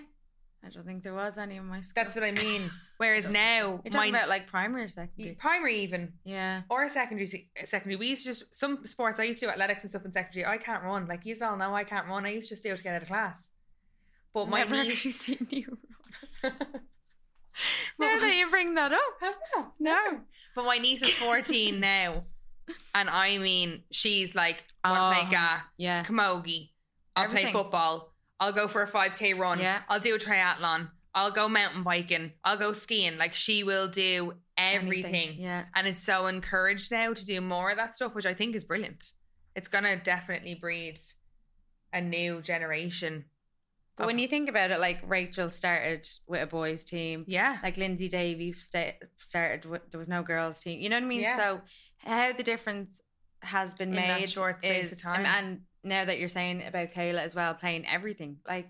I 0.65 0.69
don't 0.69 0.85
think 0.85 1.03
there 1.03 1.13
was 1.13 1.37
any 1.37 1.57
in 1.57 1.65
my 1.65 1.81
school. 1.81 2.03
That's 2.03 2.15
what 2.15 2.23
I 2.23 2.31
mean. 2.31 2.69
Whereas 2.97 3.27
I 3.27 3.31
now, 3.31 3.81
You're 3.83 3.91
talking 3.91 4.13
my 4.13 4.19
about 4.19 4.29
like 4.29 4.47
primary 4.47 4.83
or 4.83 4.87
secondary. 4.87 5.35
primary 5.35 5.75
even 5.79 6.13
Yeah. 6.23 6.61
or 6.69 6.87
secondary, 6.87 7.49
secondary, 7.65 7.97
we 7.97 8.07
used 8.07 8.23
to 8.23 8.29
just 8.29 8.55
some 8.55 8.85
sports. 8.85 9.19
I 9.19 9.23
used 9.23 9.41
to 9.41 9.47
do 9.47 9.49
athletics 9.51 9.81
and 9.83 9.89
stuff 9.89 10.05
in 10.05 10.13
secondary. 10.13 10.45
I 10.45 10.57
can't 10.57 10.83
run. 10.83 11.05
Like 11.07 11.25
you 11.25 11.35
all 11.41 11.57
know, 11.57 11.75
I 11.75 11.83
can't 11.83 12.07
run. 12.07 12.25
I 12.25 12.29
used 12.29 12.47
to 12.47 12.53
just 12.55 12.63
do 12.63 12.71
it 12.71 12.77
to 12.77 12.83
get 12.83 12.95
out 12.95 13.01
of 13.01 13.07
class. 13.09 13.49
But 14.33 14.47
my 14.47 14.59
Never 14.59 14.83
niece, 14.83 14.93
actually 14.95 15.11
seen 15.11 15.47
you. 15.49 15.77
But 15.81 16.02
now 17.99 18.19
that 18.19 18.35
you 18.35 18.49
bring 18.49 18.75
that 18.75 18.91
up. 18.93 18.99
Have 19.21 19.35
you? 19.55 19.65
No. 19.79 19.97
But 20.55 20.65
my 20.65 20.77
niece 20.77 21.01
is 21.01 21.13
14 21.13 21.79
now. 21.79 22.25
And 22.95 23.09
I 23.09 23.37
mean, 23.37 23.83
she's 23.91 24.35
like, 24.35 24.57
to 24.57 24.63
Oh, 24.85 25.27
ga, 25.31 25.61
Yeah. 25.77 26.03
camogie. 26.03 26.69
I'll 27.15 27.25
Everything. 27.25 27.51
play 27.51 27.53
football. 27.61 28.13
I'll 28.39 28.53
go 28.53 28.67
for 28.67 28.81
a 28.83 28.87
5k 28.89 29.37
run. 29.37 29.59
Yeah. 29.59 29.81
I'll 29.89 29.99
do 29.99 30.15
a 30.15 30.19
triathlon. 30.19 30.89
I'll 31.15 31.31
go 31.31 31.47
mountain 31.47 31.83
biking. 31.83 32.31
I'll 32.43 32.57
go 32.57 32.73
skiing. 32.73 33.17
Like 33.17 33.33
she 33.33 33.63
will 33.63 33.87
do 33.87 34.33
everything. 34.57 35.13
Anything. 35.13 35.41
Yeah. 35.41 35.65
And 35.75 35.85
it's 35.87 36.03
so 36.03 36.25
encouraged 36.27 36.91
now 36.91 37.13
to 37.13 37.25
do 37.25 37.39
more 37.41 37.69
of 37.69 37.77
that 37.77 37.95
stuff, 37.95 38.15
which 38.15 38.25
I 38.25 38.33
think 38.33 38.55
is 38.55 38.63
brilliant. 38.63 39.11
It's 39.55 39.67
going 39.67 39.83
to 39.83 39.95
definitely 39.97 40.55
breed 40.55 40.97
a 41.93 42.01
new 42.01 42.41
generation. 42.41 43.25
But 43.95 44.07
when 44.07 44.17
you 44.19 44.27
think 44.27 44.49
about 44.49 44.71
it, 44.71 44.79
like 44.79 44.99
Rachel 45.07 45.49
started 45.49 46.07
with 46.27 46.41
a 46.41 46.47
boys' 46.47 46.83
team, 46.83 47.25
yeah. 47.27 47.57
like 47.61 47.75
Lyndsey 47.75 48.09
Davey 48.09 48.53
sta- 48.53 48.97
started 49.19 49.65
with 49.65 49.89
there 49.91 49.99
was 49.99 50.07
no 50.07 50.23
girls' 50.23 50.59
team. 50.61 50.79
You 50.81 50.89
know 50.89 50.95
what 50.97 51.03
I 51.03 51.07
mean? 51.07 51.21
Yeah. 51.21 51.37
So 51.37 51.61
how 51.97 52.33
the 52.33 52.43
difference 52.43 52.99
has 53.41 53.73
been 53.73 53.89
In 53.89 53.95
made 53.95 54.29
short 54.29 54.63
space 54.63 54.91
is, 54.91 54.93
of 54.93 55.01
time. 55.01 55.25
and 55.25 55.61
now 55.83 56.05
that 56.05 56.17
you're 56.17 56.29
saying 56.29 56.63
about 56.65 56.91
Kayla 56.93 57.19
as 57.19 57.35
well, 57.35 57.53
playing 57.53 57.85
everything, 57.87 58.37
like 58.47 58.69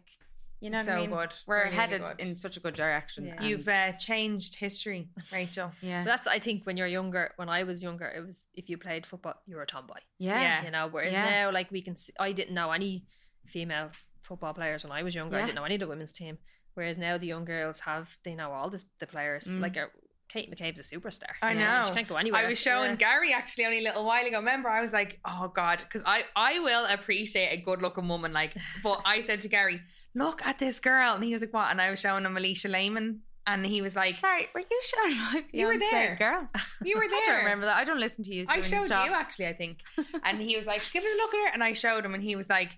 you 0.59 0.69
know 0.69 0.78
what 0.78 0.86
so 0.88 0.91
I 0.93 1.01
mean? 1.01 1.09
good. 1.09 1.34
We're 1.45 1.55
Really, 1.55 1.65
really 1.65 1.76
headed 1.76 2.03
good. 2.05 2.19
in 2.19 2.36
such 2.36 2.55
a 2.57 2.59
good 2.61 2.74
direction. 2.74 3.26
Yeah. 3.26 3.41
You've 3.43 3.67
uh, 3.67 3.91
changed 3.93 4.55
history, 4.55 5.09
Rachel. 5.32 5.71
yeah, 5.82 6.03
But 6.03 6.09
that's 6.09 6.28
I 6.28 6.39
think 6.39 6.65
when 6.65 6.76
you're 6.78 6.88
younger. 6.88 7.32
When 7.36 7.49
I 7.49 7.63
was 7.63 7.82
younger, 7.84 8.05
it 8.07 8.26
was 8.26 8.47
if 8.55 8.69
you 8.69 8.78
played 8.78 9.05
football, 9.05 9.36
you 9.45 9.55
were 9.57 9.63
a 9.63 9.67
tomboy. 9.67 9.99
yeah, 10.19 10.39
Yeah. 10.41 10.65
You 10.65 10.71
know, 10.71 10.88
whereas 10.89 11.13
Yeah. 11.13 11.30
now, 11.30 11.51
like 11.51 11.69
we 11.71 11.82
can, 11.82 11.95
see, 11.97 12.13
I 12.19 12.32
didn't 12.34 12.55
know 12.55 12.71
any 12.71 13.05
female 13.45 13.91
football 14.24 14.53
players 14.53 14.84
when 14.84 14.91
I 14.91 15.03
was 15.03 15.13
younger. 15.15 15.38
I 15.38 15.41
didn't 15.41 15.55
know 15.55 15.63
any 15.65 15.76
of 15.76 15.82
the 15.82 15.88
women's 15.88 16.11
team. 16.11 16.38
Whereas 16.76 16.97
now 16.97 17.17
the 17.19 17.28
young 17.28 17.45
girls 17.45 17.80
have, 17.82 18.17
they 18.24 18.34
know 18.34 18.51
all 18.51 18.69
this, 18.69 18.86
the 18.99 19.05
players. 19.05 19.45
Mm. 19.45 19.59
Like 19.61 19.78
uh, 19.78 19.86
Kate 20.28 20.49
McCabe's 20.49 20.80
a 20.80 20.95
superstar. 20.95 21.30
I 21.43 21.53
know. 21.53 21.84
she 21.88 21.93
can't 21.93 22.07
go 22.07 22.15
anywhere. 22.15 22.41
I 22.43 22.49
was 22.49 22.59
showing 22.59 22.91
Yeah. 22.91 22.95
Gary 22.95 23.32
actually 23.34 23.65
only 23.65 23.80
a 23.80 23.84
little 23.84 24.05
while 24.05 24.26
ago. 24.26 24.38
Remember, 24.39 24.69
I 24.69 24.82
was 24.82 24.91
like, 24.91 25.19
"Oh 25.26 25.51
God," 25.55 25.80
because 25.80 26.01
I 26.05 26.24
I 26.36 26.57
will 26.59 26.86
appreciate 26.89 27.49
a 27.57 27.61
good 27.61 27.82
looking 27.84 28.07
woman. 28.07 28.34
Like, 28.34 28.55
but 28.84 29.01
I 29.05 29.21
said 29.21 29.41
to 29.41 29.47
Gary, 29.49 29.82
"Look 30.15 30.43
at 30.43 30.57
this 30.57 30.80
girl," 30.80 31.13
and 31.13 31.24
he 31.24 31.32
was 31.34 31.41
like, 31.41 31.53
"What?" 31.53 31.69
And 31.69 31.80
I 31.80 31.91
was 31.91 31.99
showing 31.99 32.26
him 32.26 32.34
Alisha 32.36 32.71
Lehmann, 32.71 33.19
and 33.45 33.63
he 33.63 33.84
was 33.84 33.95
like, 33.95 34.15
Sorry, 34.15 34.47
were 34.55 34.61
you 34.61 34.82
showing 34.82 35.17
my 35.17 35.43
You 35.51 35.67
were 35.67 35.78
there. 35.78 36.15
girl? 36.15 36.47
"You 36.84 36.95
were 36.99 37.07
there. 37.07 37.19
I 37.21 37.26
don't 37.28 37.43
remember 37.43 37.65
that. 37.65 37.78
I 37.78 37.84
don't 37.84 37.99
listen 37.99 38.24
to 38.24 38.34
you. 38.34 38.45
I 38.49 38.61
showed 38.61 38.89
you 38.89 39.13
actually, 39.13 39.45
I 39.47 39.53
think. 39.53 39.82
And 40.24 40.41
he 40.41 40.55
was 40.55 40.65
like, 40.65 40.82
"Give 40.91 41.03
us 41.03 41.09
a 41.13 41.17
look 41.17 41.34
at 41.36 41.49
her," 41.49 41.53
and 41.53 41.63
I 41.63 41.74
showed 41.74 42.03
him, 42.03 42.15
and 42.15 42.24
he 42.24 42.36
was 42.36 42.49
like. 42.49 42.71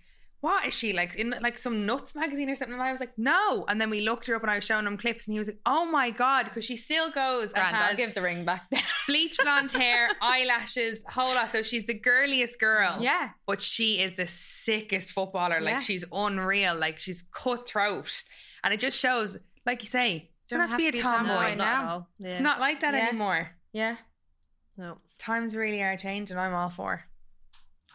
What 0.45 0.67
is 0.67 0.75
she 0.75 0.93
like 0.93 1.15
in 1.15 1.33
like 1.41 1.57
some 1.57 1.87
nuts 1.87 2.13
magazine 2.13 2.51
or 2.51 2.55
something? 2.55 2.73
And 2.75 2.83
I 2.83 2.91
was 2.91 2.99
like, 2.99 3.17
no. 3.17 3.65
And 3.67 3.81
then 3.81 3.89
we 3.89 4.01
looked 4.01 4.27
her 4.27 4.35
up, 4.35 4.43
and 4.43 4.51
I 4.51 4.55
was 4.55 4.63
showing 4.63 4.85
him 4.85 4.95
clips, 4.95 5.25
and 5.25 5.33
he 5.33 5.39
was 5.39 5.47
like, 5.47 5.57
oh 5.65 5.85
my 5.85 6.11
god, 6.11 6.43
because 6.45 6.63
she 6.63 6.75
still 6.75 7.09
goes 7.09 7.45
and 7.45 7.53
Grand, 7.55 7.75
has 7.75 7.89
I'll 7.89 7.97
give 7.97 8.13
the 8.13 8.21
ring 8.21 8.45
back. 8.45 8.61
bleach 9.07 9.37
blonde 9.41 9.71
hair, 9.71 10.09
eyelashes, 10.21 11.03
whole 11.09 11.33
lot. 11.33 11.51
So 11.51 11.63
she's 11.63 11.85
the 11.85 11.97
girliest 11.97 12.59
girl. 12.59 12.97
yeah, 13.01 13.29
but 13.47 13.59
she 13.59 13.99
is 13.99 14.13
the 14.13 14.27
sickest 14.27 15.13
footballer. 15.13 15.59
Yeah. 15.59 15.71
Like 15.73 15.81
she's 15.81 16.05
unreal. 16.11 16.75
Like 16.75 16.99
she's 16.99 17.23
cutthroat, 17.31 18.23
and 18.63 18.71
it 18.71 18.79
just 18.79 18.99
shows, 18.99 19.37
like 19.65 19.81
you 19.81 19.89
say, 19.89 20.13
you 20.13 20.57
don't, 20.57 20.59
have 20.59 20.69
to 20.69 20.77
be 20.77 20.89
a 20.89 20.91
tomboy. 20.91 21.27
No, 21.27 21.33
tomboy 21.33 21.55
not 21.55 21.57
now. 21.57 21.89
all. 21.89 22.09
Yeah. 22.19 22.29
It's 22.29 22.39
not 22.39 22.59
like 22.59 22.81
that 22.81 22.93
Yeah. 22.93 23.07
anymore. 23.07 23.49
yeah, 23.73 23.95
No. 24.77 24.99
Times 25.17 25.55
really 25.55 25.81
are 25.81 25.97
changing. 25.97 26.37
I'm 26.37 26.53
all 26.53 26.69
for 26.69 27.01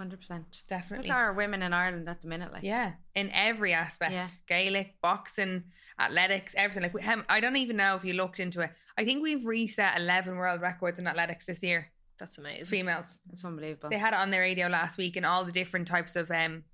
hundred 0.00 0.20
percent. 0.20 0.46
Look 0.62 0.66
definitely. 0.68 1.10
at 1.10 1.16
our 1.16 1.32
women 1.32 1.62
in 1.62 1.72
Ireland 1.72 2.08
at 2.08 2.20
the 2.22 2.28
minute, 2.28 2.52
like 2.52 2.62
Yeah, 2.62 2.92
in 3.14 3.30
every 3.32 3.72
aspect, 3.74 4.12
Yeah. 4.12 4.28
Gaelic, 4.48 4.94
boxing, 5.02 5.64
athletics, 5.98 6.54
everything. 6.56 6.82
Like 6.84 6.94
we, 6.94 7.02
um, 7.02 7.24
I 7.28 7.40
don't 7.40 7.56
even 7.56 7.76
know 7.76 7.96
if 7.96 8.04
you 8.04 8.14
looked 8.14 8.40
into 8.40 8.60
it. 8.62 8.70
I 8.98 9.04
think 9.04 9.22
we've 9.22 9.44
reset 9.46 9.98
11 9.98 10.36
world 10.36 10.60
records 10.60 10.98
in 10.98 11.06
athletics 11.06 11.46
this 11.46 11.62
year. 11.62 11.90
That's 12.18 12.38
amazing. 12.38 12.66
Females. 12.66 13.18
it's 13.32 13.44
unbelievable. 13.44 13.88
They 13.90 13.98
had 13.98 14.12
it 14.14 14.20
on 14.20 14.30
their 14.30 14.42
radio 14.42 14.68
last 14.68 14.98
week, 14.98 15.16
and 15.16 15.24
all 15.24 15.44
the 15.44 15.52
different 15.52 15.86
types 15.86 16.16
of 16.16 16.30
um 16.30 16.64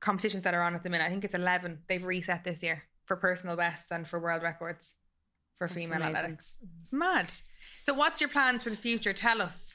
competitions 0.00 0.44
that 0.44 0.54
are 0.54 0.62
on 0.62 0.74
at 0.74 0.82
the 0.82 0.90
minute. 0.90 1.04
I 1.04 1.10
think 1.10 1.24
it's 1.24 1.34
11. 1.34 1.78
They've 1.88 2.04
reset 2.04 2.44
this 2.44 2.62
year 2.62 2.82
for 3.04 3.16
personal 3.16 3.56
bests 3.56 3.90
and 3.90 4.06
for 4.06 4.20
world 4.20 4.42
records 4.42 4.94
for 5.58 5.66
That's 5.66 5.74
female 5.74 5.96
amazing. 5.96 6.16
athletics. 6.16 6.56
It's 6.82 6.92
mad. 6.92 7.32
So, 7.82 7.94
what's 7.94 8.20
your 8.20 8.30
plans 8.30 8.62
for 8.62 8.70
the 8.70 8.76
future? 8.76 9.12
Tell 9.12 9.42
us. 9.42 9.74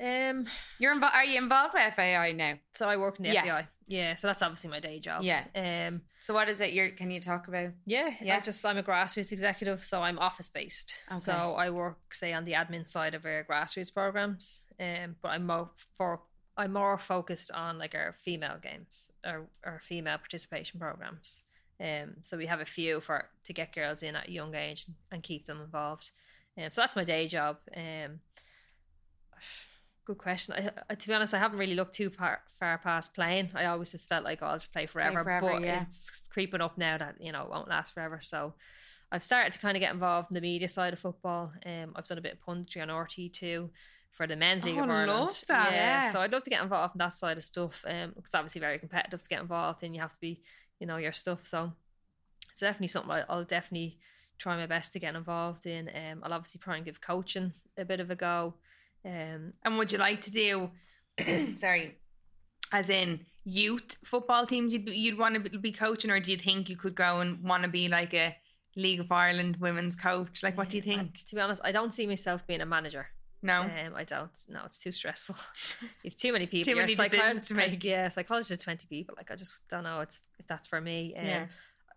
Um. 0.00 0.46
You're 0.78 0.92
involved. 0.92 1.14
Are 1.14 1.24
you 1.24 1.38
involved 1.38 1.74
with 1.74 1.94
FAI 1.94 2.32
now? 2.32 2.54
So 2.74 2.88
I 2.88 2.96
work 2.96 3.18
in 3.18 3.24
the 3.24 3.32
Yeah. 3.32 3.42
FAI. 3.44 3.68
Yeah. 3.86 4.14
So 4.14 4.28
that's 4.28 4.40
obviously 4.42 4.70
my 4.70 4.80
day 4.80 5.00
job. 5.00 5.22
Yeah. 5.22 5.44
Um. 5.54 6.00
So 6.20 6.32
what 6.32 6.48
is 6.48 6.60
it? 6.60 6.72
You're 6.72 6.90
can 6.90 7.10
you 7.10 7.20
talk 7.20 7.48
about? 7.48 7.70
Yeah, 7.84 8.10
Yeah. 8.20 8.36
I 8.36 8.40
just 8.40 8.64
I'm 8.64 8.78
a 8.78 8.82
grassroots 8.82 9.32
executive, 9.32 9.84
so 9.84 10.00
I'm 10.02 10.18
office 10.18 10.48
based. 10.48 10.94
Okay. 11.10 11.18
So 11.18 11.32
I 11.32 11.70
work, 11.70 12.14
say, 12.14 12.32
on 12.32 12.44
the 12.44 12.52
admin 12.52 12.86
side 12.88 13.14
of 13.14 13.26
our 13.26 13.44
grassroots 13.44 13.92
programs. 13.92 14.62
Um, 14.78 15.16
but 15.22 15.28
I'm 15.30 15.46
more 15.46 15.70
for 15.96 16.20
I'm 16.56 16.72
more 16.72 16.98
focused 16.98 17.50
on 17.52 17.78
like 17.78 17.94
our 17.94 18.12
female 18.12 18.58
games, 18.62 19.12
our 19.24 19.46
our 19.64 19.80
female 19.80 20.18
participation 20.18 20.78
programs. 20.80 21.42
Um, 21.80 22.16
so 22.20 22.36
we 22.36 22.44
have 22.46 22.60
a 22.60 22.66
few 22.66 23.00
for 23.00 23.28
to 23.46 23.52
get 23.54 23.74
girls 23.74 24.02
in 24.02 24.14
at 24.14 24.28
a 24.28 24.32
young 24.32 24.54
age 24.54 24.84
and 25.10 25.22
keep 25.22 25.46
them 25.46 25.60
involved. 25.62 26.10
Um, 26.58 26.70
so 26.70 26.82
that's 26.82 26.96
my 26.96 27.04
day 27.04 27.26
job. 27.26 27.56
Um, 27.74 28.20
good 30.04 30.18
question. 30.18 30.54
I, 30.54 30.70
I, 30.90 30.94
to 30.94 31.08
be 31.08 31.14
honest, 31.14 31.34
I 31.34 31.38
haven't 31.38 31.58
really 31.58 31.74
looked 31.74 31.94
too 31.94 32.10
far, 32.10 32.40
far 32.58 32.78
past 32.78 33.14
playing. 33.14 33.50
I 33.54 33.66
always 33.66 33.90
just 33.92 34.08
felt 34.08 34.24
like 34.24 34.40
oh, 34.42 34.46
I'll 34.46 34.56
just 34.56 34.72
play 34.72 34.86
forever, 34.86 35.22
forever, 35.22 35.52
but 35.52 35.62
yeah. 35.62 35.82
it's 35.82 36.28
creeping 36.28 36.60
up 36.60 36.78
now 36.78 36.98
that 36.98 37.16
you 37.20 37.32
know 37.32 37.42
it 37.44 37.50
won't 37.50 37.68
last 37.68 37.94
forever. 37.94 38.18
So 38.20 38.54
I've 39.12 39.24
started 39.24 39.52
to 39.52 39.58
kind 39.58 39.76
of 39.76 39.80
get 39.80 39.92
involved 39.92 40.30
in 40.30 40.34
the 40.34 40.40
media 40.40 40.68
side 40.68 40.92
of 40.92 40.98
football. 40.98 41.52
Um, 41.66 41.92
I've 41.96 42.06
done 42.06 42.18
a 42.18 42.22
bit 42.22 42.34
of 42.34 42.40
punditry 42.40 42.82
on 42.82 42.88
RTÉ 42.88 43.32
Two 43.32 43.70
for 44.12 44.26
the 44.26 44.36
men's 44.36 44.64
league 44.64 44.78
Oh, 44.78 44.84
of 44.84 44.90
Ireland. 44.90 45.20
love 45.20 45.42
that. 45.48 45.72
Yeah, 45.72 46.02
Yeah. 46.04 46.10
so 46.12 46.20
I'd 46.20 46.32
love 46.32 46.42
to 46.42 46.50
get 46.50 46.62
involved 46.62 46.94
in 46.96 46.98
that 46.98 47.12
side 47.12 47.38
of 47.38 47.44
stuff. 47.44 47.84
Um, 47.86 48.12
it's 48.18 48.34
obviously 48.34 48.60
very 48.60 48.78
competitive 48.78 49.22
to 49.22 49.28
get 49.28 49.40
involved 49.40 49.82
in. 49.82 49.94
You 49.94 50.00
have 50.00 50.12
to 50.14 50.20
be, 50.20 50.42
you 50.80 50.86
know, 50.86 50.96
your 50.96 51.12
stuff. 51.12 51.46
So 51.46 51.72
it's 52.50 52.60
definitely 52.60 52.88
something 52.88 53.12
I, 53.12 53.24
I'll 53.28 53.44
definitely 53.44 53.98
try 54.38 54.56
my 54.56 54.66
best 54.66 54.92
to 54.94 54.98
get 54.98 55.14
involved 55.14 55.66
in. 55.66 55.88
Um, 55.88 56.22
I'll 56.24 56.32
obviously 56.32 56.60
try 56.60 56.76
and 56.76 56.84
give 56.84 57.00
coaching 57.00 57.52
a 57.78 57.84
bit 57.84 58.00
of 58.00 58.10
a 58.10 58.16
go. 58.16 58.54
Um, 59.04 59.52
And 59.64 59.78
would 59.78 59.92
you 59.92 59.98
like 59.98 60.22
to 60.22 60.30
do, 60.30 60.70
sorry, 61.56 61.96
as 62.72 62.88
in 62.88 63.20
youth 63.44 63.96
football 64.04 64.46
teams 64.46 64.72
you'd, 64.72 64.88
you'd 64.88 65.18
want 65.18 65.34
to 65.52 65.58
be 65.58 65.72
coaching, 65.72 66.10
or 66.10 66.20
do 66.20 66.30
you 66.32 66.38
think 66.38 66.68
you 66.68 66.76
could 66.76 66.94
go 66.94 67.20
and 67.20 67.42
want 67.42 67.62
to 67.62 67.68
be 67.68 67.88
like 67.88 68.14
a 68.14 68.36
League 68.76 69.00
of 69.00 69.10
Ireland 69.10 69.56
women's 69.58 69.96
coach? 69.96 70.42
Like, 70.42 70.56
what 70.56 70.68
do 70.70 70.76
you 70.76 70.82
I- 70.82 70.86
think? 70.86 71.24
to 71.26 71.34
be 71.34 71.40
honest, 71.40 71.60
I 71.64 71.72
don't 71.72 71.92
see 71.92 72.06
myself 72.06 72.46
being 72.46 72.60
a 72.60 72.66
manager. 72.66 73.06
No? 73.42 73.62
Um, 73.62 73.94
I 73.96 74.04
don't. 74.04 74.30
No, 74.48 74.60
it's 74.66 74.80
too 74.80 74.92
stressful. 74.92 75.34
You've 76.02 76.14
too 76.16 76.30
many 76.32 76.46
people. 76.46 76.66
Too 76.66 76.76
You're 76.76 76.86
many 76.86 76.94
decisions 76.94 77.48
to 77.48 77.54
make. 77.54 77.82
Yeah, 77.82 78.08
psychologist 78.10 78.50
is 78.50 78.58
twenty 78.58 78.86
people. 78.86 79.14
Like 79.16 79.30
I 79.30 79.34
just 79.36 79.66
don't 79.70 79.84
know. 79.84 80.00
It's 80.02 80.20
if 80.38 80.46
that's 80.46 80.68
for 80.68 80.78
me. 80.80 81.14
Um, 81.16 81.24
Yeah. 81.26 81.46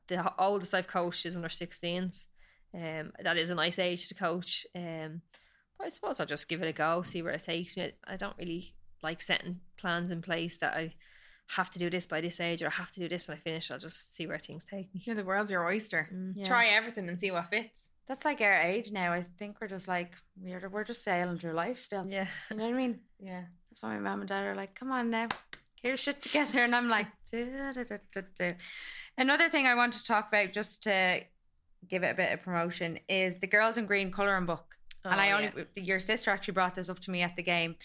The 0.07 0.33
oldest 0.37 0.73
I've 0.73 0.87
coached 0.87 1.25
is 1.25 1.35
under 1.35 1.47
16s. 1.49 2.27
Um, 2.73 3.11
that 3.23 3.37
is 3.37 3.49
a 3.51 3.55
nice 3.55 3.79
age 3.79 4.07
to 4.09 4.13
coach. 4.13 4.65
Um, 4.75 5.21
but 5.77 5.87
I 5.87 5.89
suppose 5.89 6.19
I'll 6.19 6.25
just 6.25 6.49
give 6.49 6.61
it 6.61 6.67
a 6.67 6.73
go, 6.73 7.01
see 7.01 7.21
where 7.21 7.33
it 7.33 7.43
takes 7.43 7.77
me. 7.77 7.91
I 8.05 8.17
don't 8.17 8.37
really 8.37 8.73
like 9.01 9.21
setting 9.21 9.59
plans 9.77 10.11
in 10.11 10.21
place 10.21 10.59
that 10.59 10.73
I 10.75 10.93
have 11.47 11.69
to 11.71 11.79
do 11.79 11.89
this 11.89 12.05
by 12.05 12.21
this 12.21 12.39
age 12.39 12.63
or 12.63 12.67
I 12.67 12.71
have 12.71 12.91
to 12.91 12.99
do 12.99 13.09
this 13.09 13.27
when 13.27 13.37
I 13.37 13.39
finish. 13.39 13.69
I'll 13.69 13.79
just 13.79 14.15
see 14.15 14.27
where 14.27 14.39
things 14.39 14.65
take 14.65 14.93
me. 14.93 15.01
Yeah, 15.05 15.13
the 15.13 15.25
world's 15.25 15.51
your 15.51 15.65
oyster. 15.65 16.09
Mm. 16.13 16.33
Yeah. 16.35 16.47
Try 16.47 16.67
everything 16.67 17.07
and 17.09 17.19
see 17.19 17.31
what 17.31 17.49
fits. 17.49 17.89
That's 18.07 18.25
like 18.25 18.41
our 18.41 18.53
age 18.61 18.91
now. 18.91 19.13
I 19.13 19.21
think 19.21 19.57
we're 19.61 19.67
just 19.67 19.87
like 19.87 20.13
we're 20.41 20.67
we're 20.69 20.83
just 20.83 21.03
sailing 21.03 21.37
through 21.37 21.53
life 21.53 21.77
still. 21.77 22.05
Yeah. 22.07 22.27
You 22.49 22.57
know 22.57 22.63
what 22.65 22.73
I 22.73 22.77
mean? 22.77 22.99
Yeah. 23.19 23.43
That's 23.69 23.81
why 23.81 23.95
my 23.95 23.99
mom 23.99 24.19
and 24.21 24.29
dad 24.29 24.43
are 24.43 24.55
like, 24.55 24.75
"Come 24.75 24.91
on 24.91 25.09
now, 25.09 25.27
get 25.27 25.87
your 25.87 25.97
shit 25.97 26.21
together," 26.21 26.59
and 26.59 26.75
I'm 26.75 26.89
like, 26.89 27.07
"Du-du-du-du-du." 27.31 28.55
Another 29.17 29.49
thing 29.49 29.65
I 29.65 29.73
want 29.73 29.93
to 29.93 30.03
talk 30.03 30.27
about, 30.27 30.53
just 30.53 30.83
to 30.83 31.21
give 31.87 32.03
it 32.03 32.11
a 32.11 32.15
bit 32.15 32.33
of 32.33 32.43
promotion, 32.43 32.99
is 33.09 33.39
the 33.39 33.47
Girls 33.47 33.79
in 33.79 33.87
Green 33.87 34.11
colouring 34.11 34.45
book. 34.45 34.72
And 35.05 35.19
I 35.21 35.31
Oh, 35.31 35.35
only 35.37 35.65
your 35.75 35.99
sister 35.99 36.31
actually 36.31 36.53
brought 36.53 36.75
this 36.75 36.89
up 36.89 36.99
to 36.99 37.11
me 37.11 37.21
at 37.21 37.35
the 37.35 37.43
game, 37.43 37.75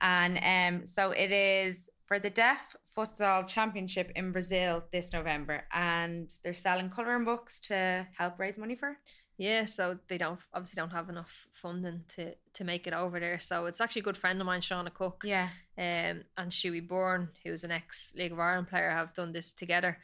and 0.00 0.38
um, 0.80 0.86
so 0.86 1.10
it 1.10 1.30
is 1.32 1.88
for 2.06 2.18
the 2.18 2.30
Deaf 2.30 2.74
Futsal 2.96 3.46
Championship 3.46 4.10
in 4.16 4.32
Brazil 4.32 4.82
this 4.92 5.12
November, 5.12 5.64
and 5.72 6.32
they're 6.42 6.54
selling 6.54 6.90
colouring 6.90 7.24
books 7.24 7.60
to 7.60 8.06
help 8.16 8.38
raise 8.38 8.56
money 8.58 8.74
for. 8.76 8.90
it. 8.90 8.96
Yeah, 9.40 9.66
so 9.66 9.96
they 10.08 10.18
don't 10.18 10.40
obviously 10.52 10.80
don't 10.80 10.90
have 10.90 11.08
enough 11.08 11.46
funding 11.52 12.02
to 12.08 12.34
to 12.54 12.64
make 12.64 12.88
it 12.88 12.92
over 12.92 13.20
there. 13.20 13.38
So 13.38 13.66
it's 13.66 13.80
actually 13.80 14.00
a 14.00 14.04
good 14.04 14.16
friend 14.16 14.40
of 14.40 14.46
mine, 14.46 14.60
Shauna 14.62 14.92
Cook, 14.92 15.22
Yeah, 15.24 15.48
um, 15.76 16.24
and 16.36 16.50
Shuey 16.50 16.86
Bourne, 16.86 17.28
who's 17.44 17.62
an 17.62 17.70
ex 17.70 18.12
League 18.16 18.32
of 18.32 18.40
Ireland 18.40 18.68
player, 18.68 18.90
have 18.90 19.14
done 19.14 19.32
this 19.32 19.52
together. 19.52 19.98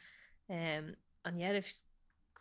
Um, 0.49 0.95
and 1.25 1.37
yeah, 1.39 1.51
they've 1.51 1.73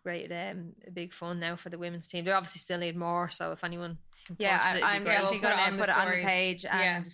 created 0.05 0.31
um, 0.33 0.73
a 0.87 0.91
big 0.91 1.13
fund 1.13 1.41
now 1.41 1.57
for 1.57 1.69
the 1.71 1.79
women's 1.79 2.07
team. 2.07 2.25
They 2.27 2.31
obviously 2.31 2.61
still 2.61 2.79
need 2.79 2.97
more, 2.97 3.29
so 3.29 3.51
if 3.53 3.65
anyone 3.65 3.99
Yeah, 4.39 4.61
I, 4.63 4.81
I'm 4.97 5.05
great. 5.05 5.13
definitely 5.15 5.41
We'll 5.41 5.51
put 5.51 5.57
going 5.57 5.73
to 5.73 5.79
put 5.79 5.89
it 5.89 5.97
on 5.97 6.05
the 6.07 6.11
stories. 6.11 6.27
page 6.27 6.65
Yeah. 6.65 6.97
and 6.97 7.07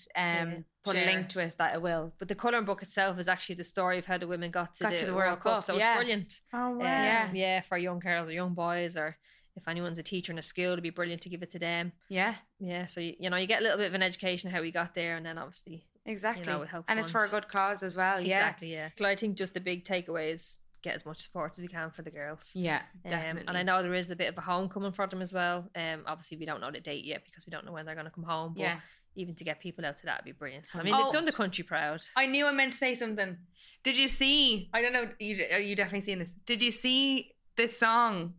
um, 0.48 0.52
Yeah. 0.52 0.58
put 0.84 0.96
a 0.96 1.04
link 1.04 1.28
to 1.30 1.40
it 1.40 1.56
that 1.58 1.74
it 1.74 1.82
will. 1.82 2.12
But 2.18 2.28
the 2.28 2.34
colouring 2.34 2.64
book 2.64 2.82
itself 2.82 3.18
is 3.18 3.28
actually 3.28 3.56
the 3.56 3.64
story 3.64 3.98
of 3.98 4.06
how 4.06 4.18
the 4.18 4.26
women 4.26 4.50
got 4.50 4.74
to, 4.76 4.84
Got 4.84 4.92
the, 4.92 4.98
to 4.98 5.06
the 5.06 5.14
World, 5.14 5.26
World 5.30 5.40
Cup. 5.40 5.52
Cup, 5.54 5.62
So 5.64 5.76
yeah. 5.76 5.92
it's 5.92 5.98
brilliant. 5.98 6.40
Oh 6.52 6.70
wow. 6.70 6.74
Um, 6.76 6.80
Yeah. 6.80 7.30
yeah, 7.32 7.60
for 7.62 7.76
young 7.78 7.98
girls 7.98 8.28
or 8.28 8.32
young 8.32 8.54
boys, 8.54 8.96
or 8.96 9.16
if 9.56 9.66
anyone's 9.66 9.98
a 9.98 10.02
teacher 10.02 10.32
in 10.32 10.38
a 10.38 10.42
school, 10.42 10.72
it'd 10.72 10.82
be 10.82 10.90
brilliant 10.90 11.22
to 11.22 11.28
give 11.28 11.42
it 11.42 11.50
to 11.50 11.58
them. 11.58 11.92
Yeah, 12.08 12.34
Yeah, 12.60 12.86
so 12.86 13.00
you, 13.00 13.14
you 13.18 13.30
know 13.30 13.36
you 13.36 13.46
get 13.48 13.60
a 13.60 13.62
little 13.62 13.78
bit 13.78 13.88
of 13.88 13.94
an 13.94 14.02
education 14.02 14.50
how 14.50 14.60
we 14.60 14.70
got 14.70 14.94
there, 14.94 15.16
and 15.16 15.26
then 15.26 15.38
obviously 15.38 15.86
exactly. 16.06 16.50
you 16.52 16.62
it 16.62 16.68
help 16.68 16.84
and 16.88 16.98
it's 16.98 17.10
for 17.10 17.24
a 17.24 17.28
good 17.28 17.48
cause 17.48 17.82
as 17.82 17.96
well. 17.96 18.20
Yeah, 18.20 18.36
exactly 18.36 18.72
yeah. 18.72 18.90
Well, 18.98 19.10
I 19.10 19.16
think 19.16 19.36
just 19.36 19.54
the 19.54 19.60
big 19.60 19.84
takeaway 19.84 20.32
is 20.32 20.60
get 20.82 20.94
as 20.94 21.04
much 21.04 21.18
support 21.20 21.52
as 21.52 21.58
we 21.60 21.68
can 21.68 21.90
for 21.90 22.02
the 22.02 22.10
girls. 22.10 22.52
yeah, 22.54 22.82
Um, 23.04 23.10
definitely. 23.10 23.44
and 23.48 23.56
I 23.58 23.62
know 23.62 23.82
there 23.82 23.94
is 23.94 24.10
a 24.10 24.16
bit 24.16 24.28
of 24.28 24.38
a 24.38 24.40
homecoming 24.40 24.92
for 24.92 25.06
them 25.06 25.20
as 25.22 25.32
well. 25.34 25.68
Um, 25.74 26.04
obviously 26.06 26.36
we 26.38 26.46
don't 26.46 26.60
know 26.60 26.70
the 26.70 26.80
date 26.80 27.04
yet 27.04 27.24
because 27.24 27.46
we 27.46 27.50
don't 27.50 27.64
know 27.66 27.72
when 27.72 27.84
they're 27.86 27.94
going 27.94 28.06
to 28.06 28.10
come 28.10 28.24
home. 28.24 28.54
But 28.54 28.62
Yeah. 28.62 28.80
even 29.16 29.34
to 29.34 29.44
get 29.44 29.60
people 29.60 29.84
out 29.84 29.96
to 29.98 30.06
that 30.06 30.20
would 30.20 30.24
be 30.24 30.32
brilliant. 30.32 30.64
I 30.74 30.82
mean, 30.82 30.94
Oh. 30.94 31.04
they've 31.04 31.12
done 31.12 31.24
the 31.24 31.32
country 31.32 31.64
proud. 31.64 32.00
I 32.16 32.26
knew 32.26 32.46
I 32.46 32.52
meant 32.52 32.72
to 32.72 32.78
say 32.78 32.94
something. 32.94 33.36
Did 33.82 33.96
you 33.98 34.08
see? 34.08 34.68
I 34.72 34.82
don't 34.82 34.92
know. 34.92 35.10
You 35.18 35.36
you 35.58 35.74
definitely 35.76 36.02
seen 36.02 36.18
this? 36.18 36.34
Did 36.34 36.60
you 36.62 36.70
see 36.70 37.32
this 37.56 37.78
song 37.78 38.34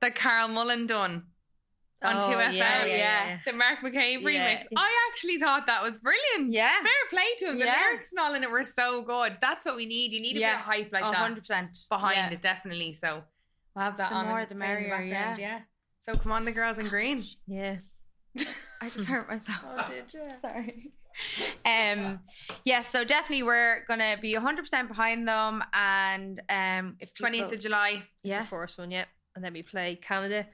that 0.00 0.14
Carl 0.14 0.48
Mullan 0.48 0.86
done 0.86 1.24
on 2.04 2.16
Oh, 2.16 2.20
Two 2.30 2.36
FM? 2.36 2.52
yeah, 2.54 2.84
yeah, 2.84 2.96
yeah. 2.96 3.38
The 3.46 3.52
Mark 3.52 3.80
McCabe 3.80 4.22
Yeah. 4.22 4.54
remix. 4.56 4.66
I 4.76 5.08
actually 5.10 5.38
thought 5.38 5.66
that 5.66 5.82
was 5.82 5.98
brilliant. 5.98 6.52
Yeah. 6.52 6.72
Fair 6.82 6.90
play 7.10 7.24
to 7.38 7.46
him. 7.50 7.58
The 7.58 7.66
Yeah. 7.66 7.80
lyrics 7.88 8.12
and 8.12 8.18
all 8.20 8.34
in 8.34 8.42
it 8.42 8.50
were 8.50 8.64
so 8.64 9.02
good. 9.02 9.38
That's 9.40 9.64
what 9.66 9.76
we 9.76 9.86
need. 9.86 10.12
You 10.12 10.20
need 10.20 10.36
a 10.36 10.40
Yeah. 10.40 10.52
bit 10.56 10.60
of 10.60 10.64
hype 10.66 10.92
like 10.92 11.02
A 11.04 11.10
that 11.10 11.16
hundred 11.16 11.40
percent 11.40 11.76
behind 11.88 12.16
yeah. 12.16 12.30
it, 12.30 12.40
definitely. 12.42 12.94
So 12.94 13.22
we'll 13.74 13.84
have 13.84 13.96
that 13.98 14.10
The 14.10 14.14
on. 14.16 14.28
more 14.28 14.44
the 14.46 14.54
merrier, 14.54 14.90
background, 14.90 15.38
yeah. 15.38 15.60
So 16.02 16.14
come 16.16 16.32
on, 16.32 16.44
the 16.44 16.52
girls 16.52 16.78
in 16.78 16.88
green. 16.88 17.24
Yeah. 17.46 17.76
I 18.80 18.88
just 18.88 19.06
hurt 19.06 19.28
myself. 19.28 19.60
Oh, 19.64 19.84
did 19.88 20.12
you? 20.12 20.26
Sorry. 20.42 20.92
Um, 21.64 22.20
yes, 22.64 22.88
so 22.88 23.04
definitely 23.04 23.42
we're 23.42 23.84
gonna 23.86 24.16
be 24.20 24.34
100 24.34 24.62
percent 24.62 24.88
behind 24.88 25.28
them, 25.28 25.62
and 25.74 26.40
um, 26.48 26.96
if 27.00 27.14
people, 27.14 27.28
Twentieth 27.28 27.52
of 27.52 27.60
July. 27.60 28.02
Yeah, 28.22 28.40
the 28.40 28.46
first 28.48 28.78
one, 28.78 28.90
yeah. 28.90 29.04
And 29.36 29.44
then 29.44 29.52
we 29.52 29.62
play 29.62 29.96
Canada, 29.96 30.46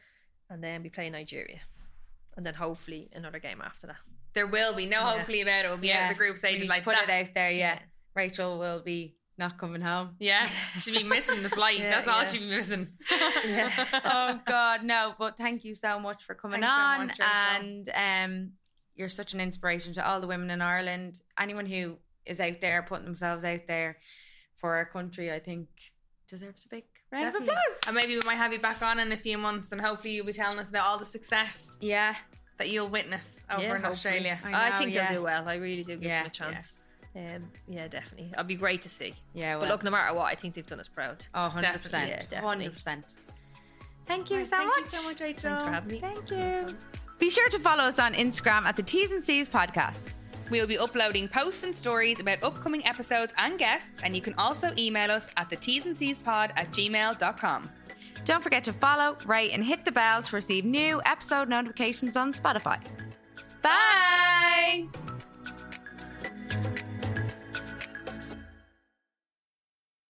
and 0.50 0.62
then 0.62 0.82
we 0.82 0.88
play 0.90 1.10
Nigeria, 1.10 1.60
and 2.36 2.44
then 2.46 2.54
hopefully 2.54 3.08
another 3.14 3.38
game 3.38 3.60
after 3.64 3.86
that. 3.88 3.96
There 4.34 4.46
will 4.46 4.74
be 4.76 4.86
no 4.86 5.00
Yeah. 5.00 5.16
hopefully 5.16 5.40
about 5.42 5.64
it. 5.64 5.68
We'll 5.68 5.78
be 5.78 5.92
out 5.92 6.04
of 6.10 6.16
the 6.16 6.18
group 6.18 6.34
we 6.34 6.38
stages 6.38 6.68
like 6.68 6.84
put 6.84 6.96
that. 6.96 7.08
it 7.08 7.28
out 7.28 7.34
there. 7.34 7.50
Yeah, 7.50 7.78
Rachel 8.14 8.58
will 8.58 8.80
be 8.80 9.14
not 9.38 9.56
coming 9.58 9.80
home. 9.80 10.16
Yeah, 10.18 10.48
she'd 10.80 10.92
be 10.98 11.04
missing 11.04 11.42
the 11.42 11.48
flight. 11.50 11.78
Yeah, 11.80 11.90
That's 12.02 12.08
all 12.08 12.24
she'd 12.26 12.40
be 12.40 12.46
missing. 12.56 12.88
Yeah. 13.46 13.70
oh 14.04 14.40
God, 14.46 14.82
no! 14.84 15.14
But 15.18 15.36
thank 15.36 15.64
you 15.64 15.74
so 15.74 15.98
much 15.98 16.24
for 16.24 16.34
coming 16.34 16.60
Thanks 16.60 16.74
so 16.76 16.82
on, 16.82 17.06
much, 17.06 17.20
and 17.20 17.90
um, 17.94 18.52
you're 18.96 19.08
such 19.08 19.34
an 19.34 19.40
inspiration 19.40 19.92
to 19.94 20.06
all 20.06 20.20
the 20.20 20.26
women 20.26 20.50
in 20.50 20.60
Ireland. 20.60 21.20
Anyone 21.38 21.66
who 21.66 21.96
is 22.26 22.40
out 22.40 22.60
there 22.60 22.82
putting 22.82 23.06
themselves 23.06 23.44
out 23.44 23.66
there 23.66 23.98
for 24.56 24.74
our 24.74 24.84
country, 24.86 25.32
I 25.32 25.38
think 25.38 25.68
deserves 26.28 26.64
a 26.66 26.68
big 26.68 26.84
round 27.12 27.24
Definitely. 27.24 27.48
of 27.48 27.54
applause. 27.54 27.80
And 27.86 27.96
maybe 27.96 28.14
we 28.14 28.20
might 28.26 28.36
have 28.36 28.52
you 28.52 28.58
back 28.60 28.82
on 28.82 28.98
in 29.00 29.12
a 29.12 29.16
few 29.16 29.38
months, 29.38 29.72
and 29.72 29.80
hopefully 29.80 30.14
you'll 30.14 30.26
be 30.26 30.32
telling 30.32 30.58
us 30.58 30.68
about 30.70 30.86
all 30.86 30.98
the 30.98 31.04
success 31.04 31.78
Yeah, 31.80 32.14
that 32.58 32.68
you'll 32.70 32.88
witness 32.88 33.44
over 33.50 33.62
Yeah, 33.62 33.66
in 33.76 33.82
hopefully. 33.82 33.92
Australia. 33.92 34.38
I 34.44 34.52
I, 34.52 34.70
know, 34.70 34.76
think 34.76 34.94
yeah. 34.94 35.08
they'll 35.08 35.18
do 35.20 35.24
well. 35.24 35.48
I 35.48 35.54
really 35.56 35.84
do 35.84 35.94
give 35.94 36.02
Yeah, 36.04 36.18
them 36.22 36.26
a 36.26 36.30
chance. 36.30 36.78
Um, 37.16 37.50
yeah, 37.68 37.88
definitely. 37.88 38.30
It'll 38.32 38.44
be 38.44 38.54
great 38.56 38.82
to 38.82 38.88
see. 38.88 39.14
yeah. 39.34 39.58
But 39.58 39.68
look, 39.68 39.82
no 39.82 39.90
matter 39.90 40.14
what, 40.14 40.26
I 40.26 40.34
think 40.34 40.54
they've 40.54 40.66
done 40.66 40.78
us 40.80 40.88
proud. 40.88 41.24
oh, 41.34 41.42
100 41.44 41.80
percent, 41.82 41.82
Definitely, 41.82 42.10
yeah, 42.10 42.16
definitely. 42.22 42.44
100 42.46 42.72
percent. 42.74 43.04
Thank 44.06 44.30
you 44.30 44.36
Right, 44.38 44.46
so 44.46 44.56
thank 44.56 44.68
much. 44.68 44.78
you 44.84 44.88
so 44.88 45.08
much, 45.08 45.20
Rachel. 45.20 45.50
Thanks 45.50 45.62
for 45.64 45.70
having 45.70 45.90
me. 45.90 46.00
Thank 46.00 46.30
you. 46.30 46.76
Be 47.18 47.30
sure 47.30 47.48
to 47.50 47.58
follow 47.58 47.82
us 47.84 47.98
on 47.98 48.14
Instagram 48.14 48.62
at 48.64 48.76
the 48.76 48.82
T's 48.82 49.10
and 49.10 49.22
C's 49.24 49.48
podcast. 49.48 50.10
We'll 50.50 50.66
be 50.66 50.78
uploading 50.78 51.28
posts 51.28 51.62
and 51.62 51.74
stories 51.74 52.20
about 52.20 52.42
upcoming 52.42 52.86
episodes 52.86 53.32
and 53.36 53.58
guests, 53.58 54.00
and 54.02 54.14
you 54.14 54.22
can 54.22 54.34
also 54.34 54.72
email 54.78 55.10
us 55.10 55.30
at 55.36 55.50
the 55.50 55.56
T's 55.56 55.86
and 55.86 55.96
C's 55.96 56.18
pod 56.18 56.52
at 56.56 56.70
gmail.com. 56.70 57.70
Don't 58.24 58.42
forget 58.42 58.64
to 58.64 58.72
follow, 58.72 59.16
rate, 59.26 59.52
and 59.52 59.64
hit 59.64 59.84
the 59.84 59.92
bell 59.92 60.22
to 60.22 60.36
receive 60.36 60.64
new 60.64 61.00
episode 61.04 61.48
notifications 61.48 62.16
on 62.16 62.32
Spotify. 62.32 62.80
Bye. 63.62 64.88
Bye. 66.62 66.78